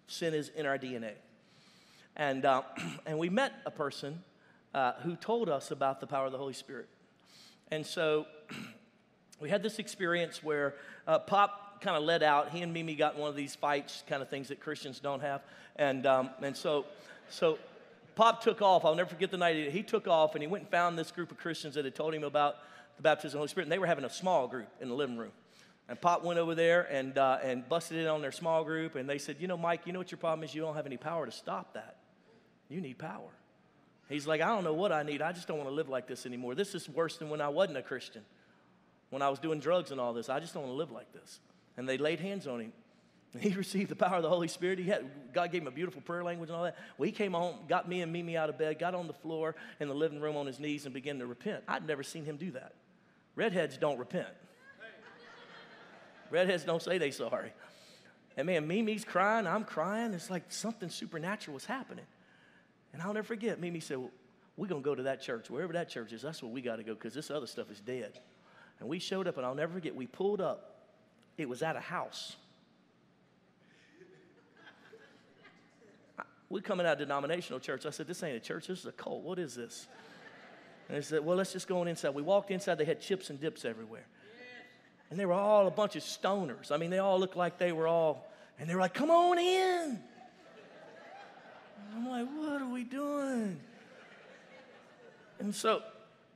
Sin 0.08 0.34
is 0.34 0.50
in 0.50 0.66
our 0.66 0.78
DNA. 0.78 1.14
And, 2.18 2.44
uh, 2.46 2.64
and 3.06 3.18
we 3.18 3.30
met 3.30 3.54
a 3.66 3.72
person 3.72 4.22
uh, 4.74 4.94
who 5.04 5.16
told 5.16 5.48
us 5.48 5.72
about 5.72 6.02
the 6.02 6.08
power 6.08 6.26
of 6.26 6.32
the 6.32 6.38
Holy 6.38 6.54
Spirit. 6.54 6.90
And 7.72 7.86
so 7.86 8.26
we 9.40 9.50
had 9.50 9.64
this 9.64 9.80
experience 9.80 10.44
where 10.44 10.76
uh, 11.08 11.20
Pop 11.20 11.82
kind 11.82 11.96
of 11.96 12.04
led 12.04 12.24
out. 12.24 12.50
He 12.50 12.62
and 12.62 12.74
Mimi 12.74 12.96
got 12.96 13.18
one 13.18 13.30
of 13.30 13.36
these 13.36 13.56
fights, 13.56 14.04
kind 14.08 14.22
of 14.22 14.30
things 14.30 14.50
that 14.50 14.60
Christians 14.60 15.00
don't 15.00 15.22
have. 15.22 15.42
And, 15.76 16.06
um, 16.06 16.32
and 16.42 16.58
so, 16.58 16.86
so 17.30 17.60
Pop 18.16 18.42
took 18.42 18.62
off. 18.62 18.84
I'll 18.84 18.96
never 18.96 19.10
forget 19.10 19.30
the 19.30 19.38
night 19.38 19.72
he 19.72 19.84
took 19.84 20.08
off 20.08 20.34
and 20.34 20.42
he 20.42 20.48
went 20.48 20.64
and 20.64 20.72
found 20.72 20.98
this 20.98 21.12
group 21.12 21.32
of 21.32 21.38
Christians 21.38 21.76
that 21.76 21.86
had 21.86 21.96
told 21.96 22.14
him 22.14 22.24
about 22.24 22.56
the 22.98 23.04
baptism 23.04 23.28
of 23.28 23.32
the 23.34 23.38
Holy 23.38 23.48
Spirit. 23.50 23.66
And 23.66 23.72
they 23.72 23.80
were 23.80 23.86
having 23.86 24.06
a 24.06 24.10
small 24.10 24.48
group 24.48 24.68
in 24.82 24.90
the 24.90 24.96
living 24.96 25.18
room. 25.18 25.32
And 25.90 26.02
Pop 26.02 26.24
went 26.24 26.40
over 26.40 26.56
there 26.56 26.82
and, 26.92 27.18
uh, 27.18 27.38
and 27.44 27.68
busted 27.70 27.98
in 27.98 28.08
on 28.08 28.22
their 28.22 28.32
small 28.32 28.64
group. 28.64 28.96
And 28.96 29.08
they 29.08 29.20
said, 29.20 29.38
You 29.40 29.48
know, 29.48 29.56
Mike, 29.56 29.82
you 29.86 29.94
know 29.94 30.00
what 30.00 30.12
your 30.12 30.18
problem 30.18 30.44
is? 30.44 30.54
You 30.54 30.62
don't 30.62 30.76
have 30.76 30.86
any 30.86 30.98
power 30.98 31.26
to 31.26 31.32
stop 31.32 31.74
that. 31.76 31.98
You 32.70 32.82
need 32.82 32.98
power. 32.98 33.30
He's 34.10 34.26
like, 34.26 34.42
I 34.42 34.48
don't 34.48 34.64
know 34.64 34.74
what 34.74 34.92
I 34.92 35.04
need. 35.04 35.22
I 35.22 35.34
just 35.34 35.48
don't 35.48 35.58
want 35.58 35.70
to 35.70 35.76
live 35.76 35.90
like 35.90 36.08
this 36.08 36.26
anymore. 36.26 36.56
This 36.56 36.76
is 36.76 36.88
worse 36.88 37.18
than 37.18 37.30
when 37.30 37.42
I 37.42 37.50
wasn't 37.50 37.78
a 37.78 37.82
Christian, 37.82 38.24
when 39.10 39.22
I 39.22 39.30
was 39.30 39.40
doing 39.40 39.60
drugs 39.60 39.92
and 39.92 40.00
all 40.00 40.14
this. 40.14 40.30
I 40.30 40.40
just 40.40 40.54
don't 40.54 40.64
want 40.64 40.74
to 40.74 40.78
live 40.78 40.92
like 40.92 41.12
this. 41.12 41.40
And 41.76 41.88
they 41.88 41.98
laid 41.98 42.20
hands 42.20 42.48
on 42.48 42.62
him. 42.62 42.74
And 43.34 43.42
he 43.44 43.50
received 43.58 43.90
the 43.90 43.96
power 43.96 44.18
of 44.18 44.24
the 44.24 44.30
Holy 44.30 44.48
Spirit. 44.48 44.80
He 44.80 44.86
had, 44.86 45.06
God 45.34 45.52
gave 45.52 45.62
him 45.62 45.68
a 45.68 45.72
beautiful 45.72 46.02
prayer 46.02 46.24
language 46.24 46.50
and 46.50 46.56
all 46.56 46.64
that. 46.64 46.78
Well, 46.98 47.06
he 47.06 47.12
came 47.12 47.34
home, 47.34 47.56
got 47.68 47.90
me 47.90 48.02
and 48.02 48.12
Mimi 48.14 48.38
out 48.38 48.50
of 48.50 48.58
bed, 48.58 48.80
got 48.80 48.96
on 48.96 49.08
the 49.08 49.14
floor 49.14 49.56
in 49.80 49.90
the 49.90 49.96
living 49.96 50.22
room 50.22 50.38
on 50.38 50.46
his 50.46 50.60
knees 50.60 50.86
and 50.86 50.94
began 50.94 51.20
to 51.20 51.26
repent. 51.26 51.64
I'd 51.68 51.86
never 51.86 52.04
seen 52.04 52.24
him 52.24 52.38
do 52.38 52.52
that. 52.52 52.74
Redheads 53.36 53.78
don't 53.78 54.00
repent. 54.00 54.28
Redheads 56.32 56.64
don't 56.64 56.82
say 56.82 56.98
they 56.98 57.12
sorry. 57.12 57.52
And 58.36 58.48
man, 58.48 58.68
Mimi's 58.68 59.04
crying, 59.04 59.48
I'm 59.48 59.64
crying. 59.64 60.14
It's 60.14 60.30
like 60.30 60.44
something 60.50 60.90
supernatural 60.90 61.54
was 61.54 61.66
happening. 61.66 62.06
And 62.94 63.02
I'll 63.02 63.14
never 63.14 63.26
forget, 63.26 63.60
Mimi 63.60 63.80
said, 63.80 63.98
well, 63.98 64.12
We're 64.56 64.68
going 64.68 64.82
to 64.82 64.86
go 64.86 64.96
to 64.96 65.04
that 65.04 65.22
church. 65.22 65.50
Wherever 65.50 65.74
that 65.74 65.90
church 65.90 66.14
is, 66.14 66.22
that's 66.22 66.42
where 66.42 66.52
we 66.52 66.62
got 66.62 66.78
to 66.78 66.84
go 66.84 66.94
because 66.94 67.14
this 67.14 67.30
other 67.30 67.48
stuff 67.48 67.70
is 67.72 67.80
dead. 67.80 68.20
And 68.80 68.90
we 68.90 69.00
showed 69.00 69.28
up, 69.28 69.38
and 69.38 69.46
I'll 69.46 69.56
never 69.56 69.74
forget, 69.74 69.96
we 69.96 70.08
pulled 70.08 70.42
up. 70.42 70.76
It 71.38 71.48
was 71.48 71.62
at 71.62 71.76
a 71.76 71.80
house. 71.80 72.36
We're 76.50 76.62
coming 76.62 76.86
out 76.86 76.94
of 76.94 77.00
denominational 77.00 77.60
church. 77.60 77.86
I 77.86 77.92
said, 77.92 78.08
This 78.08 78.24
ain't 78.24 78.36
a 78.36 78.40
church, 78.40 78.68
this 78.68 78.80
is 78.80 78.86
a 78.86 78.92
cult. 78.92 79.24
What 79.24 79.40
is 79.40 79.56
this? 79.56 79.88
And 80.88 80.98
they 80.98 81.02
said, 81.02 81.26
Well, 81.26 81.38
let's 81.38 81.54
just 81.54 81.68
go 81.68 81.82
on 81.82 81.88
inside. 81.88 82.16
We 82.16 82.22
walked 82.22 82.52
inside, 82.52 82.78
they 82.78 82.86
had 82.86 83.02
chips 83.02 83.30
and 83.30 83.40
dips 83.40 83.66
everywhere. 83.66 84.06
And 85.10 85.20
they 85.20 85.26
were 85.26 85.34
all 85.34 85.68
a 85.68 85.72
bunch 85.72 85.96
of 85.96 86.04
stoners. 86.04 86.72
I 86.72 86.78
mean, 86.78 86.90
they 86.90 87.00
all 87.00 87.20
looked 87.20 87.38
like 87.38 87.58
they 87.58 87.72
were 87.72 87.88
all, 87.88 88.28
and 88.60 88.70
they 88.70 88.76
were 88.76 88.82
like, 88.82 88.94
Come 88.94 89.10
on 89.10 89.38
in. 89.38 90.00
I'm 91.98 92.08
like, 92.08 92.28
What 92.38 92.62
are 92.62 92.70
we 92.70 92.84
doing? 92.84 93.60
And 95.40 95.54
so 95.54 95.82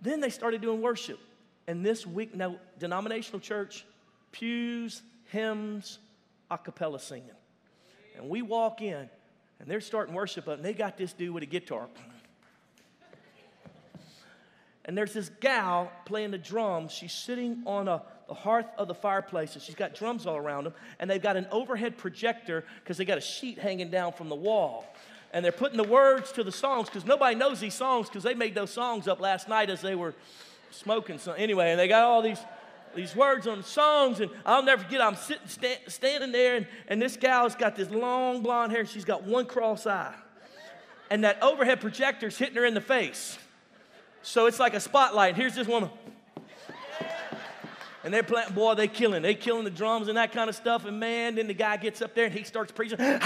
then 0.01 0.19
they 0.19 0.31
started 0.31 0.61
doing 0.61 0.81
worship. 0.81 1.19
And 1.67 1.85
this 1.85 2.05
week, 2.05 2.35
now, 2.35 2.55
denominational 2.79 3.39
church, 3.39 3.85
pews, 4.31 5.03
hymns, 5.25 5.99
a 6.49 6.57
cappella 6.57 6.99
singing. 6.99 7.29
And 8.17 8.27
we 8.27 8.41
walk 8.41 8.81
in, 8.81 9.07
and 9.59 9.67
they're 9.67 9.81
starting 9.81 10.15
worship 10.15 10.47
up, 10.47 10.55
and 10.55 10.65
they 10.65 10.73
got 10.73 10.97
this 10.97 11.13
dude 11.13 11.31
with 11.33 11.43
a 11.43 11.47
guitar. 11.47 11.87
And 14.85 14.97
there's 14.97 15.13
this 15.13 15.29
gal 15.39 15.91
playing 16.05 16.31
the 16.31 16.39
drums. 16.39 16.91
She's 16.91 17.13
sitting 17.13 17.61
on 17.67 17.87
a, 17.87 18.01
the 18.27 18.33
hearth 18.33 18.65
of 18.79 18.87
the 18.87 18.95
fireplace, 18.95 19.53
and 19.53 19.61
she's 19.61 19.75
got 19.75 19.93
drums 19.93 20.25
all 20.25 20.37
around 20.37 20.63
them. 20.63 20.73
And 20.99 21.07
they've 21.07 21.21
got 21.21 21.37
an 21.37 21.47
overhead 21.51 21.97
projector 21.97 22.65
because 22.79 22.97
they 22.97 23.05
got 23.05 23.19
a 23.19 23.21
sheet 23.21 23.59
hanging 23.59 23.91
down 23.91 24.13
from 24.13 24.27
the 24.27 24.35
wall. 24.35 24.85
And 25.33 25.45
they're 25.45 25.51
putting 25.51 25.77
the 25.77 25.83
words 25.83 26.31
to 26.33 26.43
the 26.43 26.51
songs 26.51 26.87
because 26.87 27.05
nobody 27.05 27.35
knows 27.35 27.59
these 27.59 27.73
songs 27.73 28.07
because 28.07 28.23
they 28.23 28.33
made 28.33 28.53
those 28.53 28.71
songs 28.71 29.07
up 29.07 29.21
last 29.21 29.47
night 29.47 29.69
as 29.69 29.81
they 29.81 29.95
were 29.95 30.13
smoking. 30.71 31.19
So 31.19 31.31
anyway, 31.33 31.71
and 31.71 31.79
they 31.79 31.87
got 31.87 32.03
all 32.03 32.21
these 32.21 32.39
these 32.95 33.15
words 33.15 33.47
on 33.47 33.59
the 33.59 33.63
songs, 33.63 34.19
and 34.19 34.29
I'll 34.45 34.63
never 34.63 34.83
forget. 34.83 35.01
I'm 35.01 35.15
sitting, 35.15 35.47
stand, 35.47 35.79
standing 35.87 36.31
there, 36.31 36.57
and, 36.57 36.67
and 36.87 37.01
this 37.01 37.15
gal's 37.15 37.55
got 37.55 37.75
this 37.75 37.89
long 37.89 38.41
blonde 38.41 38.71
hair, 38.71 38.81
and 38.81 38.89
she's 38.89 39.05
got 39.05 39.23
one 39.23 39.45
cross 39.45 39.87
eye, 39.87 40.13
and 41.09 41.23
that 41.23 41.41
overhead 41.41 41.79
projector's 41.79 42.37
hitting 42.37 42.55
her 42.55 42.65
in 42.65 42.73
the 42.73 42.81
face. 42.81 43.37
So 44.23 44.45
it's 44.45 44.59
like 44.59 44.73
a 44.73 44.79
spotlight. 44.79 45.35
Here's 45.35 45.55
this 45.55 45.67
woman. 45.67 45.89
And 48.03 48.11
they're 48.11 48.23
playing, 48.23 48.53
boy, 48.53 48.73
they 48.73 48.87
killing. 48.87 49.21
They 49.21 49.35
killing 49.35 49.63
the 49.63 49.69
drums 49.69 50.07
and 50.07 50.17
that 50.17 50.31
kind 50.31 50.49
of 50.49 50.55
stuff. 50.55 50.85
And 50.85 50.99
man, 50.99 51.35
then 51.35 51.45
the 51.47 51.53
guy 51.53 51.77
gets 51.77 52.01
up 52.01 52.15
there 52.15 52.25
and 52.25 52.33
he 52.33 52.43
starts 52.43 52.71
preaching. 52.71 52.99
And 52.99 53.21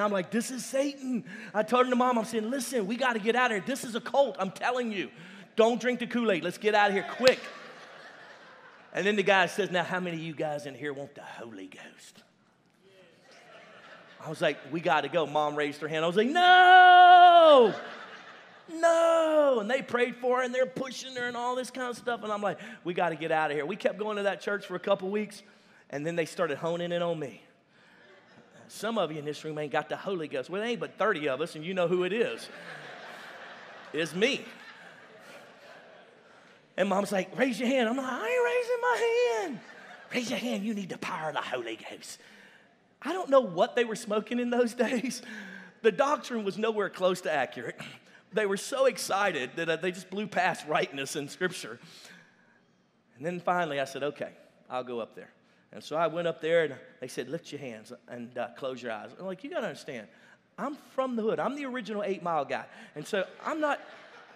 I'm 0.00 0.12
like, 0.12 0.30
this 0.30 0.50
is 0.50 0.64
Satan. 0.64 1.24
I 1.54 1.62
told 1.62 1.86
him 1.86 1.90
to 1.90 1.96
mom, 1.96 2.18
I'm 2.18 2.26
saying, 2.26 2.50
listen, 2.50 2.86
we 2.86 2.96
got 2.96 3.14
to 3.14 3.18
get 3.18 3.34
out 3.34 3.50
of 3.50 3.56
here. 3.56 3.64
This 3.66 3.84
is 3.84 3.94
a 3.94 4.00
cult. 4.00 4.36
I'm 4.38 4.50
telling 4.50 4.92
you. 4.92 5.08
Don't 5.56 5.80
drink 5.80 6.00
the 6.00 6.06
Kool 6.06 6.30
Aid. 6.30 6.44
Let's 6.44 6.58
get 6.58 6.74
out 6.74 6.88
of 6.88 6.94
here 6.94 7.06
quick. 7.16 7.40
And 8.92 9.06
then 9.06 9.16
the 9.16 9.22
guy 9.22 9.46
says, 9.46 9.70
Now, 9.70 9.84
how 9.84 10.00
many 10.00 10.16
of 10.16 10.22
you 10.22 10.34
guys 10.34 10.66
in 10.66 10.74
here 10.74 10.92
want 10.92 11.14
the 11.14 11.22
Holy 11.22 11.66
Ghost? 11.66 12.22
I 14.24 14.28
was 14.28 14.40
like, 14.40 14.58
We 14.70 14.80
got 14.80 15.02
to 15.02 15.08
go. 15.08 15.26
Mom 15.26 15.56
raised 15.56 15.80
her 15.80 15.88
hand. 15.88 16.04
I 16.04 16.08
was 16.08 16.16
like, 16.16 16.28
No, 16.28 17.74
no. 18.74 19.58
And 19.60 19.70
they 19.70 19.82
prayed 19.82 20.16
for 20.16 20.38
her 20.38 20.42
and 20.42 20.54
they're 20.54 20.66
pushing 20.66 21.14
her 21.16 21.26
and 21.26 21.36
all 21.36 21.54
this 21.54 21.70
kind 21.70 21.88
of 21.88 21.96
stuff. 21.96 22.22
And 22.22 22.32
I'm 22.32 22.42
like, 22.42 22.58
We 22.84 22.94
got 22.94 23.10
to 23.10 23.16
get 23.16 23.32
out 23.32 23.50
of 23.50 23.56
here. 23.56 23.66
We 23.66 23.76
kept 23.76 23.98
going 23.98 24.16
to 24.16 24.24
that 24.24 24.40
church 24.40 24.66
for 24.66 24.74
a 24.74 24.80
couple 24.80 25.10
weeks 25.10 25.42
and 25.90 26.06
then 26.06 26.16
they 26.16 26.24
started 26.24 26.56
honing 26.58 26.92
in 26.92 27.02
on 27.02 27.18
me. 27.18 27.42
Some 28.68 28.98
of 28.98 29.10
you 29.10 29.18
in 29.18 29.24
this 29.24 29.44
room 29.44 29.58
ain't 29.58 29.72
got 29.72 29.88
the 29.88 29.96
Holy 29.96 30.28
Ghost. 30.28 30.48
Well, 30.48 30.62
there 30.62 30.70
ain't 30.70 30.78
but 30.78 30.96
30 30.96 31.28
of 31.28 31.40
us, 31.40 31.56
and 31.56 31.64
you 31.64 31.74
know 31.74 31.88
who 31.88 32.04
it 32.04 32.12
is. 32.12 32.48
It's 33.92 34.14
me. 34.14 34.44
And 36.76 36.88
mom's 36.88 37.10
like, 37.10 37.36
raise 37.36 37.58
your 37.58 37.68
hand. 37.68 37.88
I'm 37.88 37.96
like, 37.96 38.06
I 38.06 38.28
ain't 38.28 38.44
raising 38.44 38.80
my 38.80 39.40
hand. 39.42 39.60
Raise 40.14 40.30
your 40.30 40.38
hand. 40.38 40.64
You 40.64 40.74
need 40.74 40.88
the 40.88 40.98
power 40.98 41.30
of 41.30 41.34
the 41.34 41.40
Holy 41.40 41.76
Ghost. 41.90 42.20
I 43.02 43.12
don't 43.12 43.28
know 43.28 43.40
what 43.40 43.74
they 43.74 43.84
were 43.84 43.96
smoking 43.96 44.38
in 44.38 44.50
those 44.50 44.74
days. 44.88 45.20
The 45.82 45.90
doctrine 45.90 46.44
was 46.44 46.56
nowhere 46.56 46.90
close 46.90 47.22
to 47.22 47.32
accurate. 47.32 47.80
They 48.32 48.46
were 48.46 48.56
so 48.56 48.86
excited 48.86 49.50
that 49.56 49.68
uh, 49.68 49.76
they 49.76 49.90
just 49.90 50.10
blew 50.10 50.26
past 50.26 50.66
rightness 50.66 51.16
in 51.16 51.28
Scripture. 51.28 51.78
And 53.16 53.26
then 53.26 53.40
finally, 53.40 53.80
I 53.80 53.84
said, 53.84 54.02
okay, 54.02 54.30
I'll 54.68 54.84
go 54.84 55.00
up 55.00 55.14
there. 55.14 55.30
And 55.72 55.82
so 55.82 55.96
I 55.96 56.06
went 56.06 56.28
up 56.28 56.40
there 56.40 56.64
and 56.64 56.74
they 57.00 57.08
said, 57.08 57.28
lift 57.28 57.52
your 57.52 57.60
hands 57.60 57.92
and 58.08 58.36
uh, 58.38 58.48
close 58.56 58.82
your 58.82 58.92
eyes. 58.92 59.10
I'm 59.18 59.26
like, 59.26 59.44
you 59.44 59.50
got 59.50 59.60
to 59.60 59.66
understand, 59.66 60.08
I'm 60.58 60.76
from 60.94 61.16
the 61.16 61.22
hood. 61.22 61.40
I'm 61.40 61.56
the 61.56 61.64
original 61.66 62.02
eight 62.02 62.22
mile 62.22 62.44
guy. 62.44 62.64
And 62.94 63.06
so 63.06 63.24
I'm 63.44 63.60
not, 63.60 63.80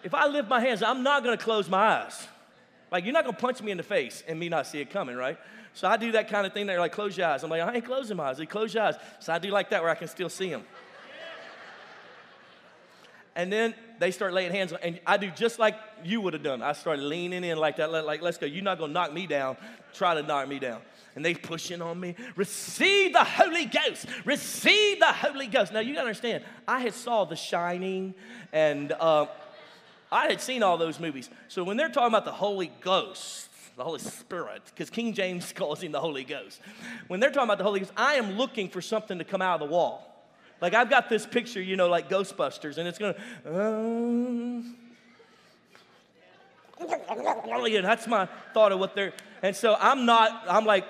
if 0.03 0.15
I 0.15 0.27
lift 0.27 0.49
my 0.49 0.61
hands, 0.61 0.83
I'm 0.83 1.03
not 1.03 1.25
going 1.25 1.37
to 1.37 1.43
close 1.43 1.69
my 1.69 2.03
eyes. 2.03 2.27
Like, 2.95 3.03
you're 3.03 3.13
not 3.13 3.25
gonna 3.25 3.37
punch 3.37 3.61
me 3.61 3.73
in 3.73 3.77
the 3.77 3.83
face 3.83 4.23
and 4.29 4.39
me 4.39 4.49
not 4.49 4.69
see 4.69 4.81
it 4.81 4.89
coming, 4.89 5.17
right? 5.17 5.37
So 5.73 5.89
I 5.89 5.97
do 5.97 6.13
that 6.13 6.29
kind 6.29 6.47
of 6.47 6.53
thing. 6.53 6.67
They're 6.67 6.79
like, 6.79 6.93
close 6.93 7.19
your 7.19 7.27
eyes. 7.27 7.43
I'm 7.43 7.51
like, 7.51 7.61
I 7.61 7.75
ain't 7.75 7.85
closing 7.85 8.17
my 8.17 8.27
eyes. 8.27 8.39
They 8.39 8.47
close 8.47 8.73
your 8.73 8.85
eyes. 8.85 8.95
So 9.19 9.33
I 9.33 9.41
do 9.41 9.49
like 9.51 9.71
that 9.71 9.83
where 9.83 9.91
I 9.91 9.97
can 9.97 10.07
still 10.07 10.29
see 10.29 10.49
them. 10.49 10.63
And 13.37 13.53
then 13.53 13.75
they 13.99 14.11
start 14.11 14.33
laying 14.33 14.53
hands 14.53 14.73
on, 14.73 14.79
and 14.83 15.01
I 15.07 15.17
do 15.17 15.31
just 15.31 15.59
like 15.59 15.77
you 16.05 16.21
would 16.21 16.35
have 16.35 16.43
done. 16.43 16.63
I 16.63 16.73
started 16.73 17.03
leaning 17.03 17.43
in 17.43 17.59
like 17.59 17.77
that, 17.77 17.91
like, 17.91 18.23
let's 18.23 18.39
go. 18.39 18.47
You're 18.47 18.63
not 18.63 18.79
gonna 18.79 18.93
knock 18.93 19.13
me 19.13 19.27
down. 19.27 19.57
Try 19.93 20.15
to 20.15 20.23
knock 20.23 20.49
me 20.49 20.59
down. 20.59 20.81
And 21.17 21.25
they 21.25 21.35
pushing 21.35 21.81
on 21.83 21.99
me. 21.99 22.17
Receive 22.37 23.13
the 23.13 23.25
Holy 23.25 23.67
Ghost. 23.67 24.07
Receive 24.25 25.01
the 25.01 25.13
Holy 25.13 25.47
Ghost. 25.47 25.73
Now 25.73 25.81
you 25.81 25.95
gotta 25.95 26.07
understand. 26.07 26.45
I 26.67 26.81
had 26.81 26.95
saw 26.95 27.25
The 27.25 27.37
Shining 27.37 28.15
and. 28.53 28.93
Uh, 28.93 29.27
I 30.15 30.29
had 30.29 30.41
seen 30.41 30.63
all 30.63 30.79
those 30.79 31.01
movies. 31.01 31.29
So 31.49 31.65
when 31.65 31.77
they're 31.77 31.89
talking 31.89 32.07
about 32.07 32.25
the 32.25 32.31
Holy 32.31 32.71
Ghost, 32.81 33.49
the 33.77 33.83
Holy 33.83 33.99
Spirit, 33.99 34.63
because 34.67 34.89
King 34.89 35.13
James 35.13 35.53
calls 35.57 35.83
him 35.83 35.91
the 35.91 36.01
Holy 36.01 36.23
Ghost. 36.23 36.61
When 37.09 37.19
they're 37.19 37.31
talking 37.31 37.49
about 37.49 37.59
the 37.59 37.65
Holy 37.65 37.81
Ghost, 37.81 37.93
I 37.97 38.15
am 38.15 38.37
looking 38.37 38.69
for 38.69 38.81
something 38.81 39.19
to 39.19 39.25
come 39.25 39.43
out 39.43 39.61
of 39.61 39.69
the 39.69 39.75
wall. 39.75 40.14
Like 40.65 40.73
I've 40.73 40.89
got 40.89 41.11
this 41.11 41.27
picture, 41.27 41.61
you 41.61 41.77
know, 41.77 41.91
like 41.91 42.09
Ghostbusters, 42.09 42.79
and 42.79 42.89
it's 42.89 42.97
gonna. 42.99 43.17
Um, 43.45 44.75
yeah, 47.67 47.83
that's 47.83 48.07
my 48.07 48.27
thought 48.55 48.73
of 48.73 48.79
what 48.79 48.95
they're. 48.95 49.13
And 49.43 49.55
so 49.55 49.77
I'm 49.79 50.07
not. 50.07 50.45
I'm 50.49 50.65
like. 50.65 50.87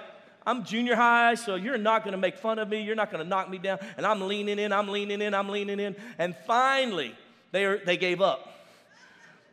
I'm 0.47 0.63
junior 0.63 0.95
high, 0.95 1.37
so 1.37 1.55
you're 1.55 1.79
not 1.79 2.05
gonna 2.05 2.19
make 2.19 2.37
fun 2.37 2.59
of 2.59 2.69
me. 2.69 2.83
You're 2.83 2.95
not 2.95 3.11
gonna 3.11 3.25
knock 3.25 3.51
me 3.51 3.57
down. 3.57 3.79
And 3.97 4.07
I'm 4.07 4.29
leaning 4.29 4.59
in, 4.59 4.73
I'm 4.75 4.89
leaning 4.89 5.23
in, 5.23 5.33
I'm 5.33 5.49
leaning 5.49 5.81
in. 5.81 5.97
And 6.19 6.37
finally, 6.47 7.17
they, 7.51 7.65
are, 7.65 7.79
they 7.79 7.97
gave 7.97 8.21
up. 8.21 8.47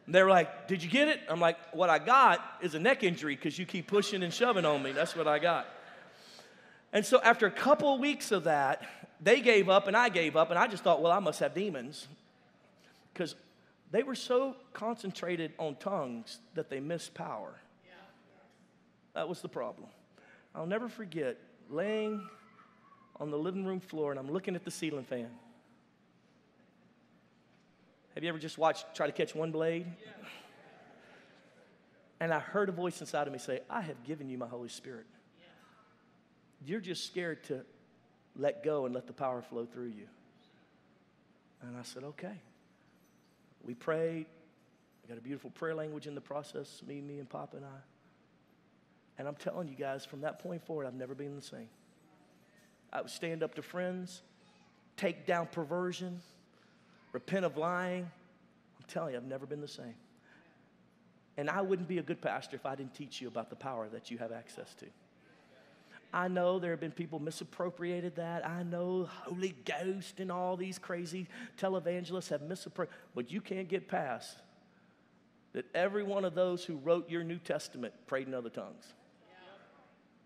They 0.07 0.21
were 0.21 0.29
like, 0.29 0.67
Did 0.67 0.83
you 0.83 0.89
get 0.89 1.07
it? 1.07 1.21
I'm 1.29 1.39
like, 1.39 1.57
What 1.73 1.89
I 1.89 1.97
got 1.97 2.45
is 2.61 2.75
a 2.75 2.79
neck 2.79 3.03
injury 3.03 3.37
because 3.37 3.57
you 3.57 3.65
keep 3.65 3.87
pushing 3.87 4.21
and 4.21 4.33
shoving 4.33 4.65
on 4.65 4.83
me. 4.83 4.91
That's 4.91 5.15
what 5.15 5.27
I 5.29 5.39
got. 5.39 5.65
And 6.93 7.05
so 7.05 7.21
after 7.21 7.47
a 7.47 7.51
couple 7.51 7.97
weeks 7.97 8.33
of 8.33 8.43
that, 8.43 8.83
they 9.21 9.41
gave 9.41 9.69
up 9.69 9.87
and 9.87 9.95
I 9.95 10.09
gave 10.09 10.35
up, 10.35 10.49
and 10.49 10.57
I 10.57 10.67
just 10.67 10.83
thought, 10.83 11.01
Well, 11.01 11.11
I 11.11 11.19
must 11.19 11.39
have 11.39 11.53
demons 11.53 12.07
because 13.13 13.35
they 13.91 14.03
were 14.03 14.15
so 14.15 14.55
concentrated 14.73 15.53
on 15.57 15.75
tongues 15.75 16.39
that 16.55 16.69
they 16.69 16.79
missed 16.79 17.13
power. 17.13 17.55
That 19.13 19.27
was 19.27 19.41
the 19.41 19.49
problem. 19.49 19.89
I'll 20.55 20.65
never 20.65 20.87
forget 20.87 21.37
laying 21.69 22.25
on 23.19 23.29
the 23.29 23.37
living 23.37 23.65
room 23.65 23.79
floor 23.79 24.11
and 24.11 24.19
I'm 24.19 24.31
looking 24.31 24.55
at 24.55 24.63
the 24.63 24.71
ceiling 24.71 25.03
fan. 25.03 25.29
Have 28.15 28.23
you 28.23 28.29
ever 28.29 28.39
just 28.39 28.57
watched 28.57 28.85
Try 28.95 29.07
to 29.07 29.13
Catch 29.13 29.35
One 29.35 29.51
Blade? 29.51 29.85
And 32.19 32.33
I 32.33 32.39
heard 32.39 32.69
a 32.69 32.71
voice 32.71 33.01
inside 33.01 33.27
of 33.27 33.33
me 33.33 33.39
say, 33.39 33.61
I 33.69 33.81
have 33.81 34.03
given 34.03 34.29
you 34.29 34.37
my 34.37 34.47
Holy 34.47 34.69
Spirit. 34.69 35.05
You're 36.65 36.79
just 36.79 37.05
scared 37.05 37.43
to 37.45 37.61
let 38.37 38.63
go 38.63 38.85
and 38.85 38.93
let 38.93 39.07
the 39.07 39.13
power 39.13 39.41
flow 39.41 39.65
through 39.65 39.87
you. 39.97 40.07
And 41.61 41.77
I 41.77 41.83
said, 41.83 42.03
okay. 42.03 42.41
We 43.63 43.73
prayed. 43.73 44.25
We 45.03 45.09
got 45.09 45.17
a 45.17 45.21
beautiful 45.21 45.49
prayer 45.51 45.75
language 45.75 46.07
in 46.07 46.15
the 46.15 46.21
process, 46.21 46.81
me, 46.87 47.01
me, 47.01 47.19
and 47.19 47.29
Papa 47.29 47.57
and 47.57 47.65
I. 47.65 47.79
And 49.17 49.27
I'm 49.27 49.35
telling 49.35 49.67
you 49.67 49.75
guys, 49.75 50.05
from 50.05 50.21
that 50.21 50.39
point 50.39 50.63
forward, 50.65 50.87
I've 50.87 50.95
never 50.95 51.13
been 51.13 51.35
the 51.35 51.41
same. 51.41 51.69
I 52.91 53.01
would 53.01 53.11
stand 53.11 53.43
up 53.43 53.55
to 53.55 53.61
friends, 53.61 54.21
take 54.97 55.25
down 55.25 55.47
perversion, 55.47 56.21
repent 57.13 57.45
of 57.45 57.57
lying. 57.57 58.03
I'm 58.03 58.85
telling 58.87 59.13
you, 59.13 59.17
I've 59.17 59.25
never 59.25 59.45
been 59.45 59.61
the 59.61 59.67
same. 59.67 59.93
And 61.37 61.49
I 61.49 61.61
wouldn't 61.61 61.87
be 61.87 61.99
a 61.99 62.03
good 62.03 62.21
pastor 62.21 62.55
if 62.55 62.65
I 62.65 62.75
didn't 62.75 62.93
teach 62.93 63.21
you 63.21 63.27
about 63.27 63.49
the 63.49 63.55
power 63.55 63.87
that 63.89 64.11
you 64.11 64.17
have 64.17 64.31
access 64.31 64.73
to. 64.75 64.85
I 66.13 66.27
know 66.27 66.59
there 66.59 66.71
have 66.71 66.79
been 66.79 66.91
people 66.91 67.19
misappropriated 67.19 68.17
that. 68.17 68.45
I 68.45 68.63
know 68.63 69.07
Holy 69.23 69.55
Ghost 69.65 70.19
and 70.19 70.31
all 70.31 70.57
these 70.57 70.77
crazy 70.77 71.27
televangelists 71.57 72.29
have 72.29 72.41
misappropriated, 72.41 72.99
but 73.15 73.31
you 73.31 73.39
can't 73.39 73.69
get 73.69 73.87
past 73.87 74.37
that 75.53 75.65
every 75.73 76.03
one 76.03 76.25
of 76.25 76.35
those 76.35 76.63
who 76.63 76.77
wrote 76.77 77.09
your 77.09 77.23
New 77.23 77.37
Testament 77.37 77.93
prayed 78.07 78.27
in 78.27 78.33
other 78.33 78.49
tongues. 78.49 78.93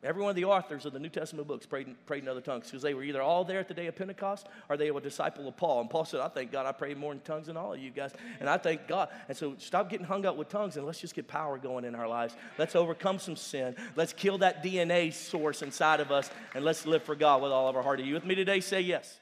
Every 0.05 0.21
one 0.21 0.29
of 0.29 0.35
the 0.35 0.45
authors 0.45 0.85
of 0.85 0.93
the 0.93 0.99
New 0.99 1.09
Testament 1.09 1.47
books 1.47 1.65
prayed, 1.65 1.95
prayed 2.05 2.23
in 2.23 2.29
other 2.29 2.41
tongues 2.41 2.67
because 2.67 2.83
they 2.83 2.93
were 2.93 3.03
either 3.03 3.21
all 3.21 3.43
there 3.43 3.59
at 3.59 3.67
the 3.67 3.73
day 3.73 3.87
of 3.87 3.95
Pentecost 3.95 4.47
or 4.69 4.77
they 4.77 4.91
were 4.91 4.99
a 4.99 5.03
disciple 5.03 5.47
of 5.47 5.57
Paul. 5.57 5.81
And 5.81 5.89
Paul 5.89 6.05
said, 6.05 6.19
I 6.19 6.27
thank 6.27 6.51
God 6.51 6.67
I 6.67 6.71
prayed 6.71 6.97
more 6.97 7.11
in 7.11 7.19
tongues 7.21 7.47
than 7.47 7.57
all 7.57 7.73
of 7.73 7.79
you 7.79 7.89
guys. 7.89 8.11
And 8.39 8.47
I 8.47 8.57
thank 8.57 8.87
God. 8.87 9.09
And 9.27 9.35
so 9.35 9.55
stop 9.57 9.89
getting 9.89 10.05
hung 10.05 10.25
up 10.25 10.37
with 10.37 10.49
tongues 10.49 10.77
and 10.77 10.85
let's 10.85 10.99
just 10.99 11.15
get 11.15 11.27
power 11.27 11.57
going 11.57 11.85
in 11.85 11.95
our 11.95 12.07
lives. 12.07 12.35
Let's 12.59 12.75
overcome 12.75 13.17
some 13.17 13.35
sin. 13.35 13.75
Let's 13.95 14.13
kill 14.13 14.37
that 14.37 14.63
DNA 14.63 15.11
source 15.11 15.63
inside 15.63 15.99
of 15.99 16.11
us 16.11 16.29
and 16.53 16.63
let's 16.63 16.85
live 16.85 17.01
for 17.01 17.15
God 17.15 17.41
with 17.41 17.51
all 17.51 17.67
of 17.67 17.75
our 17.75 17.81
heart. 17.81 17.99
Are 17.99 18.03
you 18.03 18.13
with 18.13 18.25
me 18.25 18.35
today? 18.35 18.59
Say 18.59 18.81
yes. 18.81 19.19